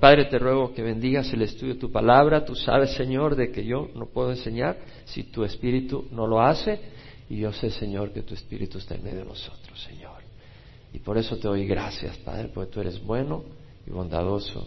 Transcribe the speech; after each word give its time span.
Padre, 0.00 0.24
te 0.24 0.38
ruego 0.38 0.72
que 0.72 0.82
bendigas 0.82 1.30
el 1.32 1.42
estudio 1.42 1.74
de 1.74 1.80
tu 1.80 1.92
palabra. 1.92 2.44
Tú 2.44 2.54
sabes, 2.54 2.94
Señor, 2.94 3.36
de 3.36 3.52
que 3.52 3.64
yo 3.64 3.90
no 3.94 4.06
puedo 4.06 4.30
enseñar 4.30 4.78
si 5.04 5.24
tu 5.24 5.44
Espíritu 5.44 6.06
no 6.10 6.26
lo 6.26 6.40
hace. 6.40 6.80
Y 7.28 7.36
yo 7.36 7.52
sé, 7.52 7.70
Señor, 7.70 8.12
que 8.12 8.22
tu 8.22 8.32
Espíritu 8.34 8.78
está 8.78 8.94
en 8.94 9.04
medio 9.04 9.20
de 9.20 9.26
nosotros, 9.26 9.80
Señor. 9.82 10.22
Y 10.92 10.98
por 10.98 11.18
eso 11.18 11.36
te 11.36 11.46
doy 11.46 11.66
gracias, 11.66 12.16
Padre, 12.18 12.48
porque 12.52 12.72
tú 12.72 12.80
eres 12.80 13.00
bueno 13.04 13.44
y 13.86 13.90
bondadoso 13.90 14.66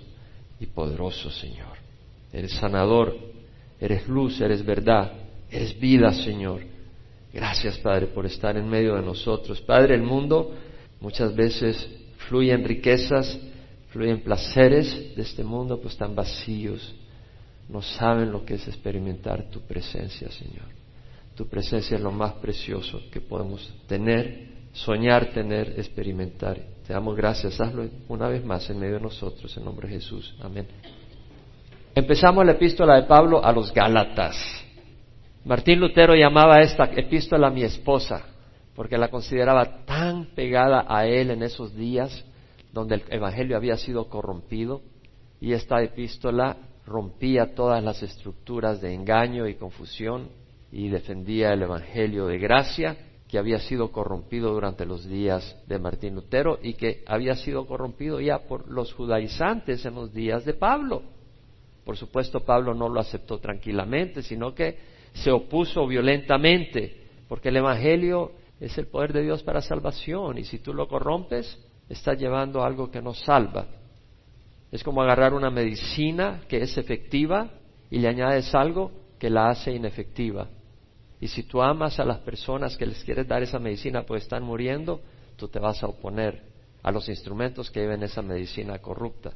y 0.59 0.67
poderoso, 0.67 1.29
Señor. 1.31 1.78
Eres 2.31 2.54
sanador, 2.54 3.18
eres 3.81 4.08
luz, 4.08 4.40
eres 4.40 4.63
verdad, 4.63 5.13
eres 5.50 5.78
vida, 5.79 6.13
Señor. 6.13 6.62
Gracias, 7.34 7.79
Padre, 7.79 8.08
por 8.08 8.28
estar 8.28 8.56
en 8.56 8.70
medio 8.70 8.96
de 8.96 9.02
nosotros. 9.02 9.60
Padre, 9.62 9.96
el 9.96 10.04
mundo 10.04 10.54
muchas 11.02 11.36
veces 11.36 11.90
fluye 12.29 12.54
en 12.54 12.63
riquezas, 12.63 13.38
fluyen 13.94 14.21
placeres 14.21 15.15
de 15.15 15.21
este 15.21 15.44
mundo, 15.44 15.79
pues 15.79 15.94
están 15.94 16.16
vacíos. 16.16 16.95
No 17.70 17.81
saben 17.81 18.31
lo 18.31 18.44
que 18.44 18.55
es 18.55 18.68
experimentar 18.68 19.44
tu 19.52 19.62
presencia, 19.62 20.30
Señor. 20.31 20.66
Tu 21.35 21.48
presencia 21.48 21.95
es 21.95 22.02
lo 22.02 22.12
más 22.12 22.34
precioso 22.34 22.99
que 23.12 23.21
podemos 23.21 23.71
tener, 23.88 24.48
soñar, 24.73 25.32
tener, 25.32 25.76
experimentar. 25.77 26.59
Te 26.85 26.91
damos 26.91 27.16
gracias. 27.16 27.62
Hazlo 27.62 27.88
una 28.09 28.27
vez 28.27 28.44
más 28.44 28.68
en 28.70 28.80
medio 28.80 28.95
de 28.95 29.02
nosotros, 29.02 29.55
en 29.55 29.63
nombre 29.63 29.88
de 29.88 29.94
Jesús. 29.94 30.35
Amén. 30.41 30.68
Empezamos 31.96 32.44
la 32.46 32.54
epístola 32.54 32.96
de 32.96 33.04
Pablo 33.04 33.46
a 33.46 33.52
los 33.52 33.71
Gálatas. 33.71 34.35
Martín 35.46 35.80
Lutero 35.80 36.16
llamaba 36.16 36.62
esta 36.62 36.85
epístola 36.85 37.52
mi 37.52 37.63
esposa, 37.63 38.23
porque 38.76 38.98
la 38.98 39.10
consideraba 39.10 39.85
tan 39.85 40.34
pegada 40.34 40.85
a 40.88 41.05
él 41.05 41.30
en 41.30 41.44
esos 41.44 41.76
días 41.76 42.26
donde 42.73 42.95
el 42.95 43.04
Evangelio 43.09 43.55
había 43.55 43.77
sido 43.77 44.09
corrompido 44.09 44.82
y 45.40 45.54
esta 45.54 45.82
epístola 45.82 46.58
rompía 46.86 47.54
todas 47.55 47.82
las 47.84 48.02
estructuras 48.04 48.82
de 48.82 48.94
engaño 48.94 49.48
y 49.48 49.55
confusión 49.55 50.29
y 50.71 50.90
defendía 50.90 51.54
el 51.54 51.62
Evangelio 51.62 52.26
de 52.26 52.40
gracia 52.40 52.98
que 53.27 53.38
había 53.38 53.60
sido 53.60 53.91
corrompido 53.91 54.51
durante 54.51 54.85
los 54.85 55.05
días 55.05 55.55
de 55.68 55.79
Martín 55.79 56.16
Lutero 56.16 56.60
y 56.62 56.74
que 56.74 57.04
había 57.05 57.35
sido 57.35 57.66
corrompido 57.68 58.20
ya 58.20 58.40
por 58.40 58.70
los 58.70 58.91
judaizantes 58.94 59.85
en 59.85 59.96
los 59.96 60.12
días 60.12 60.44
de 60.44 60.54
Pablo. 60.54 61.04
Por 61.85 61.98
supuesto, 61.98 62.41
Pablo 62.41 62.74
no 62.74 62.90
lo 62.90 62.99
aceptó 62.99 63.40
tranquilamente, 63.40 64.23
sino 64.23 64.53
que 64.53 64.77
se 65.13 65.31
opuso 65.31 65.85
violentamente, 65.85 67.01
porque 67.27 67.49
el 67.49 67.57
Evangelio 67.57 68.31
es 68.59 68.77
el 68.77 68.88
poder 68.88 69.13
de 69.13 69.23
Dios 69.23 69.44
para 69.44 69.61
salvación 69.61 70.38
y 70.38 70.45
si 70.45 70.59
tú 70.59 70.73
lo 70.73 70.88
corrompes, 70.88 71.59
está 71.94 72.13
llevando 72.13 72.63
algo 72.63 72.91
que 72.91 73.02
nos 73.02 73.19
salva. 73.19 73.66
Es 74.72 74.83
como 74.83 75.02
agarrar 75.02 75.33
una 75.33 75.49
medicina 75.49 76.41
que 76.47 76.61
es 76.61 76.77
efectiva 76.77 77.52
y 77.89 78.00
le 78.00 78.08
añades 78.08 78.53
algo 78.53 78.91
que 79.19 79.30
la 79.30 79.50
hace 79.50 79.72
inefectiva. 79.72 80.47
Y 81.22 81.27
si 81.27 81.44
tú 81.44 81.61
amas 81.61 82.00
a 82.00 82.05
las 82.05 82.19
personas 82.19 82.75
que 82.75 82.85
les 82.85 83.03
quieres 83.03 83.27
dar 83.27 83.44
esa 83.44 83.59
medicina 83.59 84.03
pues 84.03 84.23
están 84.23 84.44
muriendo, 84.44 85.02
tú 85.38 85.47
te 85.47 85.59
vas 85.59 85.81
a 85.83 85.88
oponer 85.88 86.41
a 86.81 86.91
los 86.91 87.08
instrumentos 87.08 87.72
que 87.72 87.80
lleven 87.80 88.03
esa 88.03 88.22
medicina 88.22 88.80
corrupta 88.80 89.31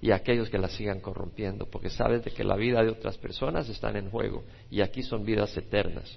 y 0.00 0.10
a 0.10 0.16
aquellos 0.16 0.50
que 0.50 0.58
la 0.58 0.68
sigan 0.68 1.00
corrompiendo, 1.00 1.66
porque 1.66 1.90
sabes 1.90 2.24
de 2.24 2.30
que 2.30 2.44
la 2.44 2.56
vida 2.56 2.82
de 2.82 2.90
otras 2.90 3.16
personas 3.18 3.68
está 3.68 3.90
en 3.90 4.10
juego 4.10 4.44
y 4.70 4.82
aquí 4.82 5.02
son 5.02 5.24
vidas 5.24 5.56
eternas. 5.56 6.16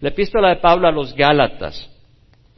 La 0.00 0.10
epístola 0.10 0.50
de 0.50 0.56
Pablo 0.56 0.86
a 0.86 0.92
los 0.92 1.14
Gálatas 1.14 1.90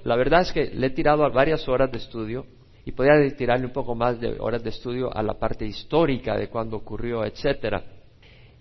la 0.04 0.16
verdad 0.16 0.42
es 0.42 0.52
que 0.52 0.66
le 0.66 0.86
he 0.86 0.90
tirado 0.90 1.28
varias 1.30 1.68
horas 1.68 1.90
de 1.90 1.98
estudio 1.98 2.46
y 2.88 2.92
podría 2.92 3.28
tirarle 3.36 3.66
un 3.66 3.72
poco 3.72 3.94
más 3.94 4.18
de 4.18 4.40
horas 4.40 4.64
de 4.64 4.70
estudio 4.70 5.14
a 5.14 5.22
la 5.22 5.34
parte 5.34 5.66
histórica 5.66 6.38
de 6.38 6.48
cuándo 6.48 6.78
ocurrió, 6.78 7.22
etcétera. 7.22 7.84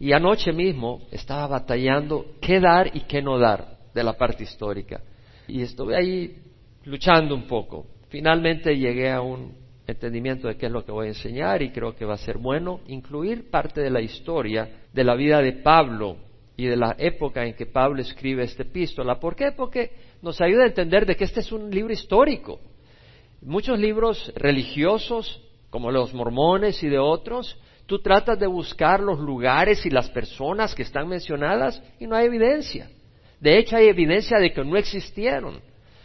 Y 0.02 0.12
anoche 0.12 0.52
mismo 0.52 1.08
estaba 1.12 1.48
batallando 1.48 2.34
qué 2.42 2.60
dar 2.60 2.94
y 2.94 3.06
qué 3.08 3.22
no 3.22 3.40
dar 3.40 3.78
de 3.94 4.04
la 4.04 4.18
parte 4.18 4.44
histórica. 4.44 5.02
Y 5.48 5.62
estuve 5.62 5.96
ahí 5.96 6.42
luchando 6.84 7.36
un 7.36 7.48
poco. 7.48 7.86
Finalmente 8.10 8.78
llegué 8.78 9.10
a 9.10 9.22
un 9.22 9.54
entendimiento 9.88 10.50
de 10.50 10.58
qué 10.58 10.66
es 10.66 10.74
lo 10.74 10.84
que 10.84 10.92
voy 10.92 11.06
a 11.06 11.12
enseñar 11.12 11.62
y 11.62 11.72
creo 11.72 11.96
que 11.96 12.04
va 12.04 12.16
a 12.16 12.18
ser 12.18 12.38
bueno 12.38 12.82
incluir 12.88 13.50
parte 13.50 13.80
de 13.80 13.90
la 13.90 14.02
historia 14.02 14.88
de 14.92 15.04
la 15.06 15.16
vida 15.16 15.42
de 15.42 15.54
Pablo 15.54 16.18
y 16.58 16.66
de 16.66 16.76
la 16.76 16.98
época 17.00 17.46
en 17.46 17.54
que 17.54 17.66
Pablo 17.66 18.02
escribe 18.02 18.44
esta 18.44 18.64
epístola. 18.64 19.22
¿Por 19.22 19.38
qué? 19.38 19.54
Porque 19.54 19.90
nos 20.22 20.42
ayuda 20.42 20.64
a 20.64 20.68
entender 20.68 21.06
de 21.06 21.16
que 21.16 21.24
este 21.24 21.40
es 21.40 21.54
un 21.54 21.72
libro 21.72 21.94
histórico. 21.94 22.60
Muchos 23.48 23.80
libros 23.80 24.34
religiosos, 24.36 25.42
como 25.70 25.90
los 25.90 26.14
mormones 26.14 26.84
y 26.84 26.90
de 26.90 27.00
otros, 27.00 27.58
tú 27.86 28.00
tratas 28.00 28.38
de 28.38 28.46
buscar 28.46 29.00
los 29.00 29.20
lugares 29.20 29.86
y 29.86 29.90
las 29.90 30.10
personas 30.10 30.76
que 30.76 30.82
están 30.82 31.08
mencionadas 31.08 31.82
y 31.98 32.08
no 32.08 32.18
hay 32.18 32.26
evidencia. 32.26 32.90
De 33.40 33.58
hecho, 33.58 33.78
hay 33.78 33.88
evidencia 33.88 34.38
de 34.38 34.52
que 34.52 34.66
no 34.66 34.76
existieron. 34.76 35.62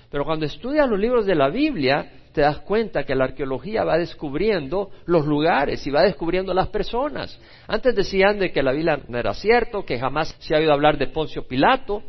Pero 0.09 0.25
cuando 0.25 0.47
estudias 0.47 0.89
los 0.89 1.01
libros 1.01 1.27
de 1.27 1.35
la 1.35 1.49
Biblia, 1.49 2.13
te 2.33 2.43
das 2.43 2.61
cuenta 2.61 3.03
que 3.03 3.17
la 3.17 3.25
arqueología 3.25 3.83
va 3.83 3.99
descubriendo 3.99 4.91
los 5.07 5.27
lugares 5.27 5.85
y 5.85 5.91
va 5.91 6.03
descubriendo 6.03 6.55
las 6.55 6.69
personas. 6.69 7.37
Antes 7.67 7.97
decían 7.97 8.39
de 8.39 8.53
que 8.53 8.63
la 8.63 8.71
Biblia 8.71 9.01
no 9.09 9.19
era 9.19 9.35
cierto, 9.35 9.85
que 9.85 9.99
jamás 9.99 10.37
se 10.39 10.55
ha 10.55 10.59
oído 10.59 10.73
hablar 10.73 10.97
de 10.97 11.09
Poncio 11.09 11.49
Pilato, 11.49 12.05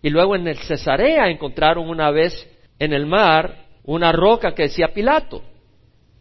y 0.00 0.08
luego 0.08 0.34
en 0.36 0.48
el 0.48 0.56
Cesarea 0.56 1.28
encontraron 1.28 1.86
una 1.86 2.10
vez 2.10 2.50
en 2.78 2.94
el 2.94 3.04
mar 3.04 3.63
una 3.84 4.12
roca 4.12 4.54
que 4.54 4.64
decía 4.64 4.92
Pilato, 4.94 5.42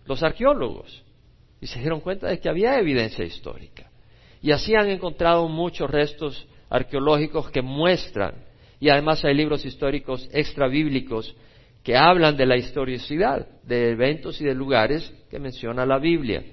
los 0.06 0.22
arqueólogos, 0.22 1.04
y 1.62 1.68
se 1.68 1.80
dieron 1.80 2.02
cuenta 2.02 2.28
de 2.28 2.40
que 2.40 2.50
había 2.50 2.78
evidencia 2.78 3.24
histórica. 3.24 3.90
Y 4.42 4.52
así 4.52 4.76
han 4.76 4.90
encontrado 4.90 5.48
muchos 5.48 5.90
restos 5.90 6.46
arqueológicos 6.70 7.50
que 7.50 7.62
muestran, 7.62 8.36
y 8.80 8.90
además 8.90 9.24
hay 9.24 9.34
libros 9.34 9.64
históricos 9.64 10.30
extrabíblicos 10.34 11.34
que 11.84 11.96
hablan 11.96 12.36
de 12.36 12.46
la 12.46 12.58
historicidad 12.58 13.48
de 13.64 13.92
eventos 13.92 14.42
y 14.42 14.46
de 14.46 14.54
lugares 14.54 15.14
que 15.30 15.40
menciona 15.40 15.86
la 15.86 16.00
Biblia. 16.00 16.44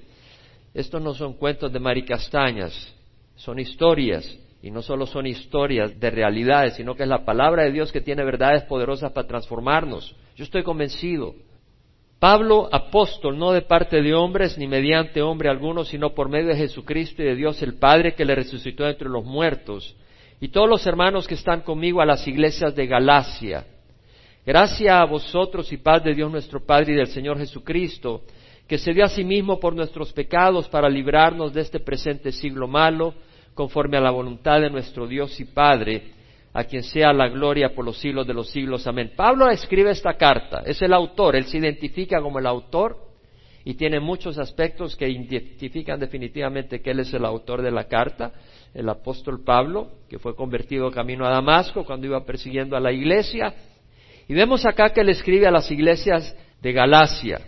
Estos 0.73 1.01
no 1.01 1.13
son 1.13 1.33
cuentos 1.33 1.71
de 1.71 1.79
maricastañas, 1.79 2.95
son 3.35 3.59
historias 3.59 4.37
y 4.63 4.69
no 4.69 4.81
solo 4.81 5.07
son 5.07 5.25
historias 5.25 5.99
de 5.99 6.09
realidades, 6.11 6.75
sino 6.75 6.95
que 6.95 7.03
es 7.03 7.09
la 7.09 7.25
palabra 7.25 7.63
de 7.63 7.71
Dios 7.71 7.91
que 7.91 8.01
tiene 8.01 8.23
verdades 8.23 8.63
poderosas 8.63 9.11
para 9.11 9.27
transformarnos. 9.27 10.15
Yo 10.35 10.43
estoy 10.43 10.63
convencido. 10.63 11.33
Pablo, 12.19 12.69
apóstol, 12.71 13.39
no 13.39 13.51
de 13.51 13.63
parte 13.63 13.99
de 14.03 14.13
hombres 14.13 14.55
ni 14.59 14.67
mediante 14.67 15.23
hombre 15.23 15.49
alguno, 15.49 15.83
sino 15.83 16.13
por 16.13 16.29
medio 16.29 16.49
de 16.49 16.55
Jesucristo 16.55 17.23
y 17.23 17.25
de 17.25 17.35
Dios 17.35 17.63
el 17.63 17.79
Padre 17.79 18.13
que 18.13 18.25
le 18.25 18.35
resucitó 18.35 18.87
entre 18.87 19.09
los 19.09 19.25
muertos, 19.25 19.95
y 20.39 20.49
todos 20.49 20.69
los 20.69 20.85
hermanos 20.85 21.27
que 21.27 21.33
están 21.33 21.61
conmigo 21.61 21.99
a 21.99 22.05
las 22.05 22.27
iglesias 22.27 22.75
de 22.75 22.85
Galacia. 22.85 23.65
Gracias 24.45 24.93
a 24.93 25.05
vosotros 25.05 25.71
y 25.73 25.77
paz 25.77 26.03
de 26.03 26.13
Dios 26.13 26.31
nuestro 26.31 26.63
Padre 26.63 26.93
y 26.93 26.95
del 26.95 27.07
Señor 27.07 27.39
Jesucristo, 27.39 28.21
que 28.67 28.77
se 28.77 28.93
dio 28.93 29.05
a 29.05 29.09
sí 29.09 29.23
mismo 29.23 29.59
por 29.59 29.75
nuestros 29.75 30.13
pecados 30.13 30.69
para 30.69 30.89
librarnos 30.89 31.53
de 31.53 31.61
este 31.61 31.79
presente 31.79 32.31
siglo 32.31 32.67
malo, 32.67 33.15
conforme 33.53 33.97
a 33.97 34.01
la 34.01 34.11
voluntad 34.11 34.61
de 34.61 34.69
nuestro 34.69 35.07
Dios 35.07 35.39
y 35.39 35.45
Padre, 35.45 36.13
a 36.53 36.63
quien 36.65 36.83
sea 36.83 37.13
la 37.13 37.29
gloria 37.29 37.73
por 37.73 37.85
los 37.85 37.97
siglos 37.97 38.27
de 38.27 38.33
los 38.33 38.49
siglos. 38.49 38.85
Amén. 38.87 39.13
Pablo 39.15 39.49
escribe 39.49 39.91
esta 39.91 40.13
carta, 40.15 40.63
es 40.65 40.81
el 40.81 40.93
autor, 40.93 41.35
él 41.35 41.45
se 41.45 41.57
identifica 41.57 42.21
como 42.21 42.39
el 42.39 42.47
autor 42.47 42.97
y 43.63 43.75
tiene 43.75 43.99
muchos 43.99 44.37
aspectos 44.37 44.95
que 44.95 45.07
identifican 45.07 45.99
definitivamente 45.99 46.81
que 46.81 46.91
él 46.91 47.01
es 47.01 47.13
el 47.13 47.25
autor 47.25 47.61
de 47.61 47.71
la 47.71 47.85
carta, 47.85 48.33
el 48.73 48.89
apóstol 48.89 49.43
Pablo, 49.43 49.89
que 50.09 50.17
fue 50.17 50.35
convertido 50.35 50.89
camino 50.91 51.25
a 51.25 51.29
Damasco 51.29 51.85
cuando 51.85 52.07
iba 52.07 52.25
persiguiendo 52.25 52.75
a 52.75 52.79
la 52.79 52.91
iglesia. 52.91 53.53
Y 54.27 54.33
vemos 54.33 54.65
acá 54.65 54.91
que 54.91 55.01
él 55.01 55.09
escribe 55.09 55.47
a 55.47 55.51
las 55.51 55.69
iglesias 55.69 56.35
de 56.61 56.73
Galacia. 56.73 57.39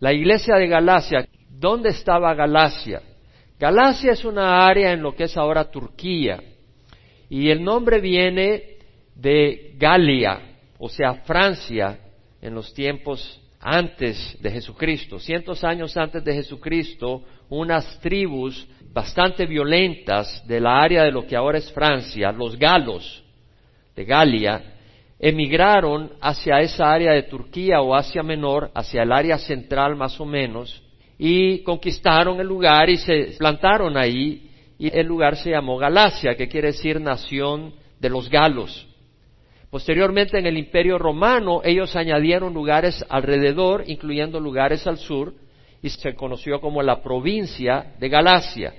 La 0.00 0.12
iglesia 0.12 0.56
de 0.56 0.68
Galacia, 0.68 1.26
¿dónde 1.48 1.90
estaba 1.90 2.34
Galacia? 2.34 3.00
Galacia 3.58 4.12
es 4.12 4.24
una 4.24 4.66
área 4.66 4.92
en 4.92 5.02
lo 5.02 5.14
que 5.14 5.24
es 5.24 5.36
ahora 5.36 5.70
Turquía 5.70 6.40
y 7.28 7.50
el 7.50 7.62
nombre 7.62 8.00
viene 8.00 8.76
de 9.14 9.74
Galia, 9.76 10.40
o 10.78 10.88
sea, 10.88 11.14
Francia, 11.24 11.98
en 12.40 12.54
los 12.54 12.72
tiempos 12.72 13.40
antes 13.60 14.36
de 14.40 14.50
Jesucristo, 14.52 15.18
cientos 15.18 15.64
años 15.64 15.96
antes 15.96 16.22
de 16.24 16.34
Jesucristo, 16.34 17.24
unas 17.48 17.98
tribus 18.00 18.66
bastante 18.92 19.44
violentas 19.44 20.46
de 20.46 20.60
la 20.60 20.80
área 20.80 21.02
de 21.02 21.10
lo 21.10 21.26
que 21.26 21.36
ahora 21.36 21.58
es 21.58 21.70
Francia, 21.72 22.30
los 22.30 22.56
galos 22.56 23.24
de 23.96 24.04
Galia, 24.04 24.62
emigraron 25.18 26.12
hacia 26.20 26.60
esa 26.60 26.92
área 26.92 27.12
de 27.12 27.24
Turquía 27.24 27.80
o 27.80 27.94
Asia 27.94 28.22
Menor, 28.22 28.70
hacia 28.72 29.02
el 29.02 29.10
área 29.10 29.36
central 29.36 29.96
más 29.96 30.20
o 30.20 30.24
menos, 30.24 30.80
y 31.18 31.62
conquistaron 31.64 32.40
el 32.40 32.46
lugar 32.46 32.88
y 32.88 32.96
se 32.96 33.34
plantaron 33.38 33.96
ahí 33.96 34.48
y 34.78 34.96
el 34.96 35.06
lugar 35.06 35.36
se 35.36 35.50
llamó 35.50 35.76
Galacia, 35.76 36.36
que 36.36 36.48
quiere 36.48 36.68
decir 36.68 37.00
nación 37.00 37.74
de 37.98 38.08
los 38.08 38.30
galos. 38.30 38.86
Posteriormente 39.70 40.38
en 40.38 40.46
el 40.46 40.56
imperio 40.56 40.96
romano 40.96 41.60
ellos 41.64 41.96
añadieron 41.96 42.54
lugares 42.54 43.04
alrededor, 43.08 43.84
incluyendo 43.86 44.38
lugares 44.38 44.86
al 44.86 44.98
sur, 44.98 45.34
y 45.82 45.90
se 45.90 46.14
conoció 46.14 46.60
como 46.60 46.82
la 46.82 47.02
provincia 47.02 47.94
de 47.98 48.08
Galacia. 48.08 48.72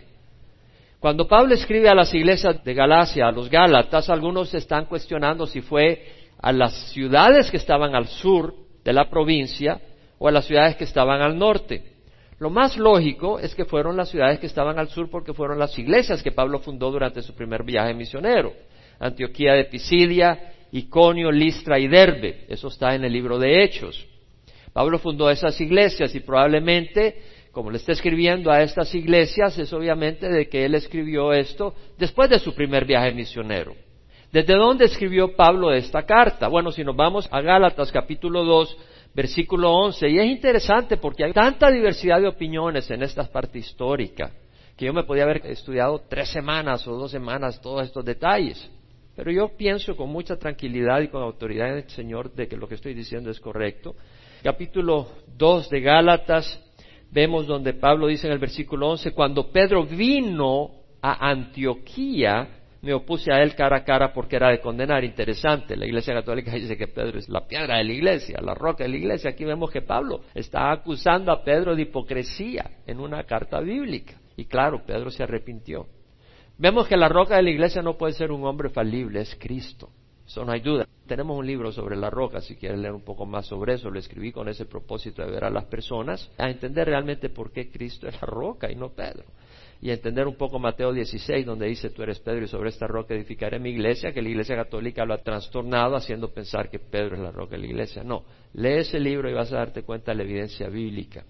Cuando 1.00 1.28
Pablo 1.28 1.54
escribe 1.54 1.88
a 1.90 1.96
las 1.96 2.14
iglesias 2.14 2.64
de 2.64 2.74
Galacia, 2.74 3.28
a 3.28 3.32
los 3.32 3.50
Gálatas, 3.50 4.10
algunos 4.10 4.54
están 4.54 4.86
cuestionando 4.86 5.46
si 5.46 5.62
fue 5.62 6.08
a 6.42 6.52
las 6.52 6.92
ciudades 6.92 7.52
que 7.52 7.58
estaban 7.58 7.96
al 7.96 8.08
sur 8.08 8.54
de 8.84 8.94
la 8.94 9.10
provincia 9.10 9.80
o 10.18 10.28
a 10.28 10.32
las 10.32 10.46
ciudades 10.46 10.76
que 10.76 10.84
estaban 10.86 11.22
al 11.22 11.38
norte. 11.38 11.99
Lo 12.40 12.50
más 12.50 12.78
lógico 12.78 13.40
es 13.40 13.54
que 13.54 13.66
fueron 13.66 13.98
las 13.98 14.10
ciudades 14.10 14.40
que 14.40 14.48
estaban 14.48 14.80
al 14.80 14.90
sur 14.90 15.10
porque 15.10 15.34
fueron 15.34 15.60
las 15.60 15.78
iglesias 15.78 16.24
que 16.24 16.32
Pablo 16.32 16.60
fundó 16.60 16.90
durante 16.90 17.22
su 17.22 17.34
primer 17.36 17.64
viaje 17.64 17.94
misionero. 17.94 18.54
Antioquía 19.00 19.54
de 19.54 19.66
Pisidia, 19.66 20.54
Iconio, 20.72 21.32
Listra 21.32 21.78
y 21.80 21.88
Derbe. 21.88 22.46
Eso 22.48 22.70
está 22.70 22.96
en 22.96 23.04
el 23.04 23.12
libro 23.12 23.38
de 23.38 23.64
Hechos. 23.64 24.06
Pablo 24.72 25.00
fundó 25.00 25.30
esas 25.30 25.60
iglesias 25.60 26.16
y 26.16 26.22
probablemente 26.22 27.16
como 27.52 27.72
le 27.72 27.78
está 27.78 27.94
escribiendo 27.94 28.52
a 28.52 28.62
estas 28.62 28.94
iglesias, 28.94 29.58
es 29.58 29.74
obviamente 29.74 30.30
de 30.30 30.48
que 30.48 30.66
él 30.66 30.76
escribió 30.76 31.34
esto 31.34 31.74
después 31.98 32.30
de 32.30 32.40
su 32.40 32.54
primer 32.54 32.86
viaje 32.86 33.12
misionero. 33.12 33.76
¿Desde 34.32 34.54
dónde 34.54 34.86
escribió 34.86 35.36
Pablo 35.36 35.74
esta 35.74 36.04
carta? 36.04 36.48
Bueno, 36.48 36.72
si 36.72 36.84
nos 36.84 36.96
vamos 36.96 37.28
a 37.32 37.42
Gálatas 37.42 37.92
capítulo 37.92 38.46
2, 38.46 38.78
versículo 39.20 39.74
11, 39.74 40.08
y 40.08 40.18
es 40.18 40.28
interesante 40.28 40.96
porque 40.96 41.26
hay 41.26 41.34
tanta 41.34 41.70
diversidad 41.70 42.22
de 42.22 42.30
opiniones 42.30 42.90
en 42.90 43.04
esta 43.04 43.26
parte 43.26 43.60
histórica, 43.60 44.32
que 44.78 44.86
yo 44.86 44.94
me 44.94 45.04
podía 45.04 45.24
haber 45.24 45.46
estudiado 45.48 46.04
tres 46.08 46.30
semanas 46.30 46.88
o 46.88 46.96
dos 46.96 47.12
semanas 47.12 47.60
todos 47.60 47.84
estos 47.86 48.06
detalles. 48.06 48.72
Pero 49.18 49.30
yo 49.30 49.50
pienso 49.58 49.98
con 49.98 50.10
mucha 50.10 50.38
tranquilidad 50.38 51.02
y 51.02 51.10
con 51.10 51.22
autoridad 51.22 51.68
en 51.68 51.80
el 51.80 51.90
Señor 51.90 52.34
de 52.34 52.48
que 52.48 52.56
lo 52.56 52.66
que 52.70 52.76
estoy 52.76 52.94
diciendo 52.94 53.30
es 53.30 53.42
correcto. 53.42 53.94
Capítulo 54.42 55.10
2 55.36 55.70
de 55.70 55.82
Gálatas, 55.82 56.58
vemos 57.12 57.46
donde 57.46 57.74
Pablo 57.74 58.08
dice 58.08 58.28
en 58.28 58.32
el 58.32 58.40
versículo 58.40 58.92
11, 58.92 59.12
cuando 59.12 59.52
Pedro 59.52 59.84
vino 59.84 60.72
a 61.02 61.30
Antioquía, 61.30 62.59
me 62.82 62.94
opuse 62.94 63.32
a 63.32 63.42
él 63.42 63.56
cara 63.56 63.78
a 63.78 63.84
cara 63.84 64.14
porque 64.14 64.38
era 64.38 64.50
de 64.50 64.62
condenar. 64.62 65.04
Interesante, 65.04 65.76
la 65.76 65.86
Iglesia 65.86 66.14
Católica 66.14 66.52
dice 66.56 66.78
que 66.78 66.88
Pedro 66.88 67.20
es 67.20 67.30
la 67.30 67.48
piedra 67.48 67.78
de 67.78 67.84
la 67.84 67.94
Iglesia, 67.94 68.40
la 68.42 68.54
roca 68.54 68.84
de 68.84 68.90
la 68.90 68.98
Iglesia. 68.98 69.32
Aquí 69.32 69.46
vemos 69.46 69.72
que 69.72 69.82
Pablo 69.82 70.22
está 70.34 70.72
acusando 70.72 71.32
a 71.32 71.44
Pedro 71.44 71.76
de 71.76 71.84
hipocresía 71.84 72.80
en 72.86 73.00
una 73.00 73.24
carta 73.24 73.60
bíblica. 73.60 74.20
Y 74.36 74.46
claro, 74.46 74.84
Pedro 74.86 75.12
se 75.12 75.24
arrepintió. 75.24 75.88
Vemos 76.58 76.88
que 76.88 76.98
la 76.98 77.10
roca 77.10 77.36
de 77.38 77.44
la 77.44 77.50
Iglesia 77.50 77.82
no 77.82 77.98
puede 77.98 78.14
ser 78.14 78.32
un 78.32 78.46
hombre 78.46 78.70
falible, 78.70 79.22
es 79.22 79.36
Cristo. 79.40 79.90
Eso 80.26 80.46
no 80.46 80.52
hay 80.52 80.60
duda. 80.60 80.88
Tenemos 81.08 81.38
un 81.38 81.48
libro 81.48 81.72
sobre 81.72 81.96
la 81.96 82.10
roca, 82.10 82.40
si 82.40 82.56
quieres 82.56 82.78
leer 82.78 82.94
un 82.94 83.04
poco 83.04 83.26
más 83.26 83.48
sobre 83.48 83.74
eso, 83.74 83.90
lo 83.90 83.98
escribí 83.98 84.32
con 84.32 84.48
ese 84.48 84.66
propósito 84.66 85.24
de 85.24 85.32
ver 85.32 85.44
a 85.44 85.50
las 85.50 85.66
personas, 85.66 86.32
a 86.38 86.50
entender 86.50 86.88
realmente 86.88 87.30
por 87.30 87.52
qué 87.52 87.72
Cristo 87.72 88.08
es 88.08 88.14
la 88.22 88.28
roca 88.28 88.72
y 88.72 88.76
no 88.76 88.90
Pedro. 88.90 89.26
Y 89.82 89.92
entender 89.92 90.28
un 90.28 90.36
poco 90.36 90.60
Mateo 90.60 90.92
16, 90.92 91.46
donde 91.46 91.68
dice, 91.68 91.90
tú 91.90 92.04
eres 92.04 92.20
Pedro 92.20 92.44
y 92.44 92.48
sobre 92.48 92.70
esta 92.70 92.86
roca 92.86 93.14
edificaré 93.14 93.60
mi 93.60 93.70
iglesia, 93.70 94.12
que 94.12 94.22
la 94.22 94.30
iglesia 94.30 94.56
católica 94.56 95.06
lo 95.06 95.14
ha 95.14 95.20
trastornado 95.20 95.96
haciendo 95.96 96.34
pensar 96.34 96.70
que 96.70 96.80
Pedro 96.80 97.16
es 97.16 97.22
la 97.22 97.32
roca 97.32 97.52
de 97.52 97.60
la 97.60 97.68
iglesia. 97.68 98.04
No, 98.04 98.24
lee 98.54 98.80
ese 98.80 99.00
libro 99.00 99.30
y 99.30 99.34
vas 99.34 99.54
a 99.54 99.58
darte 99.58 99.84
cuenta 99.84 100.12
de 100.12 100.18
la 100.18 100.24
evidencia 100.24 100.68
bíblica. 100.68 101.24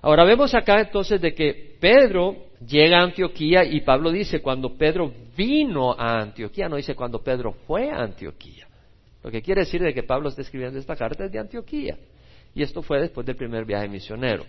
Ahora 0.00 0.24
vemos 0.24 0.54
acá 0.54 0.80
entonces 0.80 1.20
de 1.20 1.34
que 1.34 1.76
Pedro 1.78 2.36
llega 2.66 3.00
a 3.00 3.02
Antioquía 3.02 3.64
y 3.64 3.80
Pablo 3.82 4.10
dice 4.10 4.40
cuando 4.40 4.74
Pedro 4.74 5.12
vino 5.36 5.92
a 5.92 6.20
Antioquía, 6.20 6.68
no 6.68 6.76
dice 6.76 6.94
cuando 6.94 7.22
Pedro 7.22 7.52
fue 7.66 7.90
a 7.90 7.98
Antioquía. 7.98 8.66
Lo 9.22 9.30
que 9.30 9.42
quiere 9.42 9.62
decir 9.62 9.82
de 9.82 9.92
que 9.92 10.04
Pablo 10.04 10.28
está 10.28 10.42
escribiendo 10.42 10.78
esta 10.78 10.96
carta 10.96 11.24
es 11.24 11.32
de 11.32 11.40
Antioquía. 11.40 11.98
Y 12.54 12.62
esto 12.62 12.80
fue 12.80 13.00
después 13.00 13.26
del 13.26 13.36
primer 13.36 13.64
viaje 13.64 13.88
misionero. 13.88 14.46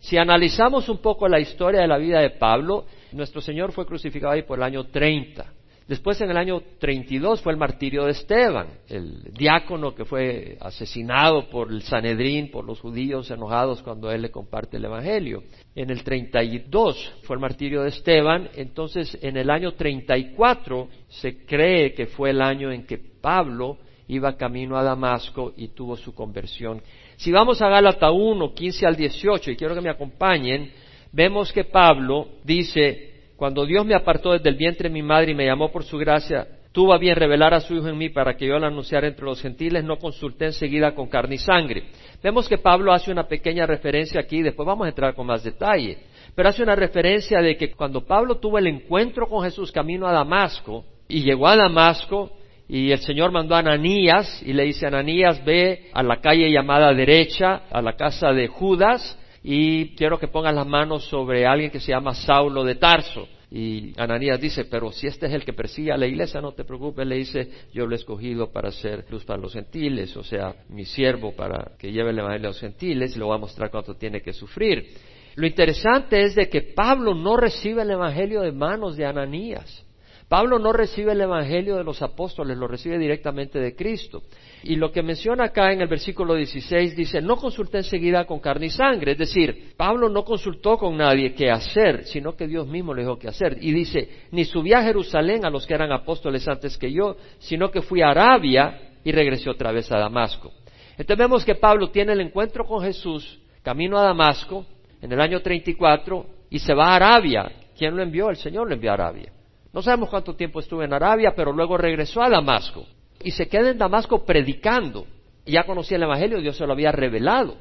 Si 0.00 0.16
analizamos 0.16 0.88
un 0.88 0.98
poco 0.98 1.28
la 1.28 1.40
historia 1.40 1.80
de 1.80 1.88
la 1.88 1.98
vida 1.98 2.20
de 2.20 2.30
Pablo, 2.30 2.86
nuestro 3.12 3.40
Señor 3.40 3.72
fue 3.72 3.86
crucificado 3.86 4.32
ahí 4.32 4.42
por 4.42 4.58
el 4.58 4.64
año 4.64 4.84
30. 4.84 5.54
Después, 5.88 6.20
en 6.20 6.30
el 6.30 6.36
año 6.36 6.60
32, 6.78 7.40
fue 7.40 7.50
el 7.50 7.58
martirio 7.58 8.04
de 8.04 8.10
Esteban, 8.10 8.66
el 8.88 9.32
diácono 9.32 9.94
que 9.94 10.04
fue 10.04 10.58
asesinado 10.60 11.48
por 11.48 11.72
el 11.72 11.80
Sanedrín, 11.80 12.50
por 12.50 12.66
los 12.66 12.78
judíos 12.78 13.30
enojados 13.30 13.82
cuando 13.82 14.12
él 14.12 14.20
le 14.20 14.30
comparte 14.30 14.76
el 14.76 14.84
Evangelio. 14.84 15.44
En 15.74 15.88
el 15.88 16.04
32 16.04 17.14
fue 17.22 17.36
el 17.36 17.40
martirio 17.40 17.82
de 17.82 17.88
Esteban, 17.88 18.50
entonces 18.54 19.16
en 19.22 19.38
el 19.38 19.48
año 19.48 19.72
34 19.72 20.88
se 21.08 21.46
cree 21.46 21.94
que 21.94 22.06
fue 22.06 22.30
el 22.30 22.42
año 22.42 22.70
en 22.70 22.84
que 22.84 22.98
Pablo 22.98 23.78
iba 24.08 24.36
camino 24.36 24.76
a 24.76 24.82
Damasco 24.82 25.52
y 25.56 25.68
tuvo 25.68 25.96
su 25.96 26.14
conversión. 26.14 26.82
Si 27.16 27.30
vamos 27.30 27.60
a 27.62 27.68
Gálatas 27.68 28.10
1, 28.12 28.54
15 28.54 28.86
al 28.86 28.96
18, 28.96 29.50
y 29.50 29.56
quiero 29.56 29.74
que 29.74 29.80
me 29.80 29.90
acompañen, 29.90 30.72
vemos 31.12 31.52
que 31.52 31.64
Pablo 31.64 32.28
dice, 32.42 33.32
cuando 33.36 33.66
Dios 33.66 33.84
me 33.84 33.94
apartó 33.94 34.32
desde 34.32 34.48
el 34.48 34.56
vientre 34.56 34.88
de 34.88 34.94
mi 34.94 35.02
madre 35.02 35.32
y 35.32 35.34
me 35.34 35.44
llamó 35.44 35.70
por 35.70 35.84
su 35.84 35.98
gracia, 35.98 36.48
tuvo 36.72 36.94
a 36.94 36.98
bien 36.98 37.16
revelar 37.16 37.52
a 37.54 37.60
su 37.60 37.74
Hijo 37.74 37.88
en 37.88 37.98
mí 37.98 38.08
para 38.08 38.36
que 38.36 38.46
yo 38.46 38.58
lo 38.58 38.66
anunciara 38.66 39.06
entre 39.06 39.24
los 39.24 39.42
gentiles, 39.42 39.84
no 39.84 39.98
consulté 39.98 40.46
enseguida 40.46 40.94
con 40.94 41.08
carne 41.08 41.34
y 41.34 41.38
sangre. 41.38 41.84
Vemos 42.22 42.48
que 42.48 42.58
Pablo 42.58 42.92
hace 42.92 43.10
una 43.10 43.28
pequeña 43.28 43.66
referencia 43.66 44.20
aquí, 44.20 44.42
después 44.42 44.66
vamos 44.66 44.86
a 44.86 44.90
entrar 44.90 45.14
con 45.14 45.26
más 45.26 45.44
detalle, 45.44 45.98
pero 46.34 46.48
hace 46.48 46.62
una 46.62 46.76
referencia 46.76 47.40
de 47.40 47.56
que 47.56 47.72
cuando 47.72 48.06
Pablo 48.06 48.38
tuvo 48.38 48.58
el 48.58 48.68
encuentro 48.68 49.28
con 49.28 49.44
Jesús 49.44 49.70
camino 49.70 50.06
a 50.06 50.12
Damasco, 50.12 50.84
y 51.08 51.22
llegó 51.22 51.48
a 51.48 51.56
Damasco, 51.56 52.30
y 52.68 52.92
el 52.92 52.98
Señor 52.98 53.32
mandó 53.32 53.54
a 53.54 53.60
Ananías, 53.60 54.42
y 54.44 54.52
le 54.52 54.64
dice, 54.64 54.86
Ananías, 54.86 55.42
ve 55.44 55.88
a 55.94 56.02
la 56.02 56.20
calle 56.20 56.50
llamada 56.50 56.92
derecha, 56.92 57.62
a 57.70 57.80
la 57.80 57.94
casa 57.94 58.32
de 58.32 58.46
Judas, 58.46 59.18
y 59.42 59.94
quiero 59.96 60.18
que 60.18 60.28
pongas 60.28 60.54
las 60.54 60.66
manos 60.66 61.04
sobre 61.04 61.46
alguien 61.46 61.70
que 61.70 61.80
se 61.80 61.92
llama 61.92 62.14
Saulo 62.14 62.64
de 62.64 62.74
Tarso. 62.74 63.26
Y 63.50 63.94
Ananías 63.96 64.38
dice, 64.38 64.66
pero 64.66 64.92
si 64.92 65.06
este 65.06 65.24
es 65.26 65.32
el 65.32 65.46
que 65.46 65.54
persigue 65.54 65.90
a 65.90 65.96
la 65.96 66.06
iglesia, 66.06 66.42
no 66.42 66.52
te 66.52 66.64
preocupes, 66.64 67.06
le 67.06 67.16
dice, 67.16 67.48
yo 67.72 67.86
lo 67.86 67.94
he 67.94 67.96
escogido 67.96 68.52
para 68.52 68.70
ser 68.70 69.06
luz 69.08 69.24
para 69.24 69.40
los 69.40 69.54
gentiles, 69.54 70.14
o 70.18 70.22
sea, 70.22 70.54
mi 70.68 70.84
siervo 70.84 71.34
para 71.34 71.72
que 71.78 71.90
lleve 71.90 72.10
el 72.10 72.18
evangelio 72.18 72.48
a 72.48 72.50
los 72.50 72.60
gentiles, 72.60 73.16
y 73.16 73.18
le 73.18 73.24
voy 73.24 73.36
a 73.36 73.40
mostrar 73.40 73.70
cuánto 73.70 73.94
tiene 73.94 74.20
que 74.20 74.34
sufrir. 74.34 74.88
Lo 75.36 75.46
interesante 75.46 76.20
es 76.20 76.34
de 76.34 76.50
que 76.50 76.60
Pablo 76.60 77.14
no 77.14 77.38
recibe 77.38 77.80
el 77.80 77.90
evangelio 77.92 78.42
de 78.42 78.52
manos 78.52 78.98
de 78.98 79.06
Ananías. 79.06 79.87
Pablo 80.28 80.58
no 80.58 80.74
recibe 80.74 81.12
el 81.12 81.20
Evangelio 81.22 81.76
de 81.76 81.84
los 81.84 82.02
apóstoles, 82.02 82.58
lo 82.58 82.68
recibe 82.68 82.98
directamente 82.98 83.58
de 83.58 83.74
Cristo. 83.74 84.22
Y 84.62 84.76
lo 84.76 84.92
que 84.92 85.02
menciona 85.02 85.44
acá 85.44 85.72
en 85.72 85.80
el 85.80 85.88
versículo 85.88 86.34
16 86.34 86.94
dice, 86.94 87.22
no 87.22 87.36
consulté 87.36 87.78
enseguida 87.78 88.26
con 88.26 88.38
carne 88.38 88.66
y 88.66 88.70
sangre. 88.70 89.12
Es 89.12 89.18
decir, 89.18 89.72
Pablo 89.74 90.10
no 90.10 90.24
consultó 90.24 90.76
con 90.76 90.98
nadie 90.98 91.32
qué 91.32 91.50
hacer, 91.50 92.04
sino 92.04 92.36
que 92.36 92.46
Dios 92.46 92.66
mismo 92.66 92.92
le 92.92 93.02
dijo 93.02 93.18
qué 93.18 93.28
hacer. 93.28 93.56
Y 93.62 93.72
dice, 93.72 94.26
ni 94.30 94.44
subí 94.44 94.74
a 94.74 94.82
Jerusalén 94.82 95.46
a 95.46 95.50
los 95.50 95.66
que 95.66 95.72
eran 95.72 95.92
apóstoles 95.92 96.46
antes 96.46 96.76
que 96.76 96.92
yo, 96.92 97.16
sino 97.38 97.70
que 97.70 97.80
fui 97.80 98.02
a 98.02 98.10
Arabia 98.10 98.80
y 99.02 99.12
regresé 99.12 99.48
otra 99.48 99.72
vez 99.72 99.90
a 99.90 99.98
Damasco. 99.98 100.52
Entonces 100.98 101.16
vemos 101.16 101.42
que 101.42 101.54
Pablo 101.54 101.88
tiene 101.88 102.12
el 102.12 102.20
encuentro 102.20 102.66
con 102.66 102.82
Jesús, 102.82 103.40
camino 103.62 103.96
a 103.96 104.02
Damasco, 104.02 104.66
en 105.00 105.10
el 105.10 105.20
año 105.22 105.40
34, 105.40 106.26
y 106.50 106.58
se 106.58 106.74
va 106.74 106.88
a 106.88 106.96
Arabia. 106.96 107.50
¿Quién 107.78 107.96
lo 107.96 108.02
envió? 108.02 108.28
El 108.28 108.36
Señor 108.36 108.68
lo 108.68 108.74
envió 108.74 108.90
a 108.90 108.94
Arabia. 108.94 109.32
No 109.72 109.82
sabemos 109.82 110.08
cuánto 110.08 110.34
tiempo 110.34 110.60
estuvo 110.60 110.82
en 110.82 110.92
Arabia, 110.92 111.34
pero 111.36 111.52
luego 111.52 111.76
regresó 111.76 112.22
a 112.22 112.28
Damasco 112.28 112.86
y 113.22 113.30
se 113.30 113.48
queda 113.48 113.70
en 113.70 113.78
Damasco 113.78 114.24
predicando. 114.24 115.06
Ya 115.44 115.64
conocía 115.64 115.96
el 115.96 116.04
Evangelio, 116.04 116.40
Dios 116.40 116.56
se 116.56 116.66
lo 116.66 116.72
había 116.72 116.92
revelado. 116.92 117.56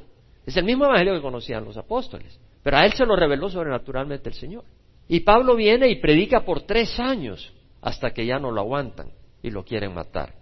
Es 0.45 0.55
el 0.57 0.65
mismo 0.65 0.85
Evangelio 0.85 1.13
que 1.15 1.21
conocían 1.21 1.65
los 1.65 1.77
apóstoles, 1.77 2.39
pero 2.63 2.77
a 2.77 2.85
él 2.85 2.93
se 2.93 3.05
lo 3.05 3.15
reveló 3.15 3.49
sobrenaturalmente 3.49 4.29
el 4.29 4.35
Señor. 4.35 4.63
Y 5.07 5.21
Pablo 5.21 5.55
viene 5.55 5.89
y 5.89 5.95
predica 5.95 6.41
por 6.41 6.61
tres 6.61 6.99
años 6.99 7.53
hasta 7.81 8.11
que 8.11 8.25
ya 8.25 8.39
no 8.39 8.51
lo 8.51 8.61
aguantan 8.61 9.11
y 9.41 9.51
lo 9.51 9.63
quieren 9.63 9.93
matar. 9.93 10.33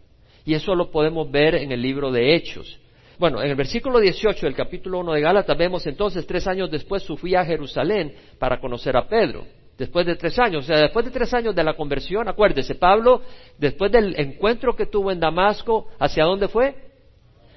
Y 0.44 0.54
eso 0.54 0.76
lo 0.76 0.92
podemos 0.92 1.30
ver 1.30 1.56
en 1.56 1.72
el 1.72 1.82
libro 1.82 2.12
de 2.12 2.36
Hechos. 2.36 2.80
Bueno, 3.18 3.42
en 3.42 3.50
el 3.50 3.56
versículo 3.56 4.00
18 4.00 4.46
del 4.46 4.56
capítulo 4.56 5.00
1 5.00 5.14
de 5.14 5.22
Gálatas 5.22 5.58
vemos 5.58 5.86
entonces 5.88 6.28
tres 6.28 6.48
años 6.48 6.70
después 6.70 7.04
sufrí 7.04 7.36
a 7.36 7.46
Jerusalén 7.46 8.14
para 8.38 8.60
conocer 8.60 8.98
a 8.98 9.08
Pedro 9.08 9.46
después 9.78 10.06
de 10.06 10.16
tres 10.16 10.38
años. 10.40 10.64
O 10.64 10.68
sea, 10.68 10.78
después 10.80 11.06
de 11.06 11.12
tres 11.12 11.34
años 11.34 11.56
de 11.56 11.64
la 11.64 11.74
conversión, 11.76 12.28
acuérdese, 12.28 12.76
Pablo, 12.76 13.22
después 13.58 13.92
del 13.92 14.20
encuentro 14.20 14.76
que 14.76 14.86
tuvo 14.86 15.12
en 15.12 15.20
Damasco, 15.20 15.88
¿hacia 16.00 16.24
dónde 16.24 16.48
fue? 16.48 16.76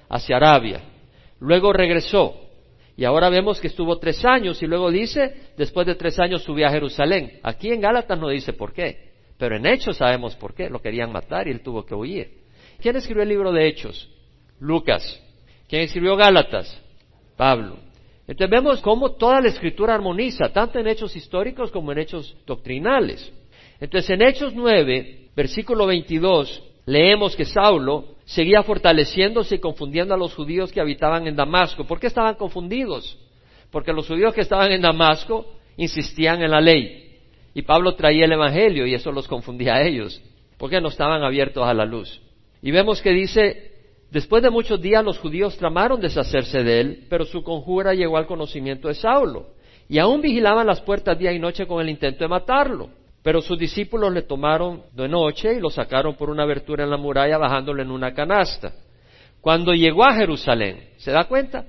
Hacia 0.08 0.36
Arabia. 0.36 0.80
Luego 1.40 1.72
regresó. 1.72 2.34
Y 2.96 3.04
ahora 3.04 3.28
vemos 3.28 3.60
que 3.60 3.68
estuvo 3.68 3.98
tres 3.98 4.24
años 4.24 4.60
y 4.60 4.66
luego 4.66 4.90
dice, 4.90 5.52
después 5.56 5.86
de 5.86 5.94
tres 5.94 6.18
años 6.18 6.42
subió 6.42 6.66
a 6.66 6.70
Jerusalén. 6.70 7.38
Aquí 7.44 7.70
en 7.70 7.80
Gálatas 7.80 8.18
no 8.18 8.28
dice 8.28 8.52
por 8.52 8.72
qué, 8.72 9.12
pero 9.38 9.56
en 9.56 9.66
Hechos 9.66 9.98
sabemos 9.98 10.34
por 10.34 10.52
qué. 10.52 10.68
Lo 10.68 10.80
querían 10.80 11.12
matar 11.12 11.46
y 11.46 11.52
él 11.52 11.60
tuvo 11.60 11.86
que 11.86 11.94
huir. 11.94 12.38
¿Quién 12.80 12.96
escribió 12.96 13.22
el 13.22 13.28
libro 13.28 13.52
de 13.52 13.68
Hechos? 13.68 14.08
Lucas. 14.58 15.22
¿Quién 15.68 15.82
escribió 15.82 16.16
Gálatas? 16.16 16.76
Pablo. 17.36 17.76
Entonces 18.28 18.50
vemos 18.50 18.80
cómo 18.80 19.12
toda 19.12 19.40
la 19.40 19.48
escritura 19.48 19.94
armoniza, 19.94 20.50
tanto 20.52 20.78
en 20.78 20.86
hechos 20.86 21.16
históricos 21.16 21.72
como 21.72 21.90
en 21.90 21.98
hechos 21.98 22.36
doctrinales. 22.46 23.32
Entonces 23.80 24.10
en 24.10 24.22
Hechos 24.22 24.54
9, 24.54 25.30
versículo 25.34 25.86
22, 25.86 26.62
leemos 26.86 27.34
que 27.34 27.44
Saulo 27.44 28.16
seguía 28.24 28.62
fortaleciéndose 28.62 29.56
y 29.56 29.58
confundiendo 29.58 30.14
a 30.14 30.18
los 30.18 30.34
judíos 30.34 30.70
que 30.70 30.80
habitaban 30.80 31.26
en 31.26 31.34
Damasco. 31.34 31.84
¿Por 31.84 31.98
qué 31.98 32.06
estaban 32.06 32.34
confundidos? 32.34 33.18
porque 33.70 33.92
los 33.92 34.06
judíos 34.06 34.34
que 34.34 34.40
estaban 34.40 34.72
en 34.72 34.82
Damasco 34.82 35.46
insistían 35.76 36.42
en 36.42 36.50
la 36.50 36.60
ley 36.60 37.18
y 37.54 37.62
Pablo 37.62 37.94
traía 37.94 38.24
el 38.24 38.32
Evangelio 38.32 38.86
y 38.86 38.94
eso 38.94 39.12
los 39.12 39.26
confundía 39.26 39.74
a 39.74 39.86
ellos, 39.86 40.22
porque 40.58 40.80
no 40.80 40.88
estaban 40.88 41.22
abiertos 41.22 41.64
a 41.64 41.74
la 41.74 41.84
luz. 41.84 42.20
Y 42.62 42.70
vemos 42.70 43.02
que 43.02 43.10
dice, 43.10 43.72
después 44.10 44.42
de 44.42 44.50
muchos 44.50 44.80
días 44.80 45.04
los 45.04 45.18
judíos 45.18 45.56
tramaron 45.56 46.00
deshacerse 46.00 46.62
de 46.62 46.80
él, 46.80 47.06
pero 47.08 47.24
su 47.24 47.42
conjura 47.42 47.94
llegó 47.94 48.16
al 48.16 48.26
conocimiento 48.26 48.88
de 48.88 48.94
Saulo, 48.94 49.46
y 49.88 49.98
aún 49.98 50.20
vigilaban 50.20 50.66
las 50.66 50.80
puertas 50.80 51.18
día 51.18 51.32
y 51.32 51.38
noche 51.38 51.66
con 51.66 51.80
el 51.80 51.88
intento 51.88 52.24
de 52.24 52.28
matarlo. 52.28 52.90
Pero 53.22 53.40
sus 53.40 53.58
discípulos 53.58 54.12
le 54.12 54.22
tomaron 54.22 54.82
de 54.92 55.08
noche 55.08 55.54
y 55.54 55.60
lo 55.60 55.70
sacaron 55.70 56.14
por 56.14 56.30
una 56.30 56.44
abertura 56.44 56.84
en 56.84 56.90
la 56.90 56.96
muralla 56.96 57.36
bajándolo 57.36 57.82
en 57.82 57.90
una 57.90 58.14
canasta. 58.14 58.72
Cuando 59.40 59.72
llegó 59.72 60.04
a 60.04 60.14
Jerusalén, 60.14 60.90
¿se 60.98 61.10
da 61.10 61.24
cuenta? 61.24 61.64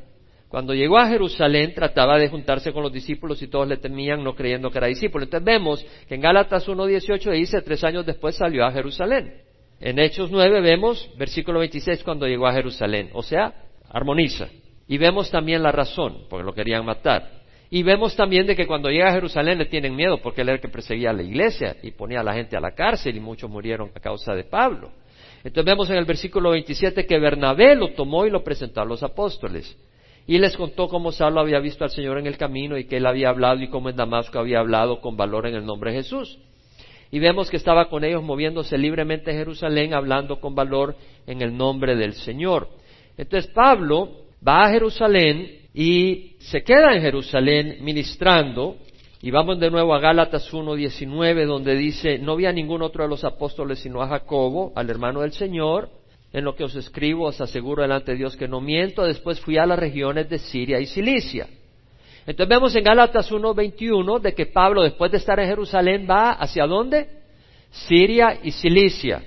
Cuando 0.48 0.74
llegó 0.74 0.98
a 0.98 1.08
Jerusalén 1.08 1.74
trataba 1.74 2.18
de 2.18 2.28
juntarse 2.28 2.74
con 2.74 2.82
los 2.82 2.92
discípulos 2.92 3.42
y 3.42 3.48
todos 3.48 3.68
le 3.68 3.78
temían 3.78 4.24
no 4.24 4.36
creyendo 4.36 4.72
que 4.72 4.80
era 4.80 4.88
discípulo. 4.88 5.24
Entonces 5.24 5.46
vemos 5.46 5.86
que 6.08 6.16
en 6.16 6.22
Gálatas 6.22 6.68
1.18 6.68 7.32
dice 7.32 7.62
tres 7.62 7.84
años 7.84 8.06
después 8.06 8.36
salió 8.36 8.66
a 8.66 8.72
Jerusalén. 8.72 9.49
En 9.82 9.98
Hechos 9.98 10.30
9 10.30 10.62
vemos 10.62 11.10
versículo 11.18 11.60
26 11.60 12.04
cuando 12.04 12.28
llegó 12.28 12.48
a 12.48 12.54
Jerusalén. 12.54 13.10
O 13.14 13.24
sea, 13.24 13.54
armoniza. 13.90 14.50
Y 14.88 14.98
vemos 14.98 15.32
también 15.32 15.64
la 15.64 15.72
razón, 15.72 16.26
porque 16.30 16.44
lo 16.44 16.54
querían 16.54 16.86
matar. 16.86 17.40
Y 17.70 17.84
vemos 17.84 18.16
también 18.16 18.48
de 18.48 18.56
que 18.56 18.66
cuando 18.66 18.90
llega 18.90 19.10
a 19.10 19.14
Jerusalén 19.14 19.60
le 19.60 19.68
tienen 19.68 19.96
miedo 19.96 20.18
porque 20.18 20.42
él 20.42 20.50
era 20.50 20.56
el 20.56 20.62
que 20.62 20.70
perseguía 20.70 21.12
a 21.12 21.14
la 21.14 21.22
iglesia 21.22 21.78
y 21.84 21.92
ponía 21.92 22.22
a 22.22 22.24
la 22.24 22.34
gente 22.34 22.58
a 22.58 22.60
la 22.60 22.72
cárcel 22.72 23.16
y 23.16 23.20
muchos 23.20 23.50
murieron 23.50 23.92
a 23.94 24.00
causa 24.00 24.34
de 24.34 24.44
Pablo. 24.44 24.92
Entonces 25.44 25.66
vemos 25.66 25.90
en 25.92 25.98
el 25.98 26.06
versículo 26.06 26.50
27 26.52 27.06
que 27.06 27.20
Bernabé 27.20 27.76
lo 27.76 27.94
tomó 27.94 28.26
y 28.26 28.32
lo 28.32 28.44
presentó 28.44 28.82
a 28.82 28.86
los 28.86 29.04
apóstoles. 29.04 29.78
Y 30.26 30.40
les 30.40 30.58
contó 30.58 30.88
cómo 30.88 31.12
Saulo 31.12 31.40
había 31.40 31.60
visto 31.60 31.84
al 31.84 31.92
Señor 31.92 32.18
en 32.18 32.28
el 32.28 32.38
camino 32.38 32.78
y 32.78 32.86
que 32.86 32.98
él 32.98 33.06
había 33.06 33.30
hablado 33.30 33.62
y 33.62 33.70
cómo 33.70 33.90
en 33.90 33.96
Damasco 33.96 34.40
había 34.40 34.60
hablado 34.60 35.00
con 35.00 35.16
valor 35.16 35.48
en 35.48 35.56
el 35.56 35.66
nombre 35.66 35.92
de 35.92 35.98
Jesús. 35.98 36.40
Y 37.12 37.20
vemos 37.20 37.50
que 37.50 37.58
estaba 37.58 37.90
con 37.90 38.04
ellos 38.04 38.24
moviéndose 38.24 38.78
libremente 38.78 39.32
en 39.32 39.38
Jerusalén, 39.38 39.94
hablando 39.94 40.40
con 40.40 40.54
valor 40.54 40.96
en 41.26 41.42
el 41.42 41.56
nombre 41.56 41.96
del 41.96 42.14
Señor. 42.14 42.70
Entonces 43.18 43.52
Pablo 43.52 44.10
va 44.46 44.66
a 44.66 44.70
Jerusalén 44.70 45.60
y 45.74 46.36
se 46.40 46.64
queda 46.64 46.94
en 46.94 47.02
Jerusalén 47.02 47.78
ministrando. 47.82 48.78
Y 49.22 49.32
vamos 49.32 49.60
de 49.60 49.70
nuevo 49.70 49.94
a 49.94 50.00
Gálatas 50.00 50.54
1.19, 50.54 51.46
donde 51.46 51.76
dice, 51.76 52.20
no 52.20 52.38
vi 52.38 52.46
a 52.46 52.54
ningún 52.54 52.82
otro 52.82 53.04
de 53.04 53.10
los 53.10 53.24
apóstoles 53.26 53.80
sino 53.80 54.02
a 54.02 54.08
Jacobo, 54.08 54.72
al 54.76 54.90
hermano 54.90 55.22
del 55.22 55.34
Señor, 55.34 55.90
en 56.32 56.46
lo 56.46 56.56
que 56.56 56.64
os 56.64 56.76
escribo 56.76 57.26
os 57.26 57.42
aseguro 57.42 57.82
delante 57.82 58.12
de 58.12 58.20
Dios 58.20 58.38
que 58.38 58.48
no 58.48 58.62
miento. 58.62 59.04
Después 59.04 59.42
fui 59.42 59.58
a 59.58 59.66
las 59.66 59.80
regiones 59.80 60.30
de 60.30 60.38
Siria 60.38 60.80
y 60.80 60.86
Cilicia. 60.86 61.48
Entonces 62.26 62.50
vemos 62.50 62.76
en 62.76 62.84
Gálatas 62.84 63.32
1.21 63.32 64.20
de 64.20 64.34
que 64.34 64.46
Pablo, 64.46 64.84
después 64.84 65.12
de 65.12 65.18
estar 65.18 65.40
en 65.40 65.48
Jerusalén, 65.48 66.08
va 66.10 66.32
hacia 66.32 66.66
dónde? 66.66 67.08
Siria 67.72 68.40
y 68.44 68.52
Cilicia. 68.52 69.24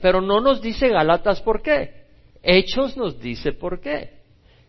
Pero 0.00 0.20
no 0.20 0.40
nos 0.40 0.60
dice 0.60 0.88
Gálatas 0.88 1.40
por 1.42 1.62
qué. 1.62 2.00
Hechos 2.42 2.96
nos 2.96 3.20
dice 3.20 3.52
por 3.52 3.80
qué. 3.80 4.20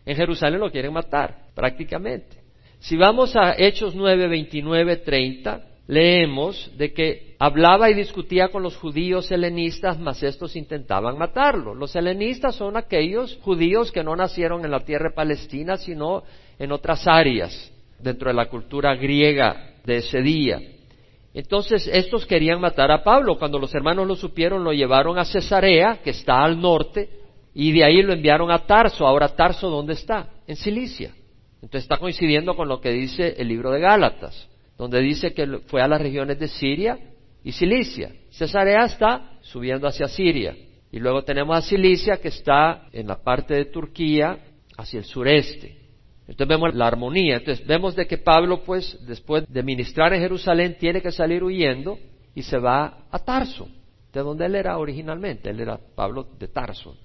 En 0.06 0.16
Jerusalén 0.16 0.60
lo 0.60 0.72
quieren 0.72 0.94
matar, 0.94 1.48
prácticamente. 1.56 2.38
Si 2.80 2.98
vamos 2.98 3.36
a 3.36 3.54
Hechos 3.58 3.94
9, 3.96 4.28
29, 4.28 4.98
30, 4.98 5.62
leemos 5.88 6.72
de 6.78 6.94
que 6.94 7.36
hablaba 7.38 7.90
y 7.90 7.94
discutía 7.94 8.48
con 8.48 8.63
los 8.63 8.75
judíos 8.75 9.32
helenistas, 9.32 10.00
mas 10.00 10.24
estos 10.24 10.56
intentaban 10.56 11.18
matarlo. 11.18 11.75
Los 11.75 11.96
helenistas 11.96 12.56
son 12.56 12.78
aquellos 12.78 13.38
judíos 13.42 13.92
que 13.92 14.04
no 14.04 14.16
nacieron 14.16 14.66
en 14.66 14.72
la 14.72 14.80
tierra 14.80 15.12
palestina, 15.13 15.78
sino 15.78 16.24
en 16.62 16.72
otras 16.72 17.08
áreas 17.08 17.72
dentro 18.00 18.30
de 18.30 18.36
la 18.36 18.48
cultura 18.48 18.96
griega 18.96 19.75
de 19.84 19.98
ese 19.98 20.22
día. 20.22 20.60
Entonces 21.34 21.89
estos 21.91 22.25
querían 22.25 22.62
matar 22.62 22.91
a 22.91 23.03
Pablo. 23.03 23.38
Cuando 23.38 23.58
los 23.58 23.74
hermanos 23.74 24.08
lo 24.08 24.15
supieron, 24.15 24.63
lo 24.63 24.72
llevaron 24.72 25.18
a 25.18 25.25
Cesarea, 25.25 26.00
que 26.03 26.12
está 26.12 26.44
al 26.44 26.60
norte, 26.60 27.10
y 27.53 27.72
de 27.72 27.84
ahí 27.84 28.01
lo 28.01 28.13
enviaron 28.13 28.51
a 28.51 28.65
Tarso. 28.65 29.08
Ahora 29.08 29.30
Tarso, 29.30 29.70
¿dónde 29.70 29.94
está? 29.94 30.30
En 30.46 30.56
Cilicia. 30.56 31.12
Entonces 31.56 31.84
está 31.84 31.98
coincidiendo 31.98 32.56
con 32.56 32.68
lo 32.68 32.80
que 32.80 32.91
dice 32.91 33.36
el 33.38 33.48
libro 33.48 33.72
de 33.72 33.80
Gálatas 33.80 34.48
donde 34.82 35.00
dice 35.00 35.32
que 35.32 35.60
fue 35.68 35.80
a 35.84 35.88
las 35.88 36.01
regiones 36.01 36.39
de 36.39 36.48
Siria 36.48 36.98
y 37.44 37.51
Cilicia. 37.51 38.12
Cesarea 38.32 38.86
está 38.86 39.38
subiendo 39.41 39.88
hacia 39.88 40.08
Siria. 40.08 40.56
Y 40.91 40.98
luego 40.98 41.24
tenemos 41.24 41.56
a 41.56 41.62
Cilicia 41.62 42.18
que 42.18 42.30
está 42.30 42.88
en 42.91 43.06
la 43.06 43.22
parte 43.22 43.53
de 43.53 43.65
Turquía 43.65 44.39
hacia 44.75 44.98
el 44.98 45.06
sureste. 45.06 45.81
Entonces 46.28 46.48
vemos 46.48 46.74
la 46.74 46.88
armonía. 46.88 47.38
Entonces 47.38 47.66
vemos 47.66 47.96
de 47.96 48.08
que 48.08 48.18
Pablo, 48.18 48.63
pues, 48.63 48.98
después 49.06 49.46
de 49.48 49.63
ministrar 49.63 50.13
en 50.13 50.22
Jerusalén, 50.22 50.78
tiene 50.80 51.01
que 51.01 51.12
salir 51.12 51.44
huyendo 51.44 51.98
y 52.34 52.44
se 52.44 52.58
va 52.58 53.06
a 53.12 53.20
Tarso, 53.20 53.68
de 54.13 54.22
donde 54.22 54.46
él 54.46 54.56
era 54.56 54.78
originalmente. 54.78 55.50
Él 55.50 55.60
era 55.60 55.80
Pablo 55.96 56.28
de 56.40 56.48
Tarso. 56.48 56.96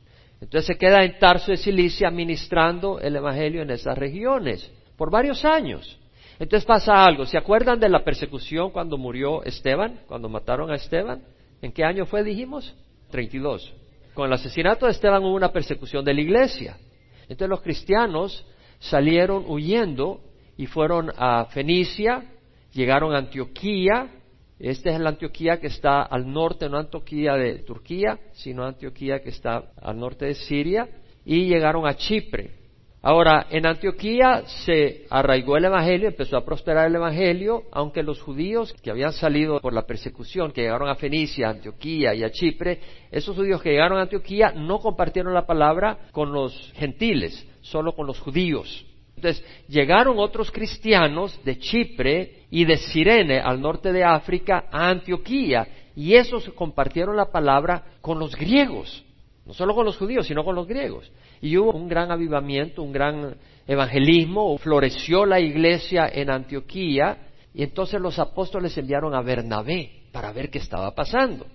Entonces 0.40 0.66
se 0.66 0.78
queda 0.78 1.02
en 1.02 1.18
Tarso 1.18 1.50
de 1.50 1.56
Cilicia 1.56 2.10
ministrando 2.10 3.00
el 3.00 3.16
Evangelio 3.16 3.62
en 3.62 3.70
esas 3.70 3.96
regiones 3.96 4.70
por 4.96 5.10
varios 5.10 5.44
años. 5.44 5.98
Entonces 6.38 6.66
pasa 6.66 7.04
algo. 7.04 7.24
¿Se 7.24 7.38
acuerdan 7.38 7.80
de 7.80 7.88
la 7.88 8.04
persecución 8.04 8.70
cuando 8.70 8.98
murió 8.98 9.42
Esteban? 9.44 10.00
Cuando 10.06 10.28
mataron 10.28 10.70
a 10.70 10.74
Esteban. 10.74 11.22
¿En 11.62 11.72
qué 11.72 11.84
año 11.84 12.04
fue, 12.04 12.22
dijimos? 12.22 12.74
32. 13.10 13.72
Con 14.12 14.26
el 14.26 14.34
asesinato 14.34 14.86
de 14.86 14.92
Esteban 14.92 15.24
hubo 15.24 15.34
una 15.34 15.52
persecución 15.52 16.04
de 16.04 16.12
la 16.12 16.20
iglesia. 16.20 16.76
Entonces 17.22 17.48
los 17.48 17.62
cristianos 17.62 18.46
salieron 18.78 19.44
huyendo 19.46 20.20
y 20.56 20.66
fueron 20.66 21.12
a 21.16 21.46
Fenicia, 21.46 22.24
llegaron 22.72 23.14
a 23.14 23.18
Antioquía. 23.18 24.10
Esta 24.58 24.90
es 24.90 25.00
la 25.00 25.10
Antioquía 25.10 25.58
que 25.58 25.66
está 25.66 26.02
al 26.02 26.32
norte, 26.32 26.68
no 26.68 26.78
Antioquía 26.78 27.34
de 27.34 27.58
Turquía, 27.58 28.18
sino 28.32 28.64
Antioquía 28.64 29.20
que 29.20 29.28
está 29.28 29.70
al 29.80 29.98
norte 29.98 30.26
de 30.26 30.34
Siria. 30.34 30.88
Y 31.24 31.46
llegaron 31.46 31.86
a 31.86 31.94
Chipre. 31.94 32.66
Ahora, 33.02 33.46
en 33.50 33.64
Antioquía 33.66 34.42
se 34.64 35.06
arraigó 35.10 35.56
el 35.56 35.66
Evangelio, 35.66 36.08
empezó 36.08 36.36
a 36.36 36.44
prosperar 36.44 36.88
el 36.88 36.96
Evangelio, 36.96 37.62
aunque 37.70 38.02
los 38.02 38.20
judíos 38.20 38.74
que 38.82 38.90
habían 38.90 39.12
salido 39.12 39.60
por 39.60 39.72
la 39.72 39.86
persecución, 39.86 40.50
que 40.50 40.62
llegaron 40.62 40.88
a 40.88 40.96
Fenicia, 40.96 41.50
Antioquía 41.50 42.14
y 42.14 42.24
a 42.24 42.30
Chipre, 42.30 42.80
esos 43.12 43.36
judíos 43.36 43.62
que 43.62 43.70
llegaron 43.70 43.98
a 43.98 44.02
Antioquía 44.02 44.52
no 44.56 44.80
compartieron 44.80 45.34
la 45.34 45.46
palabra 45.46 46.08
con 46.10 46.32
los 46.32 46.72
gentiles, 46.74 47.46
solo 47.66 47.92
con 47.92 48.06
los 48.06 48.18
judíos. 48.20 48.84
Entonces, 49.16 49.44
llegaron 49.68 50.18
otros 50.18 50.50
cristianos 50.50 51.38
de 51.44 51.58
Chipre 51.58 52.44
y 52.50 52.64
de 52.64 52.76
Sirene, 52.76 53.40
al 53.40 53.60
norte 53.60 53.92
de 53.92 54.04
África, 54.04 54.66
a 54.70 54.88
Antioquía, 54.90 55.66
y 55.96 56.14
esos 56.14 56.48
compartieron 56.50 57.16
la 57.16 57.30
palabra 57.30 57.82
con 58.02 58.18
los 58.18 58.36
griegos, 58.36 59.02
no 59.46 59.54
solo 59.54 59.74
con 59.74 59.86
los 59.86 59.96
judíos, 59.96 60.26
sino 60.26 60.44
con 60.44 60.54
los 60.54 60.66
griegos. 60.66 61.10
Y 61.40 61.56
hubo 61.56 61.72
un 61.72 61.88
gran 61.88 62.10
avivamiento, 62.10 62.82
un 62.82 62.92
gran 62.92 63.36
evangelismo, 63.66 64.58
floreció 64.58 65.24
la 65.24 65.40
iglesia 65.40 66.08
en 66.12 66.30
Antioquía 66.30 67.18
y 67.54 67.62
entonces 67.62 68.00
los 68.00 68.18
apóstoles 68.18 68.76
enviaron 68.76 69.14
a 69.14 69.22
Bernabé 69.22 70.02
para 70.12 70.32
ver 70.32 70.50
qué 70.50 70.58
estaba 70.58 70.94
pasando. 70.94 71.46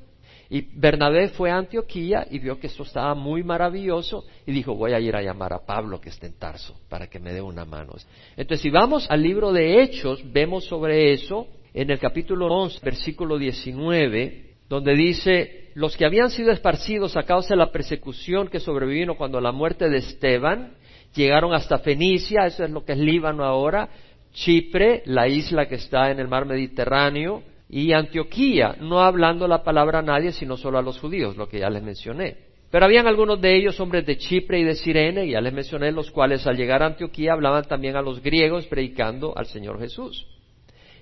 Y 0.54 0.68
Bernabé 0.74 1.30
fue 1.30 1.50
a 1.50 1.56
Antioquía 1.56 2.28
y 2.30 2.38
vio 2.38 2.60
que 2.60 2.68
esto 2.68 2.84
estaba 2.84 3.16
muy 3.16 3.42
maravilloso 3.42 4.26
y 4.46 4.52
dijo, 4.52 4.76
voy 4.76 4.92
a 4.92 5.00
ir 5.00 5.16
a 5.16 5.22
llamar 5.22 5.54
a 5.54 5.66
Pablo 5.66 6.02
que 6.02 6.10
está 6.10 6.28
en 6.28 6.38
Tarso 6.38 6.78
para 6.90 7.08
que 7.08 7.22
me 7.22 7.32
dé 7.32 7.42
una 7.42 7.64
mano. 7.64 7.94
Entonces, 8.36 8.62
si 8.62 8.70
vamos 8.70 9.10
al 9.10 9.24
libro 9.24 9.54
de 9.54 9.82
Hechos, 9.82 10.22
vemos 10.34 10.66
sobre 10.66 11.14
eso 11.14 11.48
en 11.74 11.90
el 11.90 12.00
capítulo 12.00 12.48
11, 12.48 12.80
versículo 12.84 13.38
19, 13.38 14.56
donde 14.68 14.94
dice, 14.94 15.70
los 15.76 15.96
que 15.96 16.06
habían 16.06 16.30
sido 16.30 16.52
esparcidos 16.52 17.16
a 17.16 17.24
causa 17.24 17.54
de 17.54 17.60
la 17.60 17.72
persecución 17.72 18.50
que 18.50 18.60
sobrevino 18.60 19.16
cuando 19.16 19.40
la 19.40 19.54
muerte 19.54 19.90
de 19.90 20.00
Esteban, 20.00 20.74
llegaron 21.16 21.54
hasta 21.54 21.80
Fenicia, 21.80 22.46
eso 22.46 22.66
es 22.66 22.72
lo 22.72 22.84
que 22.84 22.92
es 22.92 23.00
Líbano 23.00 23.46
ahora, 23.46 23.88
Chipre, 24.34 25.02
la 25.06 25.30
isla 25.30 25.70
que 25.70 25.76
está 25.76 26.12
en 26.12 26.20
el 26.20 26.28
mar 26.28 26.46
Mediterráneo, 26.46 27.42
y 27.74 27.94
Antioquía, 27.94 28.76
no 28.82 29.00
hablando 29.00 29.48
la 29.48 29.64
palabra 29.64 30.00
a 30.00 30.02
nadie, 30.02 30.34
sino 30.34 30.58
solo 30.58 30.78
a 30.78 30.82
los 30.82 31.00
judíos, 31.00 31.38
lo 31.38 31.48
que 31.48 31.60
ya 31.60 31.70
les 31.70 31.82
mencioné. 31.82 32.36
Pero 32.70 32.84
habían 32.84 33.08
algunos 33.08 33.40
de 33.40 33.56
ellos, 33.56 33.80
hombres 33.80 34.06
de 34.06 34.18
Chipre 34.18 34.60
y 34.60 34.66
de 34.66 34.76
Sirene, 34.76 35.30
ya 35.30 35.40
les 35.40 35.54
mencioné, 35.54 35.90
los 35.94 36.12
cuales 36.12 36.46
al 36.46 36.58
llegar 36.58 36.84
a 36.84 36.88
Antioquía 36.88 37.32
hablaban 37.32 37.64
también 37.64 37.96
a 37.96 38.02
los 38.02 38.22
griegos, 38.22 38.68
predicando 38.68 39.34
al 39.38 39.46
Señor 39.46 39.80
Jesús. 39.80 40.28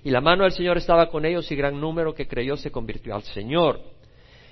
Y 0.04 0.10
la 0.10 0.20
mano 0.20 0.44
del 0.44 0.52
Señor 0.52 0.76
estaba 0.76 1.10
con 1.10 1.24
ellos 1.24 1.50
y 1.50 1.56
gran 1.56 1.80
número 1.80 2.14
que 2.14 2.28
creyó 2.28 2.56
se 2.56 2.70
convirtió 2.70 3.16
al 3.16 3.22
Señor. 3.24 3.80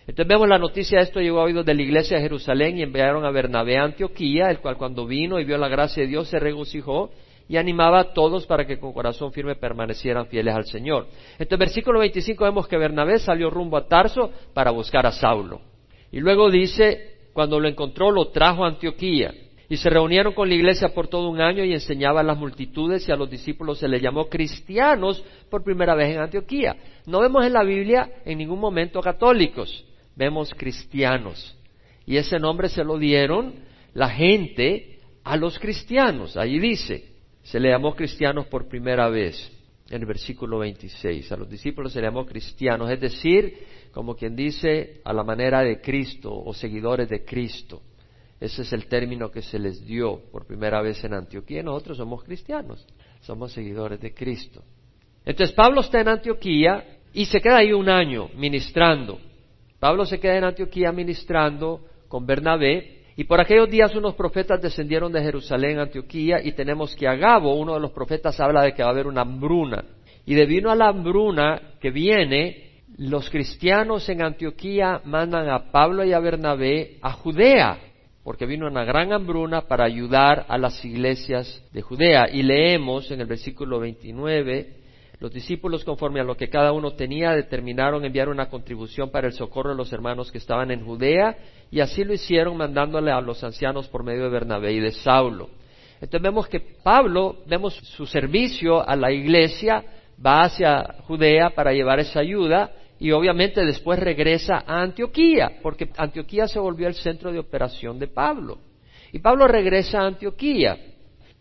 Entonces 0.01 0.27
vemos 0.27 0.49
la 0.49 0.59
noticia, 0.59 1.01
esto 1.01 1.21
llegó 1.21 1.39
a 1.39 1.45
oídos 1.45 1.65
de 1.65 1.75
la 1.75 1.83
iglesia 1.83 2.17
de 2.17 2.25
Jerusalén 2.25 2.79
y 2.79 2.83
enviaron 2.83 3.25
a 3.25 3.31
Bernabé 3.31 3.79
a 3.79 3.85
Antioquía, 3.85 4.51
el 4.51 4.59
cual 4.59 4.77
cuando 4.77 5.07
vino 5.07 5.39
y 5.39 5.45
vio 5.45 5.57
la 5.57 5.69
gracia 5.69 6.03
de 6.03 6.09
Dios 6.09 6.29
se 6.29 6.41
regocijó 6.41 7.11
y 7.49 7.57
animaba 7.57 8.01
a 8.01 8.13
todos 8.13 8.47
para 8.47 8.67
que 8.67 8.79
con 8.79 8.93
corazón 8.93 9.33
firme 9.33 9.57
permanecieran 9.57 10.27
fieles 10.27 10.55
al 10.55 10.67
Señor. 10.67 11.07
Entonces, 11.33 11.59
versículo 11.59 12.01
25 12.01 12.45
vemos 12.45 12.69
que 12.69 12.77
Bernabé 12.77 13.19
salió 13.19 13.49
rumbo 13.49 13.79
a 13.79 13.89
Tarso 13.89 14.31
para 14.53 14.71
buscar 14.71 15.07
a 15.07 15.13
Saulo. 15.13 15.61
Y 16.13 16.21
luego 16.21 16.51
dice, 16.51 17.17
cuando 17.33 17.59
lo 17.59 17.69
encontró, 17.69 18.11
lo 18.11 18.29
trajo 18.29 18.65
a 18.65 18.69
Antioquía. 18.69 19.33
Y 19.71 19.77
se 19.77 19.91
reunieron 19.91 20.33
con 20.33 20.49
la 20.49 20.55
iglesia 20.55 20.95
por 20.95 21.09
todo 21.09 21.29
un 21.29 21.41
año 21.41 21.63
y 21.63 21.75
enseñaba 21.75 22.21
a 22.21 22.23
las 22.23 22.39
multitudes 22.39 23.07
y 23.07 23.13
a 23.13 23.17
los 23.17 23.31
discípulos 23.31 23.79
se 23.79 23.89
les 23.89 24.01
llamó 24.01 24.29
cristianos 24.29 25.23
por 25.51 25.63
primera 25.63 25.95
vez 25.95 26.15
en 26.15 26.23
Antioquía. 26.23 26.77
No 27.07 27.21
vemos 27.21 27.45
en 27.45 27.53
la 27.53 27.65
Biblia 27.65 28.11
en 28.25 28.39
ningún 28.39 28.61
momento 28.61 29.01
católicos, 29.01 29.85
vemos 30.17 30.55
cristianos. 30.55 31.55
Y 32.07 32.17
ese 32.17 32.39
nombre 32.39 32.71
se 32.71 32.83
lo 32.83 32.97
dieron 32.97 33.57
la 33.93 34.09
gente 34.09 35.01
a 35.23 35.37
los 35.37 35.59
cristianos. 35.59 36.39
Allí 36.39 36.59
dice, 36.59 37.18
se 37.51 37.59
le 37.59 37.71
llamó 37.71 37.95
cristianos 37.95 38.47
por 38.47 38.69
primera 38.69 39.09
vez 39.09 39.51
en 39.89 40.03
el 40.03 40.07
versículo 40.07 40.59
26. 40.59 41.33
A 41.33 41.37
los 41.37 41.49
discípulos 41.49 41.95
se 41.95 42.01
le 42.01 42.07
llamó 42.07 42.27
cristianos, 42.27 42.91
es 42.91 43.01
decir, 43.01 43.67
como 43.91 44.15
quien 44.15 44.37
dice, 44.37 45.01
a 45.03 45.15
la 45.15 45.25
manera 45.25 45.63
de 45.63 45.81
Cristo 45.81 46.31
o 46.31 46.53
seguidores 46.53 47.09
de 47.09 47.25
Cristo. 47.25 47.81
Ese 48.39 48.63
es 48.63 48.73
el 48.75 48.87
término 48.87 49.31
que 49.31 49.41
se 49.41 49.59
les 49.59 49.83
dio 49.87 50.21
por 50.31 50.47
primera 50.47 50.83
vez 50.83 51.03
en 51.05 51.15
Antioquía. 51.15 51.63
Nosotros 51.63 51.97
somos 51.97 52.23
cristianos, 52.23 52.87
somos 53.21 53.51
seguidores 53.53 53.99
de 53.99 54.13
Cristo. 54.13 54.63
Entonces 55.25 55.57
Pablo 55.57 55.81
está 55.81 56.03
en 56.03 56.09
Antioquía 56.09 56.99
y 57.15 57.25
se 57.25 57.41
queda 57.41 57.59
ahí 57.59 57.73
un 57.73 57.89
año 57.89 58.29
ministrando. 58.37 59.19
Pablo 59.81 60.05
se 60.05 60.21
queda 60.21 60.37
en 60.37 60.45
Antioquía 60.45 60.93
ministrando 60.93 61.81
con 62.09 62.27
Bernabé 62.27 62.98
y 63.19 63.25
por 63.25 63.41
aquellos 63.41 63.69
días 63.69 63.97
unos 63.97 64.15
profetas 64.15 64.63
descendieron 64.63 65.11
de 65.11 65.21
Jerusalén 65.21 65.81
a 65.81 65.83
Antioquía 65.83 66.41
y 66.41 66.53
tenemos 66.53 66.95
que 66.95 67.09
Agabo, 67.09 67.59
uno 67.59 67.75
de 67.75 67.81
los 67.81 67.91
profetas, 67.91 68.39
habla 68.39 68.63
de 68.63 68.75
que 68.75 68.85
va 68.85 68.91
a 68.91 68.93
haber 68.93 69.09
una 69.09 69.23
hambruna. 69.23 69.85
Y 70.25 70.37
debido 70.37 70.71
a 70.71 70.77
la 70.77 70.87
hambruna 70.87 71.61
que 71.81 71.91
viene, 71.91 72.85
los 72.97 73.29
cristianos 73.29 74.09
en 74.09 74.23
Antioquía 74.23 75.01
mandan 75.05 75.51
a 75.51 75.73
Pablo 75.73 76.05
y 76.05 76.13
a 76.13 76.21
Bernabé 76.21 76.99
a 77.03 77.11
Judea, 77.11 77.79
porque 78.23 78.47
vino 78.47 78.69
una 78.69 78.85
gran 78.85 79.13
hambruna 79.13 79.63
para 79.63 79.85
ayudar 79.85 80.47
a 80.49 80.57
las 80.57 80.85
iglesias 80.85 81.61
de 81.73 81.83
Judea. 81.83 82.29
Y 82.33 82.45
leemos 82.45 83.11
en 83.11 83.21
el 83.21 83.27
versículo 83.27 83.81
29, 83.81 84.77
los 85.21 85.33
discípulos, 85.33 85.85
conforme 85.85 86.21
a 86.21 86.25
lo 86.25 86.37
que 86.37 86.49
cada 86.49 86.73
uno 86.73 86.93
tenía, 86.93 87.33
determinaron 87.33 88.05
enviar 88.05 88.29
una 88.29 88.49
contribución 88.49 89.11
para 89.11 89.27
el 89.27 89.33
socorro 89.33 89.71
de 89.71 89.77
los 89.77 89.93
hermanos 89.93 90.31
que 90.31 90.39
estaban 90.39 90.71
en 90.71 90.85
Judea 90.85 91.37
y 91.71 91.81
así 91.81 92.05
lo 92.05 92.15
hicieron 92.15 92.57
mandándole 92.57 93.11
a 93.11 93.21
los 93.21 93.43
ancianos 93.43 93.89
por 93.89 94.05
medio 94.05 94.25
de 94.25 94.31
Bernabé 94.31 94.73
y 94.73 94.81
de 94.81 94.93
Saulo. 94.93 95.51
Entonces 96.01 96.23
vemos 96.23 96.47
que 96.47 96.61
Pablo, 96.61 97.39
vemos 97.47 97.75
su 97.75 98.07
servicio 98.07 98.89
a 98.89 98.95
la 98.95 99.11
iglesia, 99.11 99.85
va 100.25 100.43
hacia 100.43 100.85
Judea 101.09 101.51
para 101.51 101.73
llevar 101.73 101.99
esa 101.99 102.21
ayuda 102.21 102.71
y 103.01 103.11
obviamente 103.11 103.65
después 103.65 103.99
regresa 103.99 104.63
a 104.67 104.83
Antioquía, 104.83 105.59
porque 105.63 105.91
Antioquía 105.97 106.47
se 106.47 106.61
volvió 106.61 106.87
el 106.87 106.95
centro 106.95 107.33
de 107.33 107.41
operación 107.41 107.99
de 107.99 108.07
Pablo. 108.07 108.59
Y 109.13 109.19
Pablo 109.19 109.49
regresa 109.49 110.01
a 110.01 110.07
Antioquía. 110.07 110.77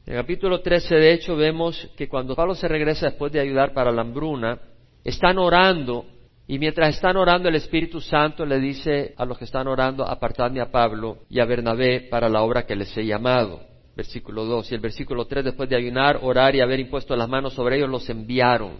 En 0.08 0.14
el 0.14 0.22
capítulo 0.22 0.62
13, 0.62 0.96
de 0.96 1.12
hecho, 1.12 1.36
vemos 1.36 1.90
que 1.98 2.08
cuando 2.08 2.34
Pablo 2.34 2.56
se 2.56 2.70
regresa 2.70 3.08
después 3.08 3.30
de 3.34 3.42
ayudar 3.42 3.74
para 3.74 3.92
la 3.92 4.04
hambruna, 4.04 4.58
están 5.04 5.38
orando 5.38 6.06
y 6.48 6.58
mientras 6.60 6.96
están 6.96 7.18
orando, 7.18 7.50
el 7.50 7.56
Espíritu 7.56 8.00
Santo 8.00 8.46
le 8.46 8.58
dice 8.58 9.14
a 9.18 9.26
los 9.26 9.38
que 9.38 9.44
están 9.44 9.68
orando, 9.68 10.08
apartadme 10.08 10.62
a 10.62 10.72
Pablo 10.72 11.18
y 11.30 11.42
a 11.42 11.46
Bernabé 11.46 12.08
para 12.10 12.30
la 12.30 12.42
obra 12.42 12.66
que 12.66 12.78
les 12.78 12.98
he 12.98 13.06
llamado. 13.06 13.60
Versículo 13.98 14.46
2. 14.46 14.72
Y 14.72 14.76
el 14.76 14.80
versículo 14.80 15.26
3, 15.26 15.44
después 15.44 15.68
de 15.68 15.76
ayunar, 15.76 16.20
orar 16.22 16.56
y 16.56 16.62
haber 16.62 16.80
impuesto 16.80 17.14
las 17.18 17.28
manos 17.28 17.54
sobre 17.54 17.76
ellos, 17.76 17.90
los 17.90 18.10
enviaron. 18.10 18.78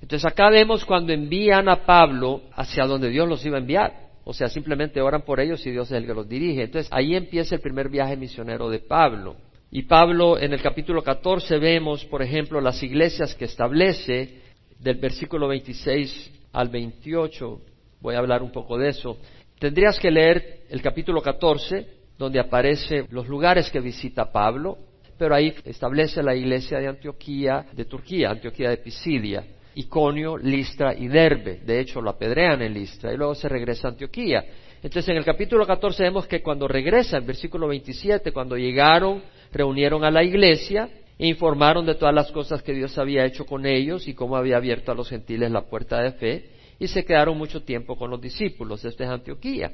Entonces 0.00 0.24
acá 0.24 0.48
vemos 0.48 0.86
cuando 0.86 1.12
envían 1.12 1.68
a 1.68 1.84
Pablo 1.84 2.44
hacia 2.54 2.86
donde 2.86 3.10
Dios 3.10 3.28
los 3.28 3.44
iba 3.44 3.58
a 3.58 3.60
enviar. 3.60 3.92
O 4.24 4.32
sea, 4.32 4.48
simplemente 4.48 5.02
oran 5.02 5.20
por 5.20 5.38
ellos 5.38 5.66
y 5.66 5.70
Dios 5.70 5.90
es 5.90 5.98
el 5.98 6.06
que 6.06 6.14
los 6.14 6.26
dirige. 6.26 6.62
Entonces 6.62 6.90
ahí 6.90 7.14
empieza 7.14 7.56
el 7.56 7.60
primer 7.60 7.90
viaje 7.90 8.16
misionero 8.16 8.70
de 8.70 8.78
Pablo. 8.78 9.36
Y 9.72 9.82
Pablo 9.82 10.36
en 10.36 10.52
el 10.52 10.60
capítulo 10.60 11.00
14 11.02 11.58
vemos, 11.58 12.04
por 12.06 12.22
ejemplo, 12.22 12.60
las 12.60 12.82
iglesias 12.82 13.36
que 13.36 13.44
establece 13.44 14.40
del 14.80 14.96
versículo 14.96 15.46
26 15.46 16.32
al 16.52 16.68
28, 16.68 17.60
voy 18.00 18.16
a 18.16 18.18
hablar 18.18 18.42
un 18.42 18.50
poco 18.50 18.76
de 18.76 18.88
eso. 18.88 19.18
Tendrías 19.60 20.00
que 20.00 20.10
leer 20.10 20.62
el 20.70 20.82
capítulo 20.82 21.22
14, 21.22 21.86
donde 22.18 22.40
aparecen 22.40 23.06
los 23.10 23.28
lugares 23.28 23.70
que 23.70 23.78
visita 23.78 24.32
Pablo, 24.32 24.76
pero 25.16 25.36
ahí 25.36 25.54
establece 25.64 26.20
la 26.20 26.34
iglesia 26.34 26.78
de 26.78 26.88
Antioquía, 26.88 27.66
de 27.72 27.84
Turquía, 27.84 28.30
Antioquía 28.30 28.70
de 28.70 28.78
Pisidia, 28.78 29.44
Iconio, 29.76 30.36
Listra 30.36 30.94
y 30.94 31.06
Derbe. 31.06 31.60
De 31.64 31.78
hecho, 31.78 32.00
lo 32.00 32.10
apedrean 32.10 32.60
en 32.62 32.74
Listra 32.74 33.12
y 33.12 33.16
luego 33.16 33.36
se 33.36 33.48
regresa 33.48 33.86
a 33.86 33.90
Antioquía. 33.92 34.44
Entonces, 34.82 35.10
en 35.10 35.18
el 35.18 35.24
capítulo 35.24 35.64
14 35.64 36.02
vemos 36.02 36.26
que 36.26 36.42
cuando 36.42 36.66
regresa, 36.66 37.18
en 37.18 37.26
versículo 37.26 37.68
27, 37.68 38.32
cuando 38.32 38.56
llegaron, 38.56 39.22
reunieron 39.52 40.04
a 40.04 40.10
la 40.10 40.22
iglesia 40.22 40.88
e 41.18 41.26
informaron 41.26 41.84
de 41.84 41.96
todas 41.96 42.14
las 42.14 42.32
cosas 42.32 42.62
que 42.62 42.72
Dios 42.72 42.96
había 42.96 43.26
hecho 43.26 43.44
con 43.44 43.66
ellos 43.66 44.08
y 44.08 44.14
cómo 44.14 44.36
había 44.36 44.56
abierto 44.56 44.90
a 44.90 44.94
los 44.94 45.08
gentiles 45.08 45.50
la 45.50 45.66
puerta 45.66 46.00
de 46.00 46.12
fe 46.12 46.50
y 46.78 46.88
se 46.88 47.04
quedaron 47.04 47.36
mucho 47.36 47.62
tiempo 47.62 47.96
con 47.96 48.10
los 48.10 48.20
discípulos. 48.20 48.84
Esto 48.84 49.04
es 49.04 49.10
Antioquía. 49.10 49.70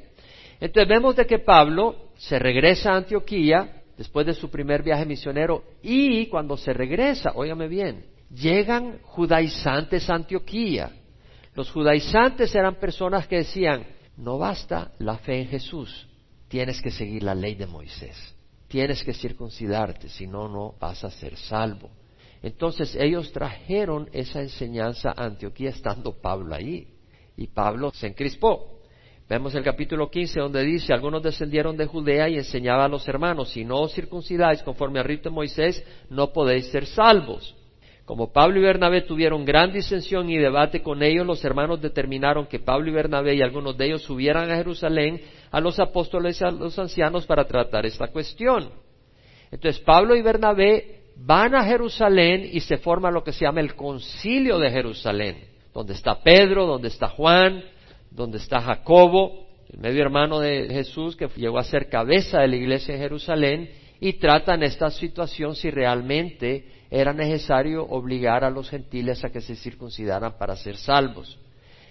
Entonces 0.59 0.89
vemos 0.89 1.15
de 1.15 1.25
que 1.25 1.39
Pablo 1.39 2.09
se 2.17 2.37
regresa 2.37 2.91
a 2.91 2.97
Antioquía 2.97 3.81
después 3.97 4.25
de 4.25 4.33
su 4.33 4.49
primer 4.49 4.83
viaje 4.83 5.05
misionero 5.05 5.63
y 5.81 6.25
cuando 6.27 6.57
se 6.57 6.73
regresa, 6.73 7.31
óyame 7.35 7.69
bien, 7.69 8.05
llegan 8.29 8.99
judaizantes 9.03 10.09
a 10.09 10.15
Antioquía. 10.15 10.91
Los 11.55 11.71
judaizantes 11.71 12.53
eran 12.53 12.75
personas 12.75 13.25
que 13.25 13.37
decían, 13.37 13.85
no 14.17 14.37
basta 14.37 14.91
la 14.99 15.17
fe 15.17 15.39
en 15.39 15.47
Jesús, 15.47 16.07
tienes 16.49 16.81
que 16.81 16.91
seguir 16.91 17.23
la 17.23 17.33
ley 17.33 17.55
de 17.55 17.67
Moisés 17.67 18.36
tienes 18.67 19.03
que 19.03 19.13
circuncidarte, 19.13 20.09
si 20.09 20.27
no, 20.27 20.47
no 20.47 20.75
vas 20.79 21.03
a 21.03 21.11
ser 21.11 21.35
salvo. 21.37 21.89
Entonces 22.41 22.95
ellos 22.95 23.31
trajeron 23.31 24.09
esa 24.13 24.41
enseñanza 24.41 25.13
a 25.15 25.25
Antioquía 25.25 25.69
estando 25.69 26.13
Pablo 26.13 26.53
ahí. 26.53 26.87
Y 27.35 27.47
Pablo 27.47 27.91
se 27.91 28.07
encrispó. 28.07 28.77
Vemos 29.29 29.53
el 29.55 29.63
capítulo 29.63 30.09
15 30.09 30.39
donde 30.39 30.63
dice, 30.63 30.93
algunos 30.93 31.21
descendieron 31.21 31.75
de 31.75 31.85
Judea 31.85 32.29
y 32.29 32.37
enseñaba 32.37 32.85
a 32.85 32.87
los 32.87 33.05
hermanos, 33.07 33.49
si 33.49 33.65
no 33.65 33.81
os 33.81 33.93
circuncidáis 33.93 34.63
conforme 34.63 34.99
al 34.99 35.05
rito 35.05 35.29
de 35.29 35.35
Moisés, 35.35 35.83
no 36.09 36.31
podéis 36.31 36.67
ser 36.67 36.85
salvos. 36.85 37.56
Como 38.07 38.31
Pablo 38.31 38.57
y 38.57 38.63
Bernabé 38.63 39.01
tuvieron 39.01 39.43
gran 39.43 39.73
disensión 39.73 40.29
y 40.29 40.37
debate 40.37 40.81
con 40.81 41.03
ellos, 41.03 41.25
los 41.25 41.43
hermanos 41.43 41.81
determinaron 41.81 42.45
que 42.45 42.57
Pablo 42.57 42.89
y 42.89 42.93
Bernabé 42.93 43.35
y 43.35 43.41
algunos 43.41 43.77
de 43.77 43.87
ellos 43.87 44.03
subieran 44.03 44.49
a 44.49 44.55
Jerusalén 44.55 45.19
a 45.51 45.59
los 45.59 45.77
apóstoles 45.77 46.39
y 46.39 46.45
a 46.45 46.51
los 46.51 46.79
ancianos 46.79 47.25
para 47.25 47.43
tratar 47.43 47.85
esta 47.85 48.07
cuestión. 48.07 48.69
Entonces 49.51 49.81
Pablo 49.81 50.15
y 50.15 50.21
Bernabé 50.21 51.01
van 51.17 51.53
a 51.53 51.65
Jerusalén 51.65 52.49
y 52.49 52.61
se 52.61 52.77
forma 52.77 53.11
lo 53.11 53.25
que 53.25 53.33
se 53.33 53.43
llama 53.43 53.59
el 53.59 53.75
concilio 53.75 54.57
de 54.57 54.71
Jerusalén, 54.71 55.43
donde 55.73 55.91
está 55.91 56.23
Pedro, 56.23 56.65
donde 56.65 56.87
está 56.87 57.09
Juan, 57.09 57.61
donde 58.09 58.37
está 58.37 58.61
Jacobo, 58.61 59.47
el 59.69 59.79
medio 59.79 60.01
hermano 60.01 60.39
de 60.39 60.69
Jesús 60.69 61.17
que 61.17 61.27
llegó 61.35 61.59
a 61.59 61.65
ser 61.65 61.89
cabeza 61.89 62.39
de 62.39 62.47
la 62.47 62.55
iglesia 62.55 62.93
de 62.93 63.01
Jerusalén, 63.01 63.69
y 63.99 64.13
tratan 64.13 64.63
esta 64.63 64.91
situación 64.91 65.55
si 65.55 65.71
realmente 65.71 66.76
era 66.89 67.13
necesario 67.13 67.83
obligar 67.83 68.43
a 68.43 68.49
los 68.49 68.69
gentiles 68.69 69.23
a 69.23 69.29
que 69.29 69.41
se 69.41 69.55
circuncidaran 69.55 70.37
para 70.37 70.55
ser 70.55 70.77
salvos. 70.77 71.37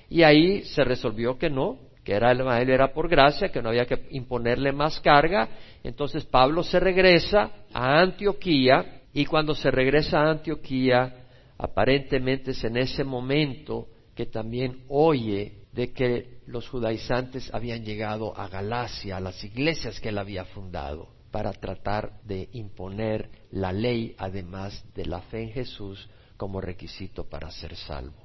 Y 0.08 0.22
ahí 0.22 0.62
se 0.62 0.84
resolvió 0.84 1.38
que 1.38 1.50
no, 1.50 1.78
que 2.04 2.14
era 2.14 2.30
el 2.30 2.40
Evangelio 2.40 2.74
era 2.74 2.92
por 2.92 3.08
gracia, 3.08 3.50
que 3.50 3.60
no 3.60 3.70
había 3.70 3.86
que 3.86 4.06
imponerle 4.10 4.72
más 4.72 5.00
carga. 5.00 5.48
Entonces 5.82 6.24
Pablo 6.24 6.62
se 6.62 6.78
regresa 6.78 7.50
a 7.72 8.00
Antioquía 8.00 9.02
y 9.12 9.26
cuando 9.26 9.54
se 9.54 9.70
regresa 9.70 10.20
a 10.20 10.30
Antioquía, 10.30 11.26
aparentemente 11.58 12.52
es 12.52 12.64
en 12.64 12.76
ese 12.76 13.02
momento 13.02 13.88
que 14.14 14.26
también 14.26 14.84
oye 14.88 15.64
de 15.72 15.92
que 15.92 16.38
los 16.46 16.68
judaizantes 16.68 17.52
habían 17.52 17.84
llegado 17.84 18.38
a 18.38 18.48
Galacia, 18.48 19.16
a 19.16 19.20
las 19.20 19.42
iglesias 19.44 20.00
que 20.00 20.08
él 20.08 20.18
había 20.18 20.44
fundado 20.44 21.15
para 21.36 21.52
tratar 21.52 22.12
de 22.22 22.48
imponer 22.52 23.28
la 23.50 23.70
ley, 23.70 24.14
además 24.16 24.82
de 24.94 25.04
la 25.04 25.20
fe 25.20 25.42
en 25.42 25.50
Jesús, 25.50 26.08
como 26.38 26.62
requisito 26.62 27.28
para 27.28 27.50
ser 27.50 27.76
salvo. 27.76 28.16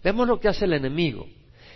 Vemos 0.00 0.28
lo 0.28 0.38
que 0.38 0.46
hace 0.46 0.64
el 0.64 0.74
enemigo. 0.74 1.26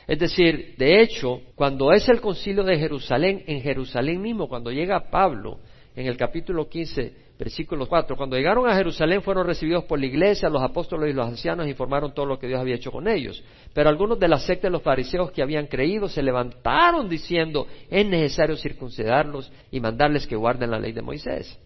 Es 0.07 0.21
decir, 0.21 0.77
de 0.79 1.03
hecho, 1.03 1.41
cuando 1.57 1.93
es 1.93 2.09
el 2.09 2.21
concilio 2.21 2.63
de 2.63 2.79
Jerusalén, 2.79 3.43
en 3.49 3.63
Jerusalén 3.63 4.23
mismo, 4.23 4.49
cuando 4.49 4.71
llega 4.71 5.11
Pablo, 5.11 5.59
en 5.97 6.07
el 6.07 6.17
capítulo 6.17 6.69
15, 6.69 7.15
versículo 7.41 7.87
4. 7.89 8.17
Cuando 8.17 8.37
llegaron 8.37 8.69
a 8.69 8.75
Jerusalén 8.75 9.23
fueron 9.23 9.47
recibidos 9.47 9.85
por 9.85 9.99
la 9.99 10.05
iglesia, 10.05 10.51
los 10.51 10.63
apóstoles 10.63 11.11
y 11.11 11.15
los 11.15 11.27
ancianos 11.27 11.67
informaron 11.67 12.13
todo 12.13 12.27
lo 12.27 12.39
que 12.39 12.47
Dios 12.47 12.61
había 12.61 12.75
hecho 12.75 12.93
con 12.93 13.09
ellos. 13.09 13.43
Pero 13.73 13.89
algunos 13.89 14.19
de 14.19 14.29
la 14.29 14.39
secta 14.39 14.67
de 14.67 14.73
los 14.73 14.83
fariseos 14.83 15.31
que 15.33 15.43
habían 15.43 15.67
creído 15.67 16.07
se 16.07 16.23
levantaron 16.23 17.09
diciendo, 17.09 17.67
es 17.89 18.07
necesario 18.07 18.57
circuncidarlos 18.57 19.51
y 19.71 19.81
mandarles 19.81 20.27
que 20.27 20.37
guarden 20.37 20.71
la 20.71 20.79
ley 20.79 20.93
de 20.93 21.01
Moisés. 21.01 21.59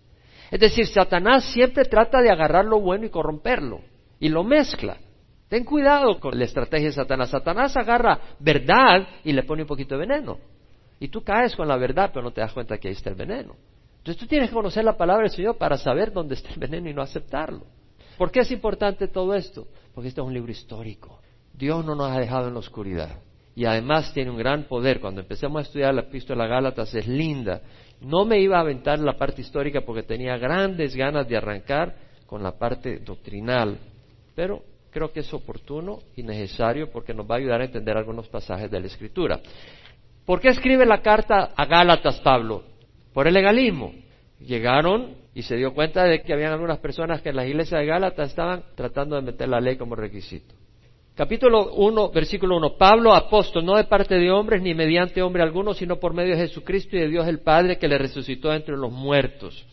Es 0.48 0.60
decir, 0.60 0.86
Satanás 0.86 1.44
siempre 1.46 1.84
trata 1.86 2.22
de 2.22 2.30
agarrar 2.30 2.64
lo 2.64 2.80
bueno 2.80 3.06
y 3.06 3.10
corromperlo, 3.10 3.80
y 4.20 4.28
lo 4.28 4.44
mezcla. 4.44 4.96
Ten 5.48 5.64
cuidado 5.64 6.20
con 6.20 6.38
la 6.38 6.44
estrategia 6.44 6.86
de 6.86 6.92
Satanás. 6.92 7.30
Satanás 7.30 7.76
agarra 7.76 8.20
verdad 8.38 9.08
y 9.24 9.32
le 9.32 9.42
pone 9.42 9.62
un 9.62 9.68
poquito 9.68 9.96
de 9.96 10.06
veneno. 10.06 10.38
Y 11.00 11.08
tú 11.08 11.24
caes 11.24 11.56
con 11.56 11.66
la 11.66 11.76
verdad, 11.76 12.10
pero 12.14 12.22
no 12.22 12.30
te 12.30 12.40
das 12.42 12.52
cuenta 12.52 12.78
que 12.78 12.86
ahí 12.86 12.94
está 12.94 13.10
el 13.10 13.16
veneno. 13.16 13.56
Entonces 14.04 14.20
tú 14.20 14.26
tienes 14.26 14.50
que 14.50 14.54
conocer 14.54 14.84
la 14.84 14.98
palabra 14.98 15.22
del 15.22 15.30
Señor 15.30 15.56
para 15.56 15.78
saber 15.78 16.12
dónde 16.12 16.34
está 16.34 16.50
el 16.50 16.58
veneno 16.58 16.90
y 16.90 16.92
no 16.92 17.00
aceptarlo. 17.00 17.64
¿Por 18.18 18.30
qué 18.30 18.40
es 18.40 18.50
importante 18.50 19.08
todo 19.08 19.34
esto? 19.34 19.66
Porque 19.94 20.08
este 20.08 20.20
es 20.20 20.26
un 20.26 20.34
libro 20.34 20.52
histórico. 20.52 21.20
Dios 21.54 21.82
no 21.86 21.94
nos 21.94 22.10
ha 22.10 22.20
dejado 22.20 22.48
en 22.48 22.52
la 22.52 22.60
oscuridad. 22.60 23.18
Y 23.56 23.64
además 23.64 24.12
tiene 24.12 24.30
un 24.30 24.36
gran 24.36 24.64
poder. 24.64 25.00
Cuando 25.00 25.22
empecemos 25.22 25.58
a 25.58 25.62
estudiar 25.62 25.94
la 25.94 26.02
epístola 26.02 26.46
Gálatas 26.46 26.94
es 26.94 27.08
linda. 27.08 27.62
No 28.02 28.26
me 28.26 28.38
iba 28.40 28.58
a 28.58 28.60
aventar 28.60 28.98
la 28.98 29.16
parte 29.16 29.40
histórica 29.40 29.80
porque 29.80 30.02
tenía 30.02 30.36
grandes 30.36 30.94
ganas 30.94 31.26
de 31.26 31.38
arrancar 31.38 31.94
con 32.26 32.42
la 32.42 32.58
parte 32.58 32.98
doctrinal. 32.98 33.78
Pero 34.34 34.64
creo 34.90 35.12
que 35.12 35.20
es 35.20 35.32
oportuno 35.32 36.00
y 36.14 36.22
necesario 36.22 36.90
porque 36.90 37.14
nos 37.14 37.24
va 37.24 37.36
a 37.36 37.38
ayudar 37.38 37.62
a 37.62 37.64
entender 37.64 37.96
algunos 37.96 38.28
pasajes 38.28 38.70
de 38.70 38.80
la 38.80 38.86
Escritura. 38.86 39.40
¿Por 40.26 40.42
qué 40.42 40.48
escribe 40.48 40.84
la 40.84 41.00
carta 41.00 41.52
a 41.56 41.64
Gálatas 41.64 42.20
Pablo? 42.20 42.73
Por 43.14 43.28
el 43.28 43.34
legalismo. 43.34 43.94
Llegaron 44.40 45.14
y 45.34 45.42
se 45.42 45.56
dio 45.56 45.72
cuenta 45.72 46.04
de 46.04 46.22
que 46.22 46.32
habían 46.32 46.52
algunas 46.52 46.78
personas 46.78 47.22
que 47.22 47.30
en 47.30 47.36
las 47.36 47.46
iglesias 47.46 47.80
de 47.80 47.86
Gálatas 47.86 48.30
estaban 48.30 48.64
tratando 48.74 49.16
de 49.16 49.22
meter 49.22 49.48
la 49.48 49.60
ley 49.60 49.76
como 49.76 49.94
requisito. 49.94 50.54
Capítulo 51.14 51.72
1, 51.74 52.10
versículo 52.10 52.56
1. 52.56 52.76
Pablo, 52.76 53.14
apóstol, 53.14 53.64
no 53.64 53.76
de 53.76 53.84
parte 53.84 54.16
de 54.16 54.32
hombres 54.32 54.60
ni 54.60 54.74
mediante 54.74 55.22
hombre 55.22 55.44
alguno, 55.44 55.72
sino 55.72 56.00
por 56.00 56.12
medio 56.12 56.34
de 56.34 56.42
Jesucristo 56.42 56.96
y 56.96 57.00
de 57.00 57.08
Dios 57.08 57.28
el 57.28 57.38
Padre 57.38 57.78
que 57.78 57.86
le 57.86 57.98
resucitó 57.98 58.52
entre 58.52 58.76
los 58.76 58.90
muertos. 58.90 59.64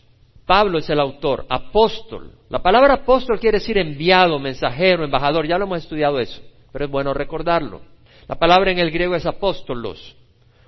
Pablo 0.46 0.78
es 0.78 0.88
el 0.88 1.00
autor, 1.00 1.44
apóstol. 1.48 2.30
La 2.48 2.62
palabra 2.62 2.94
apóstol 2.94 3.40
quiere 3.40 3.58
decir 3.58 3.76
enviado, 3.76 4.38
mensajero, 4.38 5.04
embajador. 5.04 5.48
Ya 5.48 5.58
lo 5.58 5.64
hemos 5.64 5.82
estudiado 5.82 6.20
eso, 6.20 6.40
pero 6.70 6.84
es 6.84 6.90
bueno 6.90 7.12
recordarlo. 7.12 7.80
La 8.28 8.36
palabra 8.36 8.70
en 8.70 8.78
el 8.78 8.92
griego 8.92 9.16
es 9.16 9.26
apóstolos. 9.26 10.16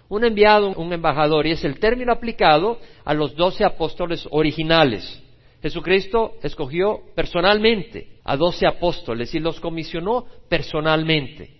Un 0.09 0.25
enviado, 0.25 0.69
un 0.69 0.93
embajador, 0.93 1.47
y 1.47 1.53
es 1.53 1.64
el 1.64 1.79
término 1.79 2.12
aplicado 2.12 2.79
a 3.05 3.14
los 3.14 3.35
doce 3.35 3.64
apóstoles 3.64 4.27
originales. 4.31 5.23
Jesucristo 5.62 6.35
escogió 6.43 7.01
personalmente 7.14 8.19
a 8.23 8.37
doce 8.37 8.67
apóstoles 8.67 9.35
y 9.35 9.38
los 9.38 9.61
comisionó 9.61 10.27
personalmente. 10.49 11.51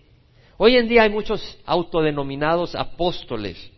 Hoy 0.59 0.77
en 0.77 0.89
día 0.89 1.05
hay 1.05 1.11
muchos 1.11 1.59
autodenominados 1.65 2.75
apóstoles. 2.75 3.73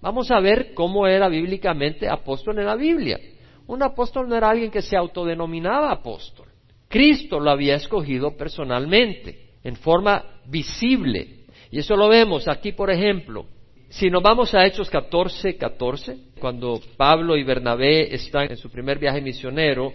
Vamos 0.00 0.30
a 0.30 0.40
ver 0.40 0.72
cómo 0.74 1.06
era 1.06 1.28
bíblicamente 1.28 2.08
apóstol 2.08 2.58
en 2.60 2.66
la 2.66 2.76
Biblia. 2.76 3.18
Un 3.66 3.82
apóstol 3.82 4.28
no 4.28 4.36
era 4.36 4.50
alguien 4.50 4.70
que 4.70 4.82
se 4.82 4.96
autodenominaba 4.96 5.90
apóstol. 5.90 6.46
Cristo 6.88 7.40
lo 7.40 7.50
había 7.50 7.74
escogido 7.74 8.36
personalmente, 8.36 9.50
en 9.64 9.76
forma 9.76 10.24
visible. 10.46 11.44
Y 11.70 11.78
eso 11.78 11.96
lo 11.96 12.08
vemos 12.08 12.48
aquí, 12.48 12.72
por 12.72 12.90
ejemplo, 12.90 13.46
si 13.92 14.08
nos 14.08 14.22
vamos 14.22 14.54
a 14.54 14.64
Hechos 14.64 14.88
14, 14.88 15.58
14, 15.58 16.16
cuando 16.40 16.80
Pablo 16.96 17.36
y 17.36 17.44
Bernabé 17.44 18.14
están 18.14 18.50
en 18.50 18.56
su 18.56 18.70
primer 18.70 18.98
viaje 18.98 19.20
misionero 19.20 19.92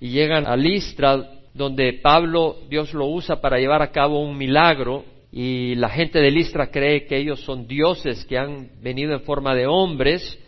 y 0.00 0.10
llegan 0.10 0.48
a 0.48 0.56
Listra, 0.56 1.30
donde 1.54 1.92
Pablo, 2.02 2.56
Dios 2.68 2.92
lo 2.92 3.06
usa 3.06 3.40
para 3.40 3.58
llevar 3.58 3.82
a 3.82 3.92
cabo 3.92 4.20
un 4.20 4.36
milagro, 4.36 5.04
y 5.30 5.76
la 5.76 5.88
gente 5.90 6.18
de 6.18 6.32
Listra 6.32 6.72
cree 6.72 7.06
que 7.06 7.18
ellos 7.18 7.40
son 7.40 7.68
dioses 7.68 8.24
que 8.24 8.36
han 8.36 8.68
venido 8.82 9.12
en 9.12 9.20
forma 9.20 9.54
de 9.54 9.68
hombres. 9.68 10.38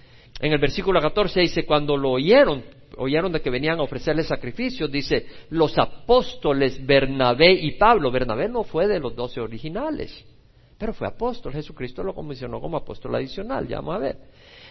En 0.40 0.52
el 0.52 0.58
versículo 0.58 1.00
14 1.00 1.40
dice, 1.40 1.64
cuando 1.64 1.96
lo 1.96 2.10
oyeron, 2.10 2.64
oyeron 2.96 3.30
de 3.30 3.40
que 3.40 3.50
venían 3.50 3.78
a 3.78 3.84
ofrecerle 3.84 4.24
sacrificios, 4.24 4.90
dice, 4.90 5.24
los 5.50 5.78
apóstoles 5.78 6.84
Bernabé 6.84 7.52
y 7.52 7.72
Pablo. 7.72 8.10
Bernabé 8.10 8.48
no 8.48 8.64
fue 8.64 8.88
de 8.88 8.98
los 8.98 9.14
doce 9.14 9.40
originales 9.40 10.24
pero 10.78 10.94
fue 10.94 11.08
apóstol. 11.08 11.52
Jesucristo 11.52 12.02
lo 12.02 12.14
comisionó 12.14 12.60
como 12.60 12.76
apóstol 12.76 13.14
adicional, 13.16 13.66
ya 13.66 13.76
vamos 13.76 13.96
a 13.96 13.98
ver. 13.98 14.16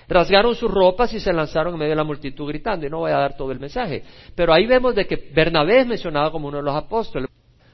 Rasgaron 0.08 0.56
sus 0.56 0.72
ropas 0.72 1.14
y 1.14 1.20
se 1.20 1.34
lanzaron 1.34 1.74
en 1.74 1.80
medio 1.80 1.92
de 1.92 1.98
la 1.98 2.04
multitud 2.06 2.48
gritando, 2.48 2.88
y 2.88 2.90
no 2.90 3.00
voy 3.00 3.12
a 3.12 3.18
dar 3.18 3.36
todo 3.36 3.52
el 3.52 3.60
mensaje. 3.60 4.04
Pero 4.34 4.54
ahí 4.54 4.66
vemos 4.66 4.96
de 4.96 5.06
que 5.06 5.18
Bernabé 5.34 5.82
es 5.82 5.88
mencionado 5.88 6.32
como 6.32 6.48
uno 6.48 6.58
de 6.58 6.64
los 6.64 6.76
apóstoles. 6.76 7.30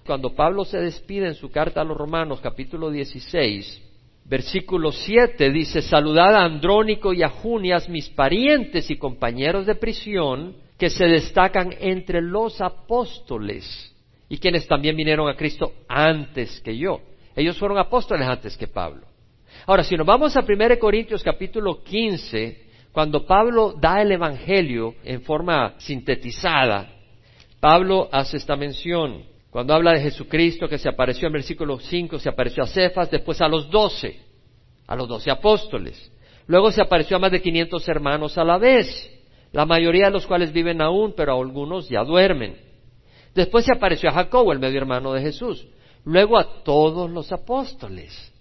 Cuando 0.05 0.33
Pablo 0.33 0.65
se 0.65 0.79
despide 0.79 1.27
en 1.27 1.35
su 1.35 1.51
carta 1.51 1.81
a 1.81 1.83
los 1.83 1.95
Romanos, 1.95 2.41
capítulo 2.41 2.89
16, 2.89 3.81
versículo 4.25 4.91
7, 4.91 5.51
dice, 5.51 5.81
saludad 5.81 6.35
a 6.35 6.43
Andrónico 6.43 7.13
y 7.13 7.21
a 7.21 7.29
Junias, 7.29 7.87
mis 7.87 8.09
parientes 8.09 8.89
y 8.89 8.97
compañeros 8.97 9.65
de 9.65 9.75
prisión, 9.75 10.55
que 10.77 10.89
se 10.89 11.05
destacan 11.05 11.73
entre 11.79 12.21
los 12.21 12.59
apóstoles 12.59 13.93
y 14.27 14.39
quienes 14.39 14.67
también 14.67 14.95
vinieron 14.95 15.29
a 15.29 15.35
Cristo 15.35 15.71
antes 15.87 16.59
que 16.61 16.75
yo. 16.75 16.99
Ellos 17.35 17.57
fueron 17.57 17.77
apóstoles 17.77 18.27
antes 18.27 18.55
que 18.55 18.67
Pablo. 18.67 19.07
Ahora, 19.65 19.83
si 19.83 19.95
nos 19.95 20.05
vamos 20.05 20.35
a 20.35 20.41
1 20.41 20.79
Corintios 20.79 21.23
capítulo 21.23 21.83
15, 21.83 22.63
cuando 22.91 23.25
Pablo 23.25 23.73
da 23.79 24.01
el 24.01 24.11
Evangelio 24.11 24.95
en 25.03 25.21
forma 25.21 25.73
sintetizada, 25.77 26.89
Pablo 27.59 28.09
hace 28.11 28.37
esta 28.37 28.55
mención. 28.55 29.23
Cuando 29.49 29.73
habla 29.73 29.93
de 29.93 30.01
Jesucristo 30.01 30.67
que 30.67 30.77
se 30.77 30.89
apareció 30.89 31.27
en 31.27 31.33
versículo 31.33 31.79
5, 31.79 32.19
se 32.19 32.29
apareció 32.29 32.63
a 32.63 32.67
Cefas, 32.67 33.09
después 33.09 33.39
a 33.41 33.47
los 33.47 33.69
doce, 33.69 34.19
a 34.87 34.95
los 34.95 35.07
doce 35.07 35.31
apóstoles. 35.31 36.11
Luego 36.47 36.71
se 36.71 36.81
apareció 36.81 37.17
a 37.17 37.19
más 37.19 37.31
de 37.31 37.41
500 37.41 37.87
hermanos 37.87 38.37
a 38.37 38.43
la 38.43 38.57
vez, 38.57 39.09
la 39.51 39.65
mayoría 39.65 40.05
de 40.05 40.11
los 40.11 40.27
cuales 40.27 40.51
viven 40.51 40.81
aún, 40.81 41.13
pero 41.15 41.39
algunos 41.39 41.87
ya 41.87 42.03
duermen. 42.03 42.57
Después 43.33 43.65
se 43.65 43.73
apareció 43.73 44.09
a 44.09 44.13
Jacobo, 44.13 44.51
el 44.51 44.59
medio 44.59 44.79
hermano 44.79 45.13
de 45.13 45.21
Jesús 45.21 45.65
luego 46.05 46.37
a 46.37 46.63
todos 46.63 47.09
los 47.09 47.31
apóstoles. 47.31 48.31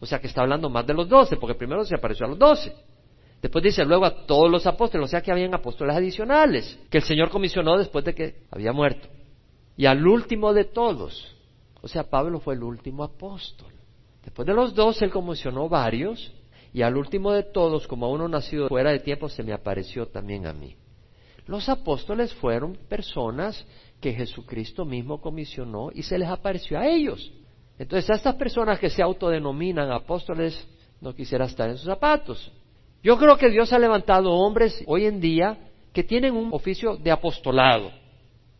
O 0.00 0.06
sea 0.06 0.20
que 0.20 0.26
está 0.26 0.42
hablando 0.42 0.68
más 0.68 0.86
de 0.86 0.94
los 0.94 1.08
doce, 1.08 1.36
porque 1.36 1.54
primero 1.54 1.84
se 1.84 1.94
apareció 1.94 2.26
a 2.26 2.30
los 2.30 2.38
doce. 2.38 2.74
Después 3.40 3.64
dice 3.64 3.84
luego 3.84 4.04
a 4.04 4.26
todos 4.26 4.50
los 4.50 4.66
apóstoles, 4.66 5.06
o 5.06 5.08
sea 5.08 5.20
que 5.20 5.32
habían 5.32 5.54
apóstoles 5.54 5.96
adicionales, 5.96 6.78
que 6.90 6.98
el 6.98 7.04
Señor 7.04 7.30
comisionó 7.30 7.76
después 7.76 8.04
de 8.04 8.14
que 8.14 8.42
había 8.50 8.72
muerto. 8.72 9.08
Y 9.76 9.86
al 9.86 10.06
último 10.06 10.52
de 10.52 10.64
todos, 10.64 11.36
o 11.80 11.88
sea, 11.88 12.04
Pablo 12.04 12.38
fue 12.38 12.54
el 12.54 12.62
último 12.62 13.02
apóstol. 13.02 13.72
Después 14.22 14.46
de 14.46 14.54
los 14.54 14.74
doce, 14.74 15.04
él 15.04 15.10
comisionó 15.10 15.68
varios, 15.68 16.32
y 16.72 16.82
al 16.82 16.96
último 16.96 17.32
de 17.32 17.42
todos, 17.42 17.86
como 17.86 18.06
a 18.06 18.10
uno 18.10 18.28
nacido 18.28 18.68
fuera 18.68 18.90
de 18.90 19.00
tiempo, 19.00 19.28
se 19.28 19.42
me 19.42 19.52
apareció 19.52 20.06
también 20.06 20.46
a 20.46 20.52
mí. 20.52 20.76
Los 21.46 21.68
apóstoles 21.68 22.32
fueron 22.34 22.76
personas 22.88 23.66
que 24.02 24.12
Jesucristo 24.12 24.84
mismo 24.84 25.20
comisionó 25.20 25.90
y 25.94 26.02
se 26.02 26.18
les 26.18 26.28
apareció 26.28 26.78
a 26.78 26.86
ellos. 26.86 27.32
Entonces, 27.78 28.10
a 28.10 28.14
estas 28.14 28.34
personas 28.34 28.80
que 28.80 28.90
se 28.90 29.00
autodenominan 29.00 29.92
apóstoles, 29.92 30.68
no 31.00 31.14
quisiera 31.14 31.46
estar 31.46 31.70
en 31.70 31.78
sus 31.78 31.86
zapatos. 31.86 32.52
Yo 33.02 33.16
creo 33.16 33.36
que 33.36 33.48
Dios 33.48 33.72
ha 33.72 33.78
levantado 33.78 34.32
hombres 34.32 34.82
hoy 34.86 35.06
en 35.06 35.20
día 35.20 35.56
que 35.92 36.02
tienen 36.02 36.34
un 36.34 36.52
oficio 36.52 36.96
de 36.96 37.12
apostolado. 37.12 37.92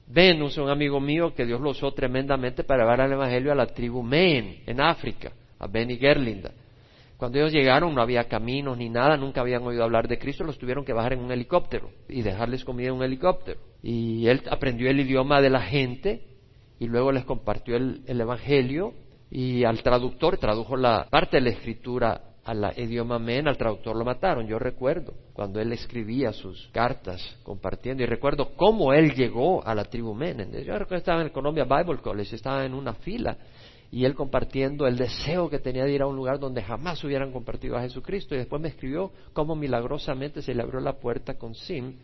Venus, 0.06 0.58
un 0.58 0.70
amigo 0.70 1.00
mío 1.00 1.34
que 1.34 1.44
Dios 1.44 1.60
lo 1.60 1.70
usó 1.70 1.92
tremendamente 1.92 2.62
para 2.62 2.84
llevar 2.84 3.00
el 3.00 3.12
Evangelio 3.12 3.50
a 3.50 3.56
la 3.56 3.66
tribu 3.66 4.02
Men 4.02 4.62
en 4.64 4.80
África, 4.80 5.32
a 5.58 5.66
Benny 5.66 5.96
Gerlinda. 5.96 6.52
Cuando 7.16 7.38
ellos 7.38 7.52
llegaron 7.52 7.94
no 7.94 8.02
había 8.02 8.24
caminos 8.24 8.78
ni 8.78 8.88
nada, 8.88 9.16
nunca 9.16 9.40
habían 9.40 9.62
oído 9.64 9.82
hablar 9.82 10.06
de 10.06 10.18
Cristo, 10.18 10.44
los 10.44 10.58
tuvieron 10.58 10.84
que 10.84 10.92
bajar 10.92 11.14
en 11.14 11.20
un 11.20 11.32
helicóptero 11.32 11.90
y 12.08 12.22
dejarles 12.22 12.64
comida 12.64 12.88
en 12.88 12.94
un 12.94 13.02
helicóptero. 13.02 13.71
Y 13.82 14.28
él 14.28 14.42
aprendió 14.50 14.88
el 14.88 15.00
idioma 15.00 15.40
de 15.40 15.50
la 15.50 15.62
gente 15.62 16.22
y 16.78 16.86
luego 16.86 17.12
les 17.12 17.24
compartió 17.24 17.76
el, 17.76 18.02
Evangelio 18.06 18.94
y 19.30 19.64
al 19.64 19.82
traductor 19.82 20.38
tradujo 20.38 20.76
la 20.76 21.06
parte 21.10 21.38
de 21.38 21.42
la 21.42 21.50
escritura 21.50 22.20
al 22.44 22.72
idioma 22.76 23.18
men, 23.18 23.46
al 23.46 23.56
traductor 23.56 23.96
lo 23.96 24.04
mataron. 24.04 24.46
Yo 24.46 24.58
recuerdo 24.58 25.14
cuando 25.32 25.60
él 25.60 25.72
escribía 25.72 26.32
sus 26.32 26.68
cartas 26.72 27.38
compartiendo 27.42 28.02
y 28.02 28.06
recuerdo 28.06 28.54
cómo 28.56 28.92
él 28.92 29.14
llegó 29.14 29.64
a 29.66 29.74
la 29.74 29.84
tribu 29.84 30.14
men. 30.14 30.38
Yo 30.52 30.78
recuerdo 30.78 30.96
estaba 30.96 31.22
en 31.22 31.30
Colombia 31.30 31.64
Bible 31.64 31.98
College, 31.98 32.36
estaba 32.36 32.64
en 32.64 32.74
una 32.74 32.94
fila 32.94 33.36
y 33.92 34.06
él 34.06 34.14
compartiendo 34.14 34.86
el 34.86 34.96
deseo 34.96 35.50
que 35.50 35.58
tenía 35.58 35.84
de 35.84 35.92
ir 35.92 36.00
a 36.00 36.06
un 36.06 36.16
lugar 36.16 36.38
donde 36.38 36.62
jamás 36.62 37.04
hubieran 37.04 37.30
compartido 37.30 37.76
a 37.76 37.82
Jesucristo. 37.82 38.34
Y 38.34 38.38
después 38.38 38.60
me 38.60 38.68
escribió 38.68 39.12
cómo 39.34 39.54
milagrosamente 39.54 40.40
se 40.40 40.54
le 40.54 40.62
abrió 40.62 40.80
la 40.80 40.94
puerta 40.94 41.34
con 41.34 41.54
SIM, 41.54 41.96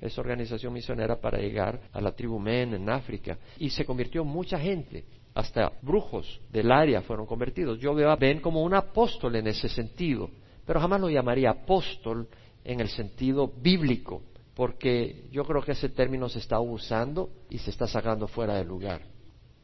esa 0.00 0.20
organización 0.20 0.72
misionera, 0.72 1.20
para 1.20 1.38
llegar 1.38 1.80
a 1.92 2.00
la 2.00 2.12
tribu 2.12 2.38
Men 2.38 2.74
en 2.74 2.88
África. 2.88 3.38
Y 3.58 3.70
se 3.70 3.84
convirtió 3.84 4.24
mucha 4.24 4.58
gente, 4.58 5.04
hasta 5.34 5.72
brujos 5.82 6.40
del 6.50 6.70
área 6.70 7.02
fueron 7.02 7.26
convertidos. 7.26 7.78
Yo 7.78 7.94
veo 7.94 8.10
a 8.10 8.16
Ben 8.16 8.40
como 8.40 8.62
un 8.62 8.74
apóstol 8.74 9.36
en 9.36 9.46
ese 9.46 9.68
sentido, 9.68 10.30
pero 10.64 10.80
jamás 10.80 11.00
lo 11.00 11.10
llamaría 11.10 11.50
apóstol 11.50 12.28
en 12.64 12.80
el 12.80 12.88
sentido 12.88 13.52
bíblico, 13.60 14.22
porque 14.54 15.24
yo 15.32 15.44
creo 15.44 15.62
que 15.62 15.72
ese 15.72 15.88
término 15.88 16.28
se 16.28 16.38
está 16.38 16.60
usando 16.60 17.30
y 17.50 17.58
se 17.58 17.70
está 17.70 17.86
sacando 17.86 18.28
fuera 18.28 18.54
de 18.54 18.64
lugar. 18.64 19.02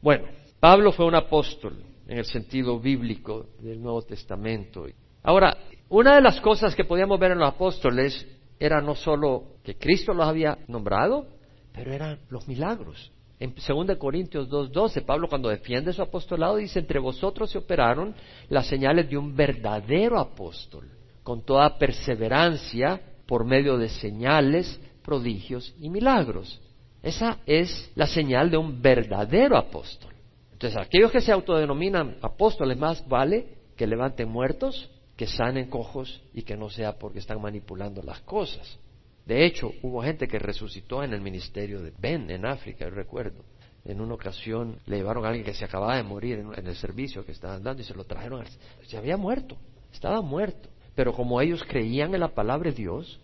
Bueno, 0.03 0.25
Pablo 0.59 0.93
fue 0.93 1.07
un 1.07 1.15
apóstol 1.15 1.83
en 2.07 2.19
el 2.19 2.25
sentido 2.25 2.79
bíblico 2.81 3.47
del 3.61 3.81
Nuevo 3.81 4.03
Testamento. 4.03 4.87
Ahora, 5.23 5.57
una 5.89 6.17
de 6.17 6.21
las 6.21 6.41
cosas 6.41 6.75
que 6.75 6.85
podíamos 6.85 7.19
ver 7.21 7.33
en 7.33 7.39
los 7.39 7.49
apóstoles 7.49 8.27
era 8.61 8.83
no 8.83 8.95
solo 8.95 9.57
que 9.65 9.77
Cristo 9.77 10.13
los 10.13 10.27
había 10.27 10.59
nombrado, 10.69 11.27
pero 11.73 11.93
eran 11.93 12.21
los 12.29 12.47
milagros. 12.47 13.11
En 13.41 13.55
2 13.55 13.97
Corintios 13.97 14.51
2.12, 14.51 15.03
Pablo 15.07 15.27
cuando 15.27 15.49
defiende 15.49 15.95
su 15.95 16.03
apostolado 16.03 16.57
dice, 16.57 16.79
entre 16.79 16.99
vosotros 16.99 17.51
se 17.51 17.57
operaron 17.57 18.15
las 18.51 18.67
señales 18.67 19.09
de 19.09 19.17
un 19.17 19.35
verdadero 19.35 20.19
apóstol, 20.19 20.91
con 21.23 21.43
toda 21.43 21.79
perseverancia, 21.79 23.01
por 23.27 23.47
medio 23.47 23.79
de 23.79 23.89
señales, 23.89 24.79
prodigios 25.03 25.75
y 25.81 25.89
milagros. 25.89 26.61
Esa 27.03 27.39
es 27.47 27.91
la 27.95 28.07
señal 28.07 28.51
de 28.51 28.59
un 28.59 28.83
verdadero 28.83 29.57
apóstol. 29.57 30.13
Entonces, 30.53 30.79
aquellos 30.79 31.11
que 31.11 31.23
se 31.23 31.33
autodenominan 31.33 32.19
apóstoles 32.21 32.77
más 32.77 33.09
vale 33.09 33.57
que 33.75 33.87
levanten 33.87 34.29
muertos, 34.29 34.91
que 35.21 35.27
sanen 35.27 35.69
cojos 35.69 36.23
y 36.33 36.45
que 36.45 36.57
no 36.57 36.71
sea 36.71 36.99
porque 36.99 37.19
están 37.19 37.43
manipulando 37.43 38.03
las 38.03 38.23
cosas. 38.23 38.79
De 39.27 39.45
hecho, 39.45 39.71
hubo 39.83 40.03
gente 40.03 40.27
que 40.27 40.39
resucitó 40.39 41.05
en 41.05 41.13
el 41.13 41.21
ministerio 41.21 41.83
de 41.83 41.93
Ben 41.99 42.31
en 42.31 42.47
África, 42.47 42.87
yo 42.87 42.91
recuerdo. 42.91 43.45
En 43.85 44.01
una 44.01 44.15
ocasión 44.15 44.79
le 44.87 44.97
llevaron 44.97 45.27
a 45.27 45.29
alguien 45.29 45.45
que 45.45 45.53
se 45.53 45.67
acababa 45.67 45.99
de 45.99 46.05
morir 46.05 46.39
en, 46.39 46.67
el 46.67 46.75
servicio 46.75 47.23
que 47.23 47.33
estaban 47.33 47.63
dando 47.63 47.83
y 47.83 47.85
se 47.85 47.93
lo 47.93 48.05
trajeron. 48.05 48.47
Se 48.87 48.97
había 48.97 49.19
muerto, 49.19 49.59
estaba 49.93 50.23
muerto. 50.23 50.71
Pero 50.95 51.13
como 51.13 51.39
ellos 51.43 51.63
creían 51.69 52.15
en 52.15 52.21
la 52.21 52.33
palabra 52.35 52.71
de 52.71 52.77
Dios, 52.77 53.21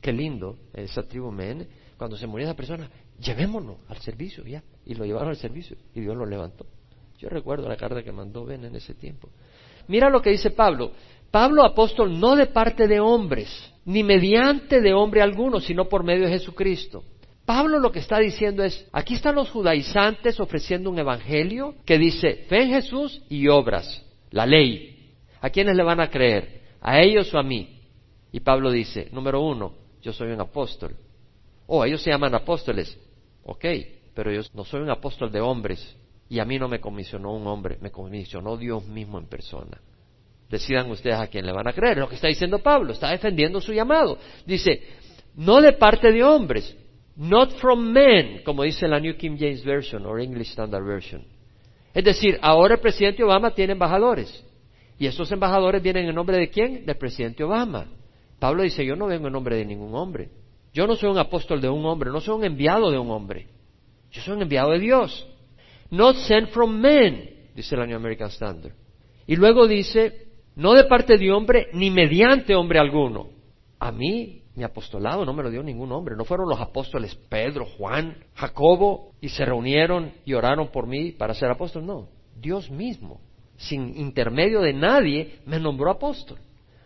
qué 0.00 0.12
lindo, 0.12 0.56
esa 0.72 1.02
tribu 1.02 1.32
Men, 1.32 1.66
cuando 1.98 2.16
se 2.16 2.28
murió 2.28 2.46
esa 2.46 2.54
persona, 2.54 2.88
llevémonos 3.18 3.78
al 3.88 3.98
servicio 3.98 4.44
ya. 4.44 4.62
Y 4.86 4.94
lo 4.94 5.04
llevaron 5.04 5.30
al 5.30 5.36
servicio 5.36 5.76
y 5.96 6.00
Dios 6.00 6.16
lo 6.16 6.26
levantó. 6.26 6.64
Yo 7.18 7.28
recuerdo 7.28 7.68
la 7.68 7.76
carta 7.76 8.04
que 8.04 8.12
mandó 8.12 8.44
Ben 8.44 8.64
en 8.64 8.76
ese 8.76 8.94
tiempo. 8.94 9.30
Mira 9.88 10.08
lo 10.08 10.22
que 10.22 10.30
dice 10.30 10.50
Pablo. 10.50 10.92
Pablo 11.30 11.64
apóstol 11.64 12.18
no 12.18 12.34
de 12.34 12.46
parte 12.46 12.88
de 12.88 12.98
hombres, 12.98 13.48
ni 13.84 14.02
mediante 14.02 14.80
de 14.80 14.92
hombre 14.92 15.22
alguno, 15.22 15.60
sino 15.60 15.88
por 15.88 16.02
medio 16.02 16.24
de 16.24 16.32
Jesucristo. 16.32 17.04
Pablo 17.46 17.78
lo 17.78 17.90
que 17.90 18.00
está 18.00 18.18
diciendo 18.18 18.62
es, 18.62 18.86
aquí 18.92 19.14
están 19.14 19.34
los 19.34 19.50
judaizantes 19.50 20.38
ofreciendo 20.38 20.90
un 20.90 20.98
evangelio 20.98 21.74
que 21.84 21.98
dice 21.98 22.44
fe 22.48 22.62
en 22.62 22.70
Jesús 22.70 23.22
y 23.28 23.48
obras, 23.48 24.04
la 24.30 24.46
ley. 24.46 25.14
¿A 25.40 25.50
quiénes 25.50 25.76
le 25.76 25.82
van 25.82 26.00
a 26.00 26.10
creer? 26.10 26.62
¿A 26.80 27.00
ellos 27.00 27.32
o 27.34 27.38
a 27.38 27.42
mí? 27.42 27.80
Y 28.32 28.40
Pablo 28.40 28.70
dice, 28.70 29.08
número 29.12 29.40
uno, 29.40 29.72
yo 30.02 30.12
soy 30.12 30.30
un 30.30 30.40
apóstol. 30.40 30.94
Oh, 31.66 31.84
ellos 31.84 32.02
se 32.02 32.10
llaman 32.10 32.34
apóstoles. 32.34 32.96
Ok, 33.44 33.64
pero 34.14 34.32
yo 34.32 34.42
no 34.54 34.64
soy 34.64 34.80
un 34.80 34.90
apóstol 34.90 35.30
de 35.32 35.40
hombres. 35.40 35.96
Y 36.28 36.38
a 36.38 36.44
mí 36.44 36.58
no 36.58 36.68
me 36.68 36.80
comisionó 36.80 37.34
un 37.34 37.46
hombre, 37.46 37.78
me 37.80 37.90
comisionó 37.90 38.56
Dios 38.56 38.86
mismo 38.86 39.18
en 39.18 39.26
persona. 39.26 39.80
Decidan 40.50 40.90
ustedes 40.90 41.16
a 41.16 41.28
quién 41.28 41.46
le 41.46 41.52
van 41.52 41.68
a 41.68 41.72
creer. 41.72 41.98
Lo 41.98 42.08
que 42.08 42.16
está 42.16 42.26
diciendo 42.26 42.58
Pablo, 42.58 42.92
está 42.92 43.10
defendiendo 43.10 43.60
su 43.60 43.72
llamado. 43.72 44.18
Dice, 44.44 44.82
no 45.36 45.60
de 45.60 45.72
parte 45.72 46.10
de 46.10 46.24
hombres, 46.24 46.76
not 47.16 47.52
from 47.58 47.92
men, 47.92 48.42
como 48.44 48.64
dice 48.64 48.88
la 48.88 48.98
New 48.98 49.16
King 49.16 49.36
James 49.38 49.64
Version 49.64 50.04
o 50.04 50.18
English 50.18 50.50
Standard 50.50 50.84
Version. 50.84 51.24
Es 51.94 52.04
decir, 52.04 52.38
ahora 52.42 52.74
el 52.74 52.80
presidente 52.80 53.22
Obama 53.22 53.52
tiene 53.52 53.74
embajadores. 53.74 54.44
Y 54.98 55.06
esos 55.06 55.30
embajadores 55.30 55.82
vienen 55.82 56.08
en 56.08 56.14
nombre 56.14 56.36
de 56.36 56.50
quién? 56.50 56.84
Del 56.84 56.96
presidente 56.96 57.44
Obama. 57.44 57.86
Pablo 58.38 58.62
dice, 58.62 58.84
yo 58.84 58.96
no 58.96 59.06
vengo 59.06 59.28
en 59.28 59.32
nombre 59.32 59.56
de 59.56 59.64
ningún 59.64 59.94
hombre. 59.94 60.30
Yo 60.72 60.86
no 60.86 60.96
soy 60.96 61.10
un 61.10 61.18
apóstol 61.18 61.60
de 61.60 61.68
un 61.68 61.84
hombre, 61.86 62.10
no 62.10 62.20
soy 62.20 62.36
un 62.36 62.44
enviado 62.44 62.90
de 62.90 62.98
un 62.98 63.10
hombre. 63.10 63.46
Yo 64.10 64.20
soy 64.22 64.34
un 64.34 64.42
enviado 64.42 64.72
de 64.72 64.80
Dios. 64.80 65.26
Not 65.90 66.16
sent 66.16 66.50
from 66.50 66.80
men, 66.80 67.50
dice 67.54 67.76
la 67.76 67.86
New 67.86 67.96
American 67.96 68.30
Standard. 68.30 68.72
Y 69.26 69.36
luego 69.36 69.66
dice, 69.66 70.29
no 70.56 70.74
de 70.74 70.84
parte 70.84 71.16
de 71.16 71.30
hombre 71.30 71.68
ni 71.72 71.90
mediante 71.90 72.54
hombre 72.54 72.78
alguno. 72.78 73.28
A 73.78 73.92
mí, 73.92 74.42
mi 74.54 74.64
apostolado 74.64 75.24
no 75.24 75.32
me 75.32 75.42
lo 75.42 75.50
dio 75.50 75.62
ningún 75.62 75.92
hombre. 75.92 76.16
No 76.16 76.24
fueron 76.24 76.48
los 76.48 76.60
apóstoles 76.60 77.14
Pedro, 77.28 77.64
Juan, 77.64 78.16
Jacobo 78.34 79.12
y 79.20 79.28
se 79.28 79.44
reunieron 79.44 80.12
y 80.24 80.34
oraron 80.34 80.68
por 80.68 80.86
mí 80.86 81.12
para 81.12 81.34
ser 81.34 81.50
apóstol. 81.50 81.86
No, 81.86 82.08
Dios 82.36 82.70
mismo, 82.70 83.20
sin 83.56 83.96
intermedio 83.96 84.60
de 84.60 84.72
nadie, 84.72 85.40
me 85.46 85.58
nombró 85.58 85.90
apóstol. 85.90 86.38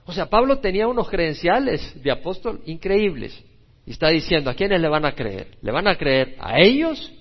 O 0.07 0.13
sea, 0.13 0.27
Pablo 0.27 0.59
tenía 0.59 0.87
unos 0.87 1.09
credenciales 1.09 2.03
de 2.03 2.11
apóstol 2.11 2.61
increíbles. 2.67 3.43
Y 3.87 3.91
está 3.91 4.09
diciendo, 4.09 4.51
¿a 4.51 4.55
quiénes 4.55 4.81
le 4.81 4.89
van 4.89 5.05
a 5.05 5.15
creer? 5.15 5.59
¿Le 5.63 5.73
van 5.73 5.89
a 5.89 5.97
creer 5.97 6.37
a 6.39 6.61
ellos 6.61 7.13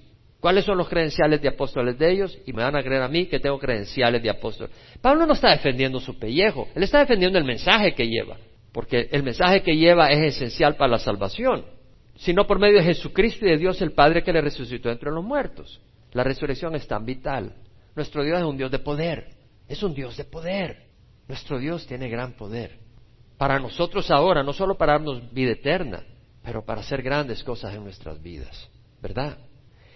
cuáles 0.43 0.65
son 0.65 0.77
los 0.77 0.89
credenciales 0.89 1.41
de 1.41 1.47
apóstoles 1.47 1.97
de 1.97 2.12
ellos 2.12 2.38
y 2.45 2.51
me 2.51 2.63
van 2.63 2.75
a 2.75 2.84
creer 2.84 3.01
a 3.01 3.08
mí 3.08 3.27
que 3.27 3.39
tengo 3.39 3.58
credenciales 3.58 4.21
de 4.21 4.29
apóstol. 4.29 4.69
Pablo 4.99 5.25
no 5.25 5.32
está 5.32 5.51
defendiendo 5.51 6.01
su 6.01 6.19
pellejo, 6.19 6.67
él 6.75 6.84
está 6.84 6.99
defendiendo 6.99 7.39
el 7.39 7.45
mensaje 7.45 7.95
que 7.95 8.10
lleva, 8.10 8.36
porque 8.73 9.08
el 9.13 9.23
mensaje 9.23 9.63
que 9.63 9.77
lleva 9.77 10.10
es 10.10 10.36
esencial 10.36 10.75
para 10.75 10.91
la 10.91 10.99
salvación, 10.99 11.63
sino 12.17 12.45
por 12.45 12.60
medio 12.60 12.79
de 12.79 12.84
Jesucristo 12.84 13.45
y 13.45 13.51
de 13.51 13.58
Dios 13.58 13.82
el 13.82 13.93
Padre 13.93 14.21
que 14.21 14.34
le 14.34 14.41
resucitó 14.41 14.91
entre 14.91 15.12
los 15.12 15.23
muertos. 15.23 15.79
La 16.12 16.25
resurrección 16.25 16.75
es 16.75 16.86
tan 16.89 17.06
vital. 17.06 17.56
Nuestro 17.95 18.21
Dios 18.21 18.39
es 18.39 18.43
un 18.43 18.58
Dios 18.58 18.69
de 18.69 18.79
poder, 18.79 19.29
es 19.69 19.82
un 19.82 19.93
Dios 19.93 20.17
de 20.17 20.25
poder. 20.25 20.88
Nuestro 21.29 21.58
Dios 21.58 21.88
tiene 21.88 22.10
gran 22.10 22.34
poder. 22.34 22.79
Para 23.38 23.60
nosotros 23.60 24.12
ahora, 24.12 24.43
no 24.43 24.51
solo 24.51 24.75
para 24.75 24.91
darnos 24.91 25.32
vida 25.32 25.53
eterna, 25.53 26.03
pero 26.43 26.65
para 26.65 26.82
hacer 26.82 27.01
grandes 27.01 27.41
cosas 27.45 27.73
en 27.73 27.86
nuestras 27.86 28.21
vidas, 28.21 28.69
¿verdad? 29.01 29.38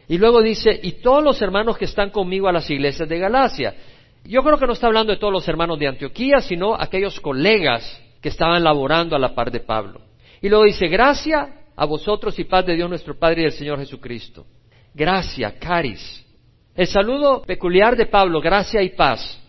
Y 0.07 0.17
luego 0.17 0.41
dice, 0.41 0.79
y 0.81 0.93
todos 0.93 1.23
los 1.23 1.41
hermanos 1.41 1.77
que 1.77 1.85
están 1.85 2.09
conmigo 2.11 2.47
a 2.47 2.53
las 2.53 2.69
iglesias 2.69 3.09
de 3.09 3.19
Galacia. 3.19 3.75
Yo 4.23 4.41
creo 4.41 4.57
que 4.57 4.65
no 4.65 4.73
está 4.73 4.87
hablando 4.87 5.11
de 5.11 5.19
todos 5.19 5.33
los 5.33 5.47
hermanos 5.47 5.77
de 5.79 5.87
Antioquía, 5.87 6.39
sino 6.39 6.75
aquellos 6.75 7.19
colegas 7.19 8.01
que 8.21 8.29
estaban 8.29 8.63
laborando 8.63 9.15
a 9.15 9.19
la 9.19 9.35
par 9.35 9.51
de 9.51 9.59
Pablo. 9.59 10.01
Y 10.41 10.49
luego 10.49 10.65
dice, 10.65 10.87
gracia 10.87 11.49
a 11.75 11.85
vosotros 11.85 12.37
y 12.39 12.45
paz 12.45 12.65
de 12.65 12.75
Dios 12.75 12.89
nuestro 12.89 13.17
Padre 13.17 13.41
y 13.41 13.43
del 13.45 13.53
Señor 13.53 13.79
Jesucristo. 13.79 14.45
Gracia, 14.93 15.55
caris. 15.59 16.25
El 16.75 16.87
saludo 16.87 17.41
peculiar 17.41 17.95
de 17.95 18.05
Pablo, 18.05 18.39
gracia 18.41 18.81
y 18.81 18.89
paz. 18.89 19.39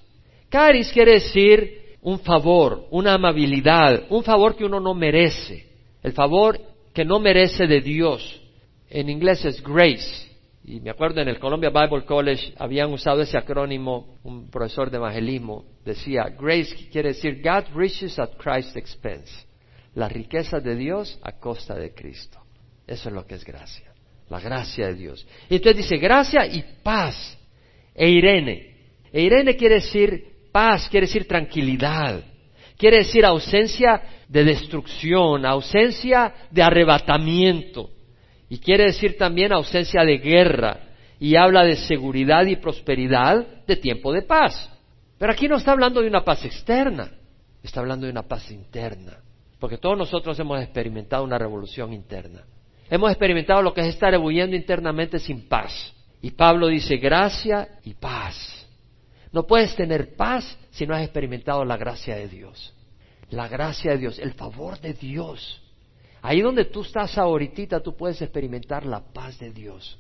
Caris 0.49 0.91
quiere 0.93 1.13
decir 1.15 1.97
un 2.03 2.21
favor, 2.21 2.87
una 2.91 3.15
amabilidad, 3.15 4.05
un 4.11 4.23
favor 4.23 4.57
que 4.57 4.65
uno 4.65 4.81
no 4.81 4.95
merece, 4.95 5.67
el 6.03 6.13
favor 6.13 6.59
que 6.95 7.05
no 7.05 7.21
merece 7.21 7.67
de 7.67 7.81
Dios. 7.81 8.41
En 8.91 9.11
inglés 9.11 9.45
es 9.45 9.63
grace. 9.63 10.28
Y 10.69 10.81
me 10.81 10.91
acuerdo 10.91 11.23
en 11.23 11.29
el 11.29 11.39
Columbia 11.39 11.71
Bible 11.71 12.05
College 12.05 12.53
habían 12.59 12.93
usado 12.93 13.23
ese 13.23 13.39
acrónimo, 13.39 14.19
un 14.23 14.51
profesor 14.51 14.91
de 14.91 14.99
evangelismo 14.99 15.65
decía, 15.83 16.25
Grace 16.39 16.91
quiere 16.93 17.15
decir 17.15 17.41
God 17.43 17.75
riches 17.75 18.19
at 18.19 18.33
Christ's 18.37 18.77
expense, 18.77 19.47
la 19.95 20.11
riqueza 20.11 20.61
de 20.61 20.77
Dios 20.77 21.19
a 21.23 21.33
costa 21.33 21.75
de 21.75 21.95
Cristo. 21.95 22.39
Eso 22.87 23.09
es 23.09 23.15
lo 23.15 23.27
que 23.27 23.37
es 23.37 23.47
gracia, 23.47 23.95
la 24.29 24.41
gracia 24.41 24.89
de 24.89 24.95
Dios. 24.95 25.27
Y 25.49 25.57
entonces 25.57 25.79
dice, 25.79 25.97
gracia 25.97 26.47
y 26.47 26.63
paz, 26.83 27.39
e 27.95 28.11
Irene. 28.11 28.77
E 29.11 29.23
Irene 29.23 29.57
quiere 29.57 29.77
decir 29.77 30.23
paz, 30.53 30.87
quiere 30.91 31.07
decir 31.07 31.27
tranquilidad, 31.27 32.23
quiere 32.77 32.99
decir 32.99 33.25
ausencia 33.25 34.03
de 34.29 34.45
destrucción, 34.45 35.47
ausencia 35.47 36.35
de 36.51 36.63
arrebatamiento. 36.63 37.89
Y 38.49 38.59
quiere 38.59 38.85
decir 38.85 39.17
también 39.17 39.53
ausencia 39.53 40.03
de 40.05 40.19
guerra. 40.19 40.81
Y 41.21 41.37
habla 41.37 41.65
de 41.65 41.77
seguridad 41.77 42.47
y 42.47 42.57
prosperidad 42.57 43.65
de 43.67 43.77
tiempo 43.77 44.13
de 44.13 44.23
paz. 44.23 44.71
Pero 45.19 45.33
aquí 45.33 45.49
no 45.49 45.57
está 45.57 45.73
hablando 45.73 46.01
de 46.01 46.09
una 46.09 46.25
paz 46.25 46.45
externa, 46.45 47.11
está 47.63 47.81
hablando 47.81 48.07
de 48.07 48.13
una 48.13 48.23
paz 48.23 48.51
interna. 48.53 49.19
Porque 49.59 49.79
todos 49.79 49.99
nosotros 49.99 50.39
hemos 50.39 50.63
experimentado 50.63 51.25
una 51.25 51.39
revolución 51.39 51.93
interna. 51.93 52.45
Hemos 52.89 53.11
experimentado 53.11 53.61
lo 53.63 53.75
que 53.75 53.81
es 53.81 53.89
estar 53.89 54.15
ebulliendo 54.15 54.55
internamente 54.55 55.19
sin 55.19 55.49
paz. 55.49 55.93
Y 56.23 56.31
Pablo 56.31 56.69
dice 56.69 56.97
gracia 56.97 57.69
y 57.85 57.95
paz. 57.95 58.67
No 59.33 59.47
puedes 59.47 59.75
tener 59.75 60.17
paz 60.17 60.59
si 60.71 60.87
no 60.87 60.95
has 60.95 61.03
experimentado 61.03 61.65
la 61.65 61.77
gracia 61.77 62.17
de 62.17 62.29
Dios. 62.29 62.73
La 63.31 63.49
gracia 63.49 63.93
de 63.93 63.99
Dios, 63.99 64.19
el 64.19 64.33
favor 64.33 64.81
de 64.81 64.95
Dios. 64.95 65.61
Ahí 66.23 66.41
donde 66.41 66.65
tú 66.65 66.83
estás 66.83 67.17
ahorita, 67.17 67.81
tú 67.81 67.97
puedes 67.97 68.21
experimentar 68.21 68.85
la 68.85 69.01
paz 69.01 69.39
de 69.39 69.51
Dios, 69.53 69.99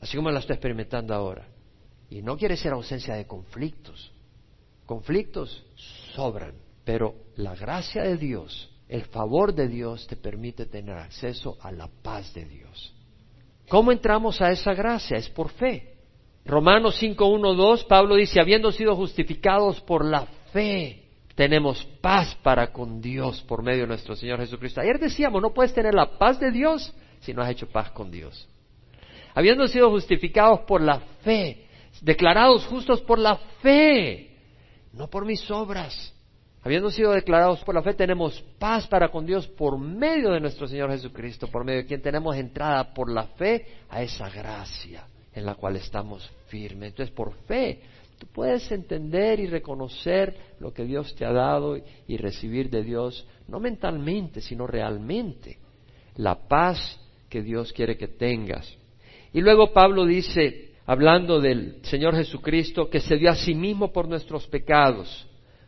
así 0.00 0.16
como 0.16 0.30
la 0.30 0.40
estoy 0.40 0.54
experimentando 0.54 1.14
ahora. 1.14 1.46
Y 2.08 2.22
no 2.22 2.36
quiere 2.36 2.56
ser 2.56 2.72
ausencia 2.72 3.14
de 3.14 3.26
conflictos. 3.26 4.12
Conflictos 4.84 5.64
sobran, 6.14 6.54
pero 6.84 7.14
la 7.36 7.56
gracia 7.56 8.02
de 8.02 8.16
Dios, 8.16 8.70
el 8.88 9.02
favor 9.06 9.52
de 9.52 9.66
Dios 9.66 10.06
te 10.06 10.16
permite 10.16 10.66
tener 10.66 10.96
acceso 10.96 11.58
a 11.60 11.72
la 11.72 11.88
paz 11.88 12.32
de 12.32 12.44
Dios. 12.44 12.94
¿Cómo 13.68 13.90
entramos 13.90 14.40
a 14.40 14.52
esa 14.52 14.74
gracia? 14.74 15.16
Es 15.16 15.28
por 15.28 15.50
fe. 15.50 15.96
Romanos 16.44 16.96
5, 17.00 17.26
1, 17.26 17.54
2, 17.54 17.84
Pablo 17.84 18.14
dice, 18.14 18.40
habiendo 18.40 18.70
sido 18.70 18.94
justificados 18.94 19.80
por 19.80 20.04
la 20.04 20.26
fe, 20.52 21.05
tenemos 21.36 21.84
paz 22.00 22.34
para 22.42 22.72
con 22.72 23.00
Dios 23.00 23.42
por 23.42 23.62
medio 23.62 23.82
de 23.82 23.88
nuestro 23.88 24.16
Señor 24.16 24.40
Jesucristo. 24.40 24.80
Ayer 24.80 24.98
decíamos, 24.98 25.42
no 25.42 25.52
puedes 25.52 25.74
tener 25.74 25.94
la 25.94 26.18
paz 26.18 26.40
de 26.40 26.50
Dios 26.50 26.92
si 27.20 27.34
no 27.34 27.42
has 27.42 27.50
hecho 27.50 27.68
paz 27.68 27.90
con 27.90 28.10
Dios. 28.10 28.48
Habiendo 29.34 29.68
sido 29.68 29.90
justificados 29.90 30.60
por 30.60 30.80
la 30.80 30.98
fe, 31.22 31.66
declarados 32.00 32.64
justos 32.66 33.02
por 33.02 33.18
la 33.18 33.36
fe, 33.60 34.30
no 34.94 35.08
por 35.08 35.26
mis 35.26 35.48
obras. 35.50 36.14
Habiendo 36.62 36.90
sido 36.90 37.12
declarados 37.12 37.62
por 37.64 37.74
la 37.74 37.82
fe, 37.82 37.92
tenemos 37.92 38.40
paz 38.58 38.88
para 38.88 39.10
con 39.10 39.26
Dios 39.26 39.46
por 39.46 39.78
medio 39.78 40.30
de 40.30 40.40
nuestro 40.40 40.66
Señor 40.66 40.90
Jesucristo, 40.90 41.48
por 41.48 41.64
medio 41.64 41.80
de 41.80 41.86
quien 41.86 42.00
tenemos 42.00 42.34
entrada 42.34 42.94
por 42.94 43.10
la 43.10 43.24
fe 43.24 43.66
a 43.90 44.02
esa 44.02 44.30
gracia 44.30 45.06
en 45.34 45.44
la 45.44 45.54
cual 45.54 45.76
estamos 45.76 46.28
firmes. 46.46 46.88
Entonces, 46.88 47.14
por 47.14 47.34
fe 47.46 47.82
Tú 48.18 48.26
puedes 48.32 48.70
entender 48.72 49.40
y 49.40 49.46
reconocer 49.46 50.34
lo 50.58 50.72
que 50.72 50.84
Dios 50.84 51.14
te 51.14 51.24
ha 51.24 51.32
dado 51.32 51.76
y 52.06 52.16
recibir 52.16 52.70
de 52.70 52.82
Dios, 52.82 53.26
no 53.46 53.60
mentalmente, 53.60 54.40
sino 54.40 54.66
realmente, 54.66 55.58
la 56.16 56.48
paz 56.48 56.98
que 57.28 57.42
Dios 57.42 57.72
quiere 57.72 57.98
que 57.98 58.08
tengas. 58.08 58.74
Y 59.34 59.42
luego 59.42 59.72
Pablo 59.72 60.06
dice, 60.06 60.70
hablando 60.86 61.40
del 61.40 61.80
Señor 61.82 62.16
Jesucristo, 62.16 62.88
que 62.88 63.00
se 63.00 63.16
dio 63.16 63.30
a 63.30 63.34
sí 63.34 63.54
mismo 63.54 63.92
por 63.92 64.08
nuestros 64.08 64.46
pecados, 64.46 65.26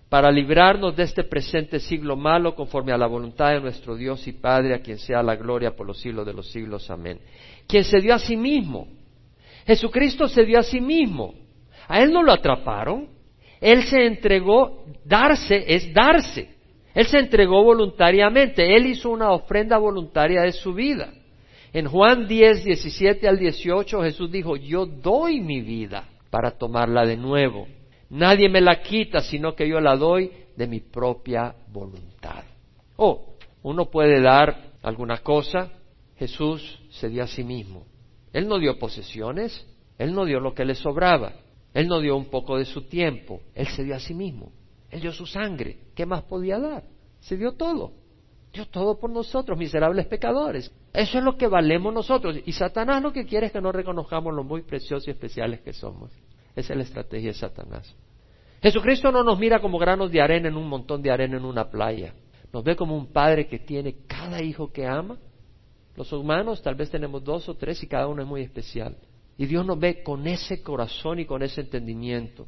para 0.08 0.30
librarnos 0.30 0.96
de 0.96 1.02
este 1.02 1.24
presente 1.24 1.78
siglo 1.78 2.16
malo 2.16 2.54
conforme 2.54 2.92
a 2.92 2.96
la 2.96 3.06
voluntad 3.06 3.50
de 3.50 3.60
nuestro 3.60 3.94
Dios 3.94 4.26
y 4.26 4.32
Padre, 4.32 4.74
a 4.74 4.80
quien 4.80 4.98
sea 4.98 5.22
la 5.22 5.36
gloria 5.36 5.76
por 5.76 5.86
los 5.86 6.00
siglos 6.00 6.24
de 6.24 6.32
los 6.32 6.50
siglos. 6.50 6.90
Amén. 6.90 7.20
Quien 7.66 7.84
se 7.84 8.00
dio 8.00 8.14
a 8.14 8.18
sí 8.18 8.36
mismo. 8.36 8.88
Jesucristo 9.66 10.26
se 10.28 10.44
dio 10.44 10.58
a 10.58 10.62
sí 10.62 10.80
mismo. 10.80 11.34
A 11.88 12.02
Él 12.02 12.12
no 12.12 12.22
lo 12.22 12.32
atraparon. 12.32 13.08
Él 13.60 13.82
se 13.84 14.06
entregó, 14.06 14.84
darse 15.04 15.64
es 15.66 15.92
darse. 15.92 16.54
Él 16.94 17.06
se 17.06 17.18
entregó 17.18 17.64
voluntariamente. 17.64 18.76
Él 18.76 18.86
hizo 18.86 19.10
una 19.10 19.32
ofrenda 19.32 19.78
voluntaria 19.78 20.42
de 20.42 20.52
su 20.52 20.74
vida. 20.74 21.12
En 21.72 21.86
Juan 21.86 22.28
10, 22.28 22.64
17 22.64 23.28
al 23.28 23.38
18 23.38 24.02
Jesús 24.02 24.30
dijo, 24.30 24.56
yo 24.56 24.86
doy 24.86 25.40
mi 25.40 25.60
vida 25.60 26.08
para 26.30 26.52
tomarla 26.52 27.04
de 27.04 27.16
nuevo. 27.16 27.66
Nadie 28.10 28.48
me 28.48 28.60
la 28.60 28.80
quita, 28.80 29.20
sino 29.20 29.54
que 29.54 29.68
yo 29.68 29.80
la 29.80 29.96
doy 29.96 30.30
de 30.56 30.66
mi 30.66 30.80
propia 30.80 31.54
voluntad. 31.70 32.44
Oh, 32.96 33.34
uno 33.62 33.90
puede 33.90 34.20
dar 34.20 34.72
alguna 34.82 35.18
cosa. 35.18 35.70
Jesús 36.16 36.80
se 36.90 37.08
dio 37.08 37.22
a 37.22 37.26
sí 37.26 37.44
mismo. 37.44 37.86
Él 38.32 38.48
no 38.48 38.58
dio 38.58 38.78
posesiones, 38.78 39.66
Él 39.98 40.14
no 40.14 40.24
dio 40.24 40.40
lo 40.40 40.54
que 40.54 40.64
le 40.64 40.74
sobraba, 40.74 41.32
Él 41.78 41.86
no 41.86 42.00
dio 42.00 42.16
un 42.16 42.24
poco 42.24 42.58
de 42.58 42.64
su 42.64 42.88
tiempo, 42.88 43.40
Él 43.54 43.68
se 43.68 43.84
dio 43.84 43.94
a 43.94 44.00
sí 44.00 44.12
mismo. 44.12 44.50
Él 44.90 45.00
dio 45.00 45.12
su 45.12 45.26
sangre. 45.26 45.78
¿Qué 45.94 46.06
más 46.06 46.24
podía 46.24 46.58
dar? 46.58 46.82
Se 47.20 47.36
dio 47.36 47.52
todo. 47.52 47.92
Dio 48.52 48.66
todo 48.66 48.98
por 48.98 49.10
nosotros, 49.10 49.56
miserables 49.56 50.06
pecadores. 50.06 50.72
Eso 50.92 51.18
es 51.18 51.24
lo 51.24 51.36
que 51.36 51.46
valemos 51.46 51.94
nosotros. 51.94 52.36
Y 52.44 52.50
Satanás 52.50 53.00
lo 53.00 53.12
que 53.12 53.26
quiere 53.26 53.46
es 53.46 53.52
que 53.52 53.60
no 53.60 53.70
reconozcamos 53.70 54.34
lo 54.34 54.42
muy 54.42 54.62
preciosos 54.62 55.06
y 55.06 55.12
especiales 55.12 55.60
que 55.60 55.72
somos. 55.72 56.10
Esa 56.56 56.72
es 56.72 56.76
la 56.76 56.82
estrategia 56.82 57.28
de 57.28 57.34
Satanás. 57.34 57.94
Jesucristo 58.60 59.12
no 59.12 59.22
nos 59.22 59.38
mira 59.38 59.60
como 59.60 59.78
granos 59.78 60.10
de 60.10 60.20
arena 60.20 60.48
en 60.48 60.56
un 60.56 60.68
montón 60.68 61.00
de 61.00 61.12
arena 61.12 61.36
en 61.36 61.44
una 61.44 61.70
playa. 61.70 62.12
Nos 62.52 62.64
ve 62.64 62.74
como 62.74 62.96
un 62.96 63.12
padre 63.12 63.46
que 63.46 63.60
tiene 63.60 63.98
cada 64.08 64.42
hijo 64.42 64.72
que 64.72 64.84
ama. 64.84 65.16
Los 65.94 66.12
humanos 66.12 66.60
tal 66.60 66.74
vez 66.74 66.90
tenemos 66.90 67.22
dos 67.22 67.48
o 67.48 67.54
tres 67.54 67.80
y 67.84 67.86
cada 67.86 68.08
uno 68.08 68.22
es 68.22 68.26
muy 68.26 68.42
especial. 68.42 68.96
Y 69.38 69.46
Dios 69.46 69.64
nos 69.64 69.78
ve 69.78 70.02
con 70.02 70.26
ese 70.26 70.62
corazón 70.62 71.20
y 71.20 71.24
con 71.24 71.42
ese 71.42 71.60
entendimiento. 71.60 72.46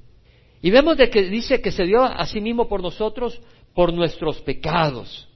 Y 0.61 0.71
vemos 0.71 0.97
de 0.97 1.09
que 1.09 1.23
dice 1.23 1.63
que 1.63 1.71
se 1.71 1.85
dio 1.85 2.03
a 2.03 2.27
sí 2.27 2.41
mismo 2.41 2.69
por 2.69 2.83
nosotros 2.83 3.41
por 3.75 3.95
nuestros 3.95 4.41
pecados. 4.43 5.29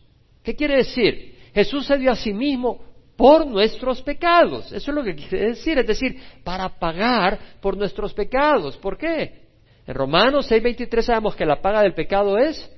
¿Qué 0.43 0.55
quiere 0.55 0.79
decir? 0.79 1.37
Jesús 1.55 1.87
se 1.87 1.97
dio 1.97 2.11
a 2.11 2.17
sí 2.17 2.35
mismo 2.35 2.81
por 3.17 3.47
nuestros 3.47 4.03
pecados. 4.03 4.73
Eso 4.73 4.91
es 4.91 4.95
lo 4.95 5.05
que 5.05 5.15
quiere 5.15 5.51
decir, 5.51 5.79
es 5.79 5.87
decir, 5.87 6.21
para 6.43 6.69
pagar 6.69 7.39
por 7.63 7.77
nuestros 7.77 8.13
pecados. 8.13 8.77
¿Por 8.77 8.99
qué? 8.99 9.45
En 9.87 9.95
Romanos 9.95 10.51
6:23 10.51 11.03
sabemos 11.03 11.37
que 11.37 11.47
la 11.47 11.63
paga 11.63 11.83
del 11.83 11.95
pecado 11.95 12.37
es 12.37 12.71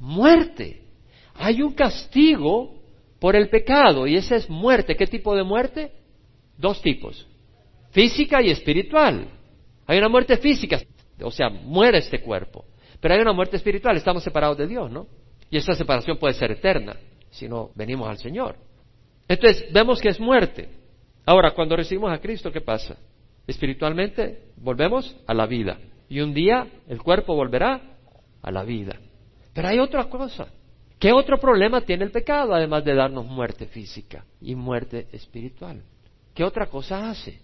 muerte. 0.00 0.82
Hay 1.34 1.62
un 1.62 1.72
castigo 1.74 2.80
por 3.20 3.36
el 3.36 3.48
pecado 3.48 4.06
y 4.06 4.16
esa 4.16 4.36
es 4.36 4.48
muerte. 4.48 4.96
¿Qué 4.96 5.06
tipo 5.06 5.36
de 5.36 5.42
muerte? 5.42 5.92
Dos 6.56 6.80
tipos, 6.80 7.26
física 7.92 8.42
y 8.42 8.50
espiritual. 8.50 9.28
Hay 9.86 9.98
una 9.98 10.08
muerte 10.08 10.36
física, 10.38 10.80
o 11.22 11.30
sea, 11.30 11.48
muere 11.48 11.98
este 11.98 12.20
cuerpo, 12.20 12.64
pero 13.00 13.14
hay 13.14 13.20
una 13.20 13.32
muerte 13.32 13.56
espiritual, 13.56 13.96
estamos 13.96 14.24
separados 14.24 14.58
de 14.58 14.66
Dios, 14.66 14.90
¿no? 14.90 15.06
Y 15.50 15.58
esa 15.58 15.74
separación 15.74 16.18
puede 16.18 16.34
ser 16.34 16.50
eterna 16.50 16.96
si 17.30 17.48
no 17.48 17.70
venimos 17.74 18.08
al 18.08 18.18
Señor. 18.18 18.56
Entonces, 19.28 19.66
vemos 19.72 20.00
que 20.00 20.08
es 20.08 20.18
muerte. 20.18 20.68
Ahora, 21.24 21.52
cuando 21.52 21.76
recibimos 21.76 22.12
a 22.12 22.20
Cristo, 22.20 22.50
¿qué 22.50 22.60
pasa? 22.60 22.96
Espiritualmente 23.46 24.48
volvemos 24.56 25.16
a 25.26 25.34
la 25.34 25.46
vida. 25.46 25.78
Y 26.08 26.20
un 26.20 26.34
día 26.34 26.66
el 26.88 27.02
cuerpo 27.02 27.34
volverá 27.34 27.80
a 28.42 28.50
la 28.50 28.64
vida. 28.64 28.98
Pero 29.52 29.68
hay 29.68 29.78
otra 29.78 30.04
cosa. 30.04 30.48
¿Qué 30.98 31.12
otro 31.12 31.38
problema 31.38 31.80
tiene 31.80 32.04
el 32.04 32.10
pecado 32.10 32.54
además 32.54 32.84
de 32.84 32.94
darnos 32.94 33.26
muerte 33.26 33.66
física 33.66 34.24
y 34.40 34.54
muerte 34.54 35.08
espiritual? 35.12 35.82
¿Qué 36.34 36.44
otra 36.44 36.66
cosa 36.66 37.10
hace? 37.10 37.40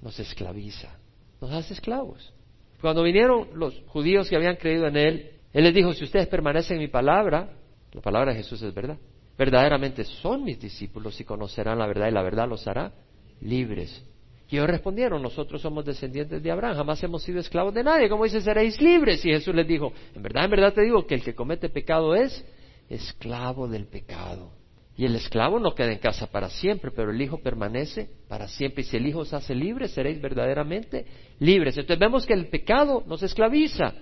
Nos 0.00 0.18
esclaviza, 0.18 0.98
nos 1.40 1.50
hace 1.52 1.74
esclavos. 1.74 2.32
Cuando 2.80 3.02
vinieron 3.02 3.48
los 3.54 3.82
judíos 3.86 4.28
que 4.28 4.36
habían 4.36 4.56
creído 4.56 4.86
en 4.86 4.96
Él, 4.96 5.30
Él 5.52 5.64
les 5.64 5.74
dijo, 5.74 5.92
si 5.94 6.04
ustedes 6.04 6.26
permanecen 6.26 6.76
en 6.76 6.82
mi 6.82 6.88
palabra, 6.88 7.50
la 7.92 8.00
palabra 8.00 8.32
de 8.32 8.38
Jesús 8.38 8.60
es 8.62 8.74
verdad, 8.74 8.98
verdaderamente 9.38 10.04
son 10.04 10.44
mis 10.44 10.60
discípulos 10.60 11.18
y 11.20 11.24
conocerán 11.24 11.78
la 11.78 11.86
verdad 11.86 12.08
y 12.08 12.12
la 12.12 12.22
verdad 12.22 12.48
los 12.48 12.66
hará 12.66 12.92
libres. 13.40 14.04
Y 14.50 14.56
ellos 14.56 14.68
respondieron, 14.68 15.22
nosotros 15.22 15.62
somos 15.62 15.84
descendientes 15.84 16.42
de 16.42 16.50
Abraham, 16.50 16.76
jamás 16.76 17.02
hemos 17.02 17.22
sido 17.22 17.40
esclavos 17.40 17.74
de 17.74 17.82
nadie. 17.82 18.08
Como 18.08 18.24
dice, 18.24 18.40
seréis 18.40 18.80
libres. 18.80 19.24
Y 19.24 19.30
Jesús 19.30 19.54
les 19.54 19.66
dijo, 19.66 19.92
en 20.14 20.22
verdad, 20.22 20.44
en 20.44 20.50
verdad 20.50 20.72
te 20.72 20.82
digo 20.82 21.06
que 21.06 21.14
el 21.14 21.22
que 21.24 21.34
comete 21.34 21.68
pecado 21.70 22.14
es 22.14 22.44
esclavo 22.88 23.66
del 23.66 23.86
pecado. 23.86 24.52
Y 24.96 25.04
el 25.04 25.16
esclavo 25.16 25.58
no 25.58 25.74
queda 25.74 25.92
en 25.92 25.98
casa 25.98 26.28
para 26.28 26.48
siempre, 26.48 26.92
pero 26.92 27.10
el 27.10 27.20
Hijo 27.20 27.38
permanece 27.38 28.08
para 28.28 28.46
siempre. 28.46 28.82
Y 28.82 28.84
si 28.84 28.96
el 28.96 29.06
Hijo 29.06 29.20
os 29.20 29.34
hace 29.34 29.54
libre, 29.54 29.88
seréis 29.88 30.20
verdaderamente 30.20 31.04
libres. 31.40 31.76
Entonces 31.76 31.98
vemos 31.98 32.26
que 32.26 32.34
el 32.34 32.46
pecado 32.46 33.02
nos 33.06 33.22
esclaviza. 33.22 33.92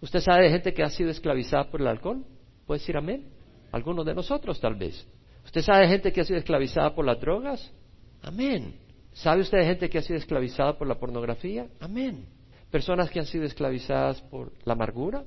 ¿Usted 0.00 0.20
sabe 0.20 0.44
de 0.44 0.50
gente 0.50 0.72
que 0.72 0.82
ha 0.82 0.90
sido 0.90 1.10
esclavizada 1.10 1.70
por 1.70 1.80
el 1.82 1.88
alcohol? 1.88 2.24
¿Puede 2.66 2.80
decir 2.80 2.96
amén? 2.96 3.28
Algunos 3.72 4.06
de 4.06 4.14
nosotros 4.14 4.58
tal 4.60 4.76
vez. 4.76 5.06
¿Usted 5.44 5.60
sabe 5.60 5.82
de 5.82 5.88
gente 5.88 6.12
que 6.12 6.20
ha 6.22 6.24
sido 6.24 6.38
esclavizada 6.38 6.94
por 6.94 7.04
las 7.04 7.20
drogas? 7.20 7.72
Amén. 8.22 8.74
¿Sabe 9.12 9.42
usted 9.42 9.58
de 9.58 9.64
gente 9.64 9.90
que 9.90 9.98
ha 9.98 10.02
sido 10.02 10.18
esclavizada 10.18 10.78
por 10.78 10.86
la 10.86 10.98
pornografía? 10.98 11.66
Amén. 11.80 12.26
Personas 12.70 13.10
que 13.10 13.18
han 13.18 13.26
sido 13.26 13.44
esclavizadas 13.44 14.22
por 14.22 14.52
la 14.64 14.74
amargura? 14.74 15.24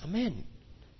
Amén. 0.00 0.44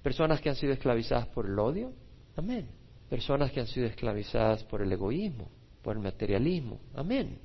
Personas 0.03 0.41
que 0.41 0.49
han 0.49 0.57
sido 0.57 0.73
esclavizadas 0.73 1.27
por 1.29 1.47
el 1.47 1.59
odio? 1.59 1.93
Amén. 2.37 2.80
Personas 3.11 3.51
que 3.51 3.59
han 3.59 3.67
sido 3.67 3.89
esclavizadas 3.89 4.63
por 4.63 4.83
el 4.83 4.93
egoísmo, 4.93 5.51
por 5.83 5.97
el 5.97 6.03
materialismo? 6.03 6.79
Amén. 6.95 7.41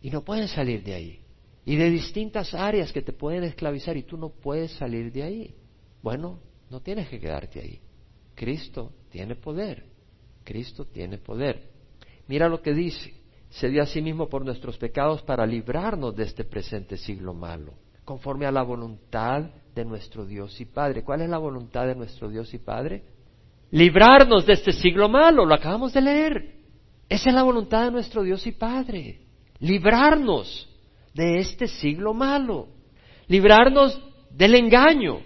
Y 0.00 0.10
no 0.10 0.24
pueden 0.24 0.48
salir 0.48 0.82
de 0.82 0.94
ahí. 0.94 1.20
Y 1.66 1.76
de 1.76 1.90
distintas 1.90 2.54
áreas 2.54 2.90
que 2.90 3.02
te 3.02 3.12
pueden 3.12 3.44
esclavizar 3.44 3.98
y 3.98 4.02
tú 4.02 4.16
no 4.16 4.30
puedes 4.30 4.72
salir 4.72 5.12
de 5.12 5.22
ahí. 5.22 5.54
Bueno, 6.02 6.40
no 6.70 6.80
tienes 6.80 7.06
que 7.10 7.20
quedarte 7.20 7.60
ahí. 7.60 7.80
Cristo 8.34 8.94
tiene 9.10 9.36
poder. 9.36 9.84
Cristo 10.42 10.86
tiene 10.86 11.18
poder. 11.18 11.68
Mira 12.26 12.48
lo 12.48 12.62
que 12.62 12.72
dice. 12.72 13.12
Se 13.50 13.68
dio 13.68 13.82
a 13.82 13.86
sí 13.86 14.00
mismo 14.00 14.26
por 14.26 14.42
nuestros 14.42 14.78
pecados 14.78 15.20
para 15.22 15.44
librarnos 15.44 16.16
de 16.16 16.22
este 16.22 16.44
presente 16.44 16.96
siglo 16.96 17.34
malo, 17.34 17.74
conforme 18.06 18.46
a 18.46 18.52
la 18.52 18.62
voluntad 18.62 19.50
de 19.74 19.84
nuestro 19.84 20.24
Dios 20.24 20.58
y 20.62 20.64
Padre. 20.64 21.04
¿Cuál 21.04 21.20
es 21.20 21.28
la 21.28 21.38
voluntad 21.38 21.86
de 21.86 21.94
nuestro 21.94 22.30
Dios 22.30 22.54
y 22.54 22.58
Padre? 22.58 23.02
Librarnos 23.70 24.46
de 24.46 24.54
este 24.54 24.72
siglo 24.72 25.08
malo, 25.08 25.44
lo 25.44 25.54
acabamos 25.54 25.92
de 25.92 26.00
leer. 26.00 26.54
Esa 27.08 27.30
es 27.30 27.34
la 27.34 27.42
voluntad 27.42 27.84
de 27.84 27.90
nuestro 27.90 28.22
Dios 28.22 28.46
y 28.46 28.52
Padre. 28.52 29.20
Librarnos 29.60 30.68
de 31.14 31.38
este 31.38 31.66
siglo 31.66 32.12
malo. 32.14 32.68
Librarnos 33.28 34.00
del 34.30 34.54
engaño. 34.54 35.20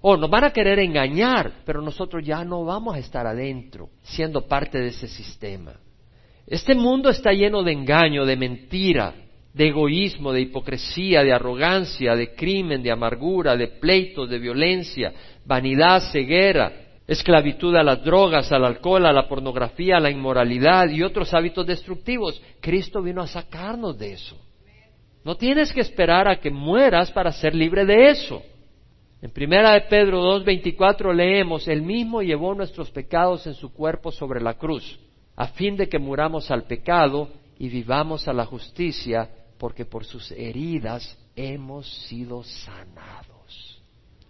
O 0.00 0.16
nos 0.18 0.28
van 0.28 0.44
a 0.44 0.50
querer 0.50 0.78
engañar, 0.78 1.62
pero 1.64 1.80
nosotros 1.80 2.22
ya 2.24 2.44
no 2.44 2.64
vamos 2.64 2.94
a 2.94 2.98
estar 2.98 3.26
adentro, 3.26 3.88
siendo 4.02 4.42
parte 4.42 4.78
de 4.78 4.88
ese 4.88 5.08
sistema. 5.08 5.72
Este 6.46 6.74
mundo 6.74 7.08
está 7.08 7.32
lleno 7.32 7.62
de 7.62 7.72
engaño, 7.72 8.26
de 8.26 8.36
mentira, 8.36 9.14
de 9.54 9.68
egoísmo, 9.68 10.32
de 10.32 10.42
hipocresía, 10.42 11.22
de 11.22 11.32
arrogancia, 11.32 12.14
de 12.14 12.34
crimen, 12.34 12.82
de 12.82 12.90
amargura, 12.90 13.56
de 13.56 13.68
pleitos, 13.68 14.28
de 14.28 14.38
violencia, 14.38 15.14
vanidad, 15.46 16.02
ceguera, 16.12 16.83
esclavitud 17.06 17.74
a 17.76 17.82
las 17.82 18.02
drogas, 18.02 18.50
al 18.52 18.64
alcohol, 18.64 19.06
a 19.06 19.12
la 19.12 19.28
pornografía, 19.28 19.96
a 19.96 20.00
la 20.00 20.10
inmoralidad 20.10 20.88
y 20.88 21.02
otros 21.02 21.34
hábitos 21.34 21.66
destructivos. 21.66 22.40
Cristo 22.60 23.02
vino 23.02 23.22
a 23.22 23.26
sacarnos 23.26 23.98
de 23.98 24.12
eso. 24.12 24.36
No 25.24 25.36
tienes 25.36 25.72
que 25.72 25.80
esperar 25.80 26.28
a 26.28 26.38
que 26.38 26.50
mueras 26.50 27.10
para 27.10 27.32
ser 27.32 27.54
libre 27.54 27.84
de 27.84 28.10
eso. 28.10 28.42
En 29.22 29.30
primera 29.30 29.72
de 29.72 29.82
Pedro 29.82 30.22
2.24 30.38 31.14
leemos, 31.14 31.66
el 31.66 31.80
mismo 31.80 32.20
llevó 32.20 32.54
nuestros 32.54 32.90
pecados 32.90 33.46
en 33.46 33.54
su 33.54 33.72
cuerpo 33.72 34.12
sobre 34.12 34.42
la 34.42 34.54
cruz, 34.54 35.00
a 35.34 35.48
fin 35.48 35.76
de 35.76 35.88
que 35.88 35.98
muramos 35.98 36.50
al 36.50 36.64
pecado 36.64 37.30
y 37.58 37.70
vivamos 37.70 38.28
a 38.28 38.34
la 38.34 38.44
justicia, 38.44 39.30
porque 39.58 39.86
por 39.86 40.04
sus 40.04 40.30
heridas 40.32 41.18
hemos 41.36 41.88
sido 42.06 42.42
sanados. 42.42 43.82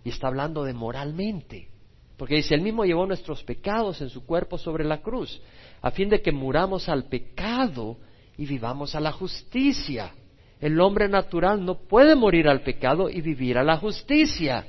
Y 0.04 0.10
está 0.10 0.28
hablando 0.28 0.62
de 0.62 0.74
moralmente, 0.74 1.73
porque 2.16 2.36
dice, 2.36 2.54
el 2.54 2.60
mismo 2.60 2.84
llevó 2.84 3.06
nuestros 3.06 3.42
pecados 3.42 4.00
en 4.00 4.08
su 4.08 4.24
cuerpo 4.24 4.56
sobre 4.58 4.84
la 4.84 5.02
cruz, 5.02 5.40
a 5.82 5.90
fin 5.90 6.08
de 6.08 6.22
que 6.22 6.32
muramos 6.32 6.88
al 6.88 7.04
pecado 7.04 7.96
y 8.36 8.46
vivamos 8.46 8.94
a 8.94 9.00
la 9.00 9.12
justicia. 9.12 10.12
El 10.60 10.80
hombre 10.80 11.08
natural 11.08 11.64
no 11.64 11.74
puede 11.74 12.14
morir 12.14 12.48
al 12.48 12.62
pecado 12.62 13.10
y 13.10 13.20
vivir 13.20 13.58
a 13.58 13.64
la 13.64 13.76
justicia. 13.76 14.64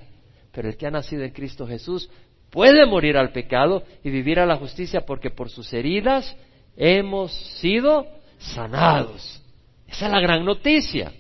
Pero 0.52 0.70
el 0.70 0.78
que 0.78 0.88
ha 0.88 0.92
nacido 0.92 1.24
en 1.24 1.32
Cristo 1.32 1.68
Jesús 1.68 2.10
puede 2.50 2.86
morir 2.86 3.18
al 3.18 3.32
pecado 3.32 3.84
y 4.04 4.10
vivir 4.10 4.40
a 4.40 4.46
la 4.46 4.58
justicia 4.58 5.02
porque 5.02 5.30
por 5.30 5.50
sus 5.50 5.72
heridas 5.74 6.36
hemos 6.76 7.34
sido 7.60 8.08
sanados. 8.40 9.42
Esa 9.88 10.08
es 10.08 10.12
la 10.12 10.20
gran 10.20 10.44
noticia. 10.44 11.14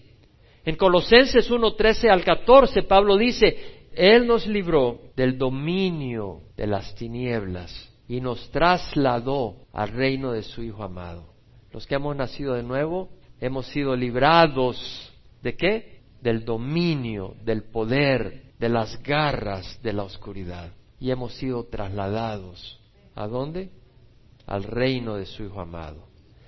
En 0.65 0.75
Colosenses 0.75 1.49
1, 1.49 1.73
13 1.75 2.09
al 2.09 2.23
14, 2.23 2.83
Pablo 2.83 3.17
dice, 3.17 3.74
Él 3.95 4.27
nos 4.27 4.45
libró 4.45 4.99
del 5.15 5.37
dominio 5.37 6.41
de 6.57 6.67
las 6.67 6.93
tinieblas 6.95 7.71
y 8.07 8.21
nos 8.21 8.49
trasladó 8.51 9.67
al 9.73 9.89
reino 9.89 10.31
de 10.31 10.43
su 10.43 10.61
Hijo 10.61 10.83
amado. 10.83 11.33
Los 11.71 11.87
que 11.87 11.95
hemos 11.95 12.15
nacido 12.15 12.53
de 12.53 12.63
nuevo 12.63 13.09
hemos 13.39 13.67
sido 13.67 13.95
librados 13.95 15.11
de 15.41 15.55
qué? 15.55 16.01
Del 16.21 16.43
dominio, 16.43 17.35
del 17.43 17.63
poder, 17.63 18.53
de 18.59 18.69
las 18.69 19.01
garras 19.01 19.79
de 19.81 19.93
la 19.93 20.03
oscuridad. 20.03 20.71
Y 20.99 21.11
hemos 21.11 21.33
sido 21.35 21.65
trasladados. 21.65 22.79
¿A 23.15 23.27
dónde? 23.27 23.71
Al 24.45 24.63
reino 24.63 25.15
de 25.15 25.25
su 25.25 25.43
Hijo 25.43 25.61
amado. 25.61 26.07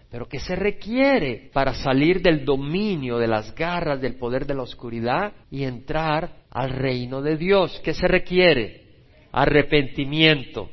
Pero 0.09 0.27
¿qué 0.27 0.39
se 0.39 0.55
requiere 0.55 1.49
para 1.51 1.73
salir 1.73 2.21
del 2.21 2.45
dominio, 2.45 3.17
de 3.17 3.27
las 3.27 3.53
garras, 3.53 3.99
del 3.99 4.15
poder 4.15 4.45
de 4.45 4.55
la 4.55 4.63
oscuridad 4.63 5.33
y 5.51 5.63
entrar 5.63 6.43
al 6.49 6.69
reino 6.69 7.21
de 7.21 7.35
Dios? 7.35 7.81
¿Qué 7.83 7.93
se 7.93 8.07
requiere? 8.07 8.85
Arrepentimiento. 9.31 10.69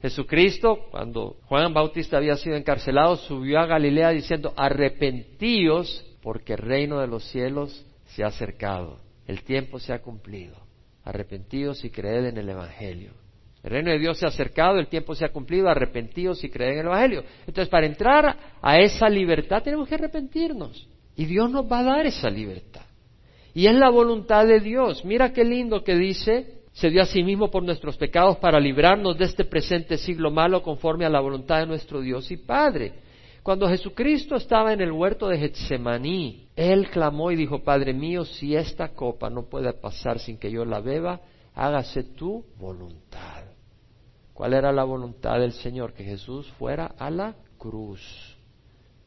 Jesucristo, 0.00 0.86
cuando 0.90 1.36
Juan 1.46 1.74
Bautista 1.74 2.16
había 2.16 2.36
sido 2.36 2.56
encarcelado, 2.56 3.16
subió 3.16 3.58
a 3.58 3.66
Galilea 3.66 4.10
diciendo, 4.10 4.54
arrepentíos 4.56 6.04
porque 6.22 6.54
el 6.54 6.60
reino 6.60 7.00
de 7.00 7.08
los 7.08 7.24
cielos 7.24 7.84
se 8.06 8.24
ha 8.24 8.28
acercado, 8.28 9.00
el 9.26 9.42
tiempo 9.42 9.78
se 9.78 9.92
ha 9.92 10.00
cumplido. 10.00 10.56
Arrepentíos 11.04 11.84
y 11.84 11.90
creed 11.90 12.26
en 12.26 12.38
el 12.38 12.48
Evangelio. 12.48 13.12
El 13.68 13.72
reino 13.72 13.90
de 13.90 13.98
Dios 13.98 14.16
se 14.16 14.24
ha 14.24 14.28
acercado, 14.28 14.78
el 14.78 14.86
tiempo 14.86 15.14
se 15.14 15.26
ha 15.26 15.28
cumplido, 15.28 15.68
arrepentidos 15.68 16.42
y 16.42 16.48
creen 16.48 16.72
en 16.72 16.78
el 16.78 16.86
Evangelio. 16.86 17.24
Entonces, 17.40 17.68
para 17.68 17.84
entrar 17.84 18.34
a 18.62 18.78
esa 18.78 19.10
libertad 19.10 19.62
tenemos 19.62 19.86
que 19.86 19.96
arrepentirnos. 19.96 20.88
Y 21.14 21.26
Dios 21.26 21.50
nos 21.50 21.70
va 21.70 21.80
a 21.80 21.82
dar 21.82 22.06
esa 22.06 22.30
libertad. 22.30 22.86
Y 23.52 23.66
es 23.66 23.74
la 23.74 23.90
voluntad 23.90 24.46
de 24.46 24.60
Dios. 24.60 25.04
Mira 25.04 25.34
qué 25.34 25.44
lindo 25.44 25.84
que 25.84 25.96
dice, 25.96 26.62
se 26.72 26.88
dio 26.88 27.02
a 27.02 27.04
sí 27.04 27.22
mismo 27.22 27.50
por 27.50 27.62
nuestros 27.62 27.98
pecados 27.98 28.38
para 28.38 28.58
librarnos 28.58 29.18
de 29.18 29.26
este 29.26 29.44
presente 29.44 29.98
siglo 29.98 30.30
malo 30.30 30.62
conforme 30.62 31.04
a 31.04 31.10
la 31.10 31.20
voluntad 31.20 31.60
de 31.60 31.66
nuestro 31.66 32.00
Dios 32.00 32.30
y 32.30 32.38
Padre. 32.38 32.94
Cuando 33.42 33.68
Jesucristo 33.68 34.36
estaba 34.36 34.72
en 34.72 34.80
el 34.80 34.92
huerto 34.92 35.28
de 35.28 35.36
Getsemaní, 35.36 36.48
Él 36.56 36.88
clamó 36.88 37.30
y 37.30 37.36
dijo, 37.36 37.62
Padre 37.62 37.92
mío, 37.92 38.24
si 38.24 38.56
esta 38.56 38.94
copa 38.94 39.28
no 39.28 39.42
puede 39.42 39.74
pasar 39.74 40.20
sin 40.20 40.38
que 40.38 40.50
yo 40.50 40.64
la 40.64 40.80
beba, 40.80 41.20
hágase 41.54 42.02
tu 42.02 42.46
voluntad. 42.56 43.47
¿Cuál 44.38 44.54
era 44.54 44.70
la 44.70 44.84
voluntad 44.84 45.40
del 45.40 45.50
Señor? 45.50 45.94
Que 45.94 46.04
Jesús 46.04 46.46
fuera 46.60 46.94
a 46.96 47.10
la 47.10 47.34
cruz. 47.58 48.00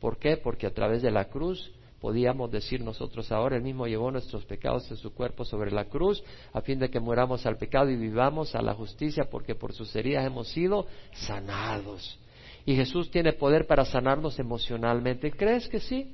¿Por 0.02 0.18
qué? 0.20 0.36
Porque 0.36 0.68
a 0.68 0.74
través 0.74 1.02
de 1.02 1.10
la 1.10 1.30
cruz 1.30 1.72
podíamos 2.02 2.52
decir 2.52 2.84
nosotros 2.84 3.32
ahora, 3.32 3.56
Él 3.56 3.62
mismo 3.62 3.88
llevó 3.88 4.12
nuestros 4.12 4.44
pecados 4.44 4.92
en 4.92 4.98
su 4.98 5.14
cuerpo 5.14 5.46
sobre 5.46 5.72
la 5.72 5.86
cruz, 5.86 6.22
a 6.52 6.60
fin 6.60 6.80
de 6.80 6.90
que 6.90 7.00
muramos 7.00 7.46
al 7.46 7.56
pecado 7.56 7.90
y 7.90 7.96
vivamos 7.96 8.56
a 8.56 8.62
la 8.62 8.74
justicia, 8.74 9.30
porque 9.32 9.56
por 9.56 9.72
sus 9.72 9.96
heridas 9.96 10.26
hemos 10.26 10.50
sido 10.50 10.86
sanados. 11.14 12.20
Y 12.66 12.76
Jesús 12.76 13.10
tiene 13.10 13.32
poder 13.32 13.68
para 13.68 13.86
sanarnos 13.86 14.38
emocionalmente. 14.38 15.32
¿Crees 15.32 15.70
que 15.70 15.80
sí? 15.80 16.14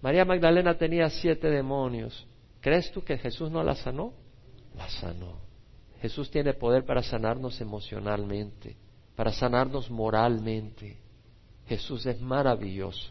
María 0.00 0.24
Magdalena 0.24 0.78
tenía 0.78 1.10
siete 1.10 1.50
demonios. 1.50 2.24
¿Crees 2.60 2.92
tú 2.92 3.02
que 3.02 3.18
Jesús 3.18 3.50
no 3.50 3.64
la 3.64 3.74
sanó? 3.74 4.12
La 4.76 4.88
sanó. 4.88 5.47
Jesús 6.00 6.30
tiene 6.30 6.54
poder 6.54 6.84
para 6.84 7.02
sanarnos 7.02 7.60
emocionalmente, 7.60 8.76
para 9.16 9.32
sanarnos 9.32 9.90
moralmente. 9.90 10.96
Jesús 11.66 12.06
es 12.06 12.20
maravilloso. 12.20 13.10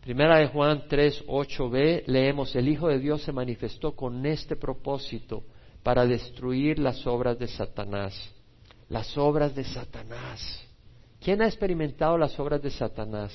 Primera 0.00 0.38
de 0.38 0.46
Juan 0.48 0.84
3, 0.88 1.26
8b, 1.26 2.04
leemos, 2.06 2.54
el 2.54 2.68
Hijo 2.68 2.88
de 2.88 2.98
Dios 2.98 3.22
se 3.22 3.32
manifestó 3.32 3.94
con 3.94 4.24
este 4.24 4.56
propósito 4.56 5.42
para 5.82 6.06
destruir 6.06 6.78
las 6.78 7.06
obras 7.06 7.38
de 7.38 7.48
Satanás. 7.48 8.14
Las 8.88 9.18
obras 9.18 9.54
de 9.54 9.64
Satanás. 9.64 10.64
¿Quién 11.20 11.42
ha 11.42 11.46
experimentado 11.46 12.16
las 12.16 12.38
obras 12.38 12.62
de 12.62 12.70
Satanás? 12.70 13.32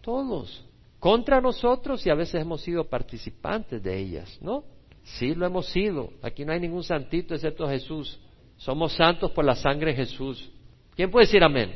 Todos. 0.00 0.64
Contra 1.00 1.40
nosotros 1.40 2.06
y 2.06 2.10
a 2.10 2.14
veces 2.14 2.40
hemos 2.40 2.62
sido 2.62 2.88
participantes 2.88 3.82
de 3.82 3.98
ellas, 3.98 4.38
¿no? 4.40 4.64
Sí, 5.04 5.34
lo 5.34 5.46
hemos 5.46 5.66
sido. 5.66 6.10
Aquí 6.22 6.44
no 6.44 6.52
hay 6.52 6.60
ningún 6.60 6.82
santito 6.82 7.34
excepto 7.34 7.68
Jesús. 7.68 8.18
Somos 8.56 8.94
santos 8.94 9.30
por 9.32 9.44
la 9.44 9.54
sangre 9.54 9.90
de 9.90 9.96
Jesús. 9.98 10.50
¿Quién 10.96 11.10
puede 11.10 11.26
decir 11.26 11.42
amén? 11.44 11.74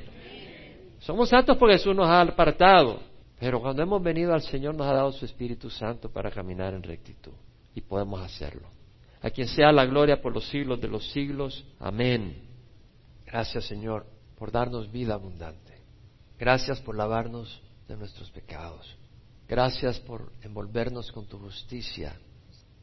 Somos 1.00 1.28
santos 1.28 1.56
porque 1.58 1.76
Jesús 1.76 1.94
nos 1.94 2.08
ha 2.08 2.22
apartado. 2.22 3.00
Pero 3.38 3.60
cuando 3.60 3.82
hemos 3.82 4.02
venido 4.02 4.32
al 4.32 4.42
Señor 4.42 4.74
nos 4.74 4.86
ha 4.86 4.94
dado 4.94 5.12
su 5.12 5.24
Espíritu 5.24 5.70
Santo 5.70 6.10
para 6.10 6.30
caminar 6.30 6.74
en 6.74 6.82
rectitud. 6.82 7.32
Y 7.74 7.82
podemos 7.82 8.20
hacerlo. 8.20 8.66
A 9.20 9.30
quien 9.30 9.46
sea 9.46 9.72
la 9.72 9.84
gloria 9.84 10.22
por 10.22 10.32
los 10.32 10.48
siglos 10.48 10.80
de 10.80 10.88
los 10.88 11.08
siglos. 11.10 11.64
Amén. 11.78 12.42
Gracias 13.26 13.66
Señor 13.66 14.06
por 14.38 14.50
darnos 14.50 14.90
vida 14.90 15.14
abundante. 15.14 15.82
Gracias 16.38 16.80
por 16.80 16.96
lavarnos 16.96 17.60
de 17.88 17.96
nuestros 17.96 18.30
pecados. 18.30 18.96
Gracias 19.48 20.00
por 20.00 20.32
envolvernos 20.42 21.12
con 21.12 21.26
tu 21.26 21.38
justicia 21.38 22.16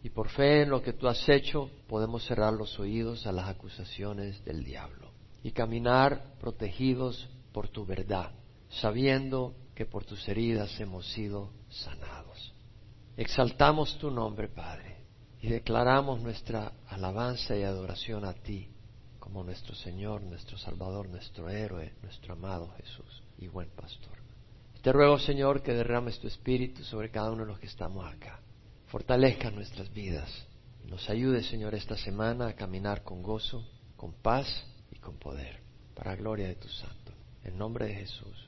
y 0.05 0.11
por 0.11 0.29
fe 0.29 0.61
en 0.61 0.69
lo 0.69 0.83
que 0.83 0.93
tú 0.93 1.07
has 1.07 1.27
hecho, 1.27 1.71
podemos 1.87 2.23
cerrar 2.27 2.53
los 2.53 2.79
oídos 2.79 3.25
a 3.25 3.31
las 3.31 3.49
acusaciones 3.49 4.45
del 4.45 4.63
diablo 4.63 5.09
y 5.41 5.49
caminar 5.49 6.35
protegidos 6.39 7.27
por 7.51 7.69
tu 7.69 7.87
verdad, 7.87 8.29
sabiendo 8.69 9.55
que 9.73 9.87
por 9.87 10.05
tus 10.05 10.27
heridas 10.29 10.79
hemos 10.79 11.11
sido 11.11 11.49
sanados. 11.69 12.53
Exaltamos 13.17 13.97
tu 13.97 14.11
nombre, 14.11 14.47
Padre, 14.47 14.97
y 15.41 15.47
declaramos 15.47 16.21
nuestra 16.21 16.71
alabanza 16.87 17.57
y 17.57 17.63
adoración 17.63 18.25
a 18.25 18.33
ti 18.33 18.69
como 19.17 19.43
nuestro 19.43 19.73
Señor, 19.73 20.21
nuestro 20.21 20.55
Salvador, 20.59 21.09
nuestro 21.09 21.49
héroe, 21.49 21.93
nuestro 22.03 22.33
amado 22.33 22.75
Jesús 22.77 23.23
y 23.39 23.47
buen 23.47 23.69
pastor. 23.71 24.13
Te 24.83 24.93
ruego, 24.93 25.17
Señor, 25.17 25.63
que 25.63 25.73
derrames 25.73 26.19
tu 26.19 26.27
espíritu 26.27 26.83
sobre 26.83 27.09
cada 27.09 27.31
uno 27.31 27.41
de 27.41 27.47
los 27.47 27.59
que 27.59 27.65
estamos 27.65 28.05
acá 28.05 28.39
fortalezca 28.87 29.51
nuestras 29.51 29.91
vidas. 29.93 30.29
Nos 30.85 31.09
ayude, 31.09 31.43
Señor, 31.43 31.75
esta 31.75 31.97
semana 31.97 32.47
a 32.47 32.55
caminar 32.55 33.03
con 33.03 33.23
gozo, 33.23 33.67
con 33.95 34.13
paz 34.13 34.47
y 34.91 34.99
con 34.99 35.17
poder, 35.17 35.61
para 35.95 36.15
gloria 36.15 36.47
de 36.47 36.55
tu 36.55 36.69
santo. 36.69 37.13
En 37.43 37.57
nombre 37.57 37.87
de 37.87 37.95
Jesús. 37.95 38.44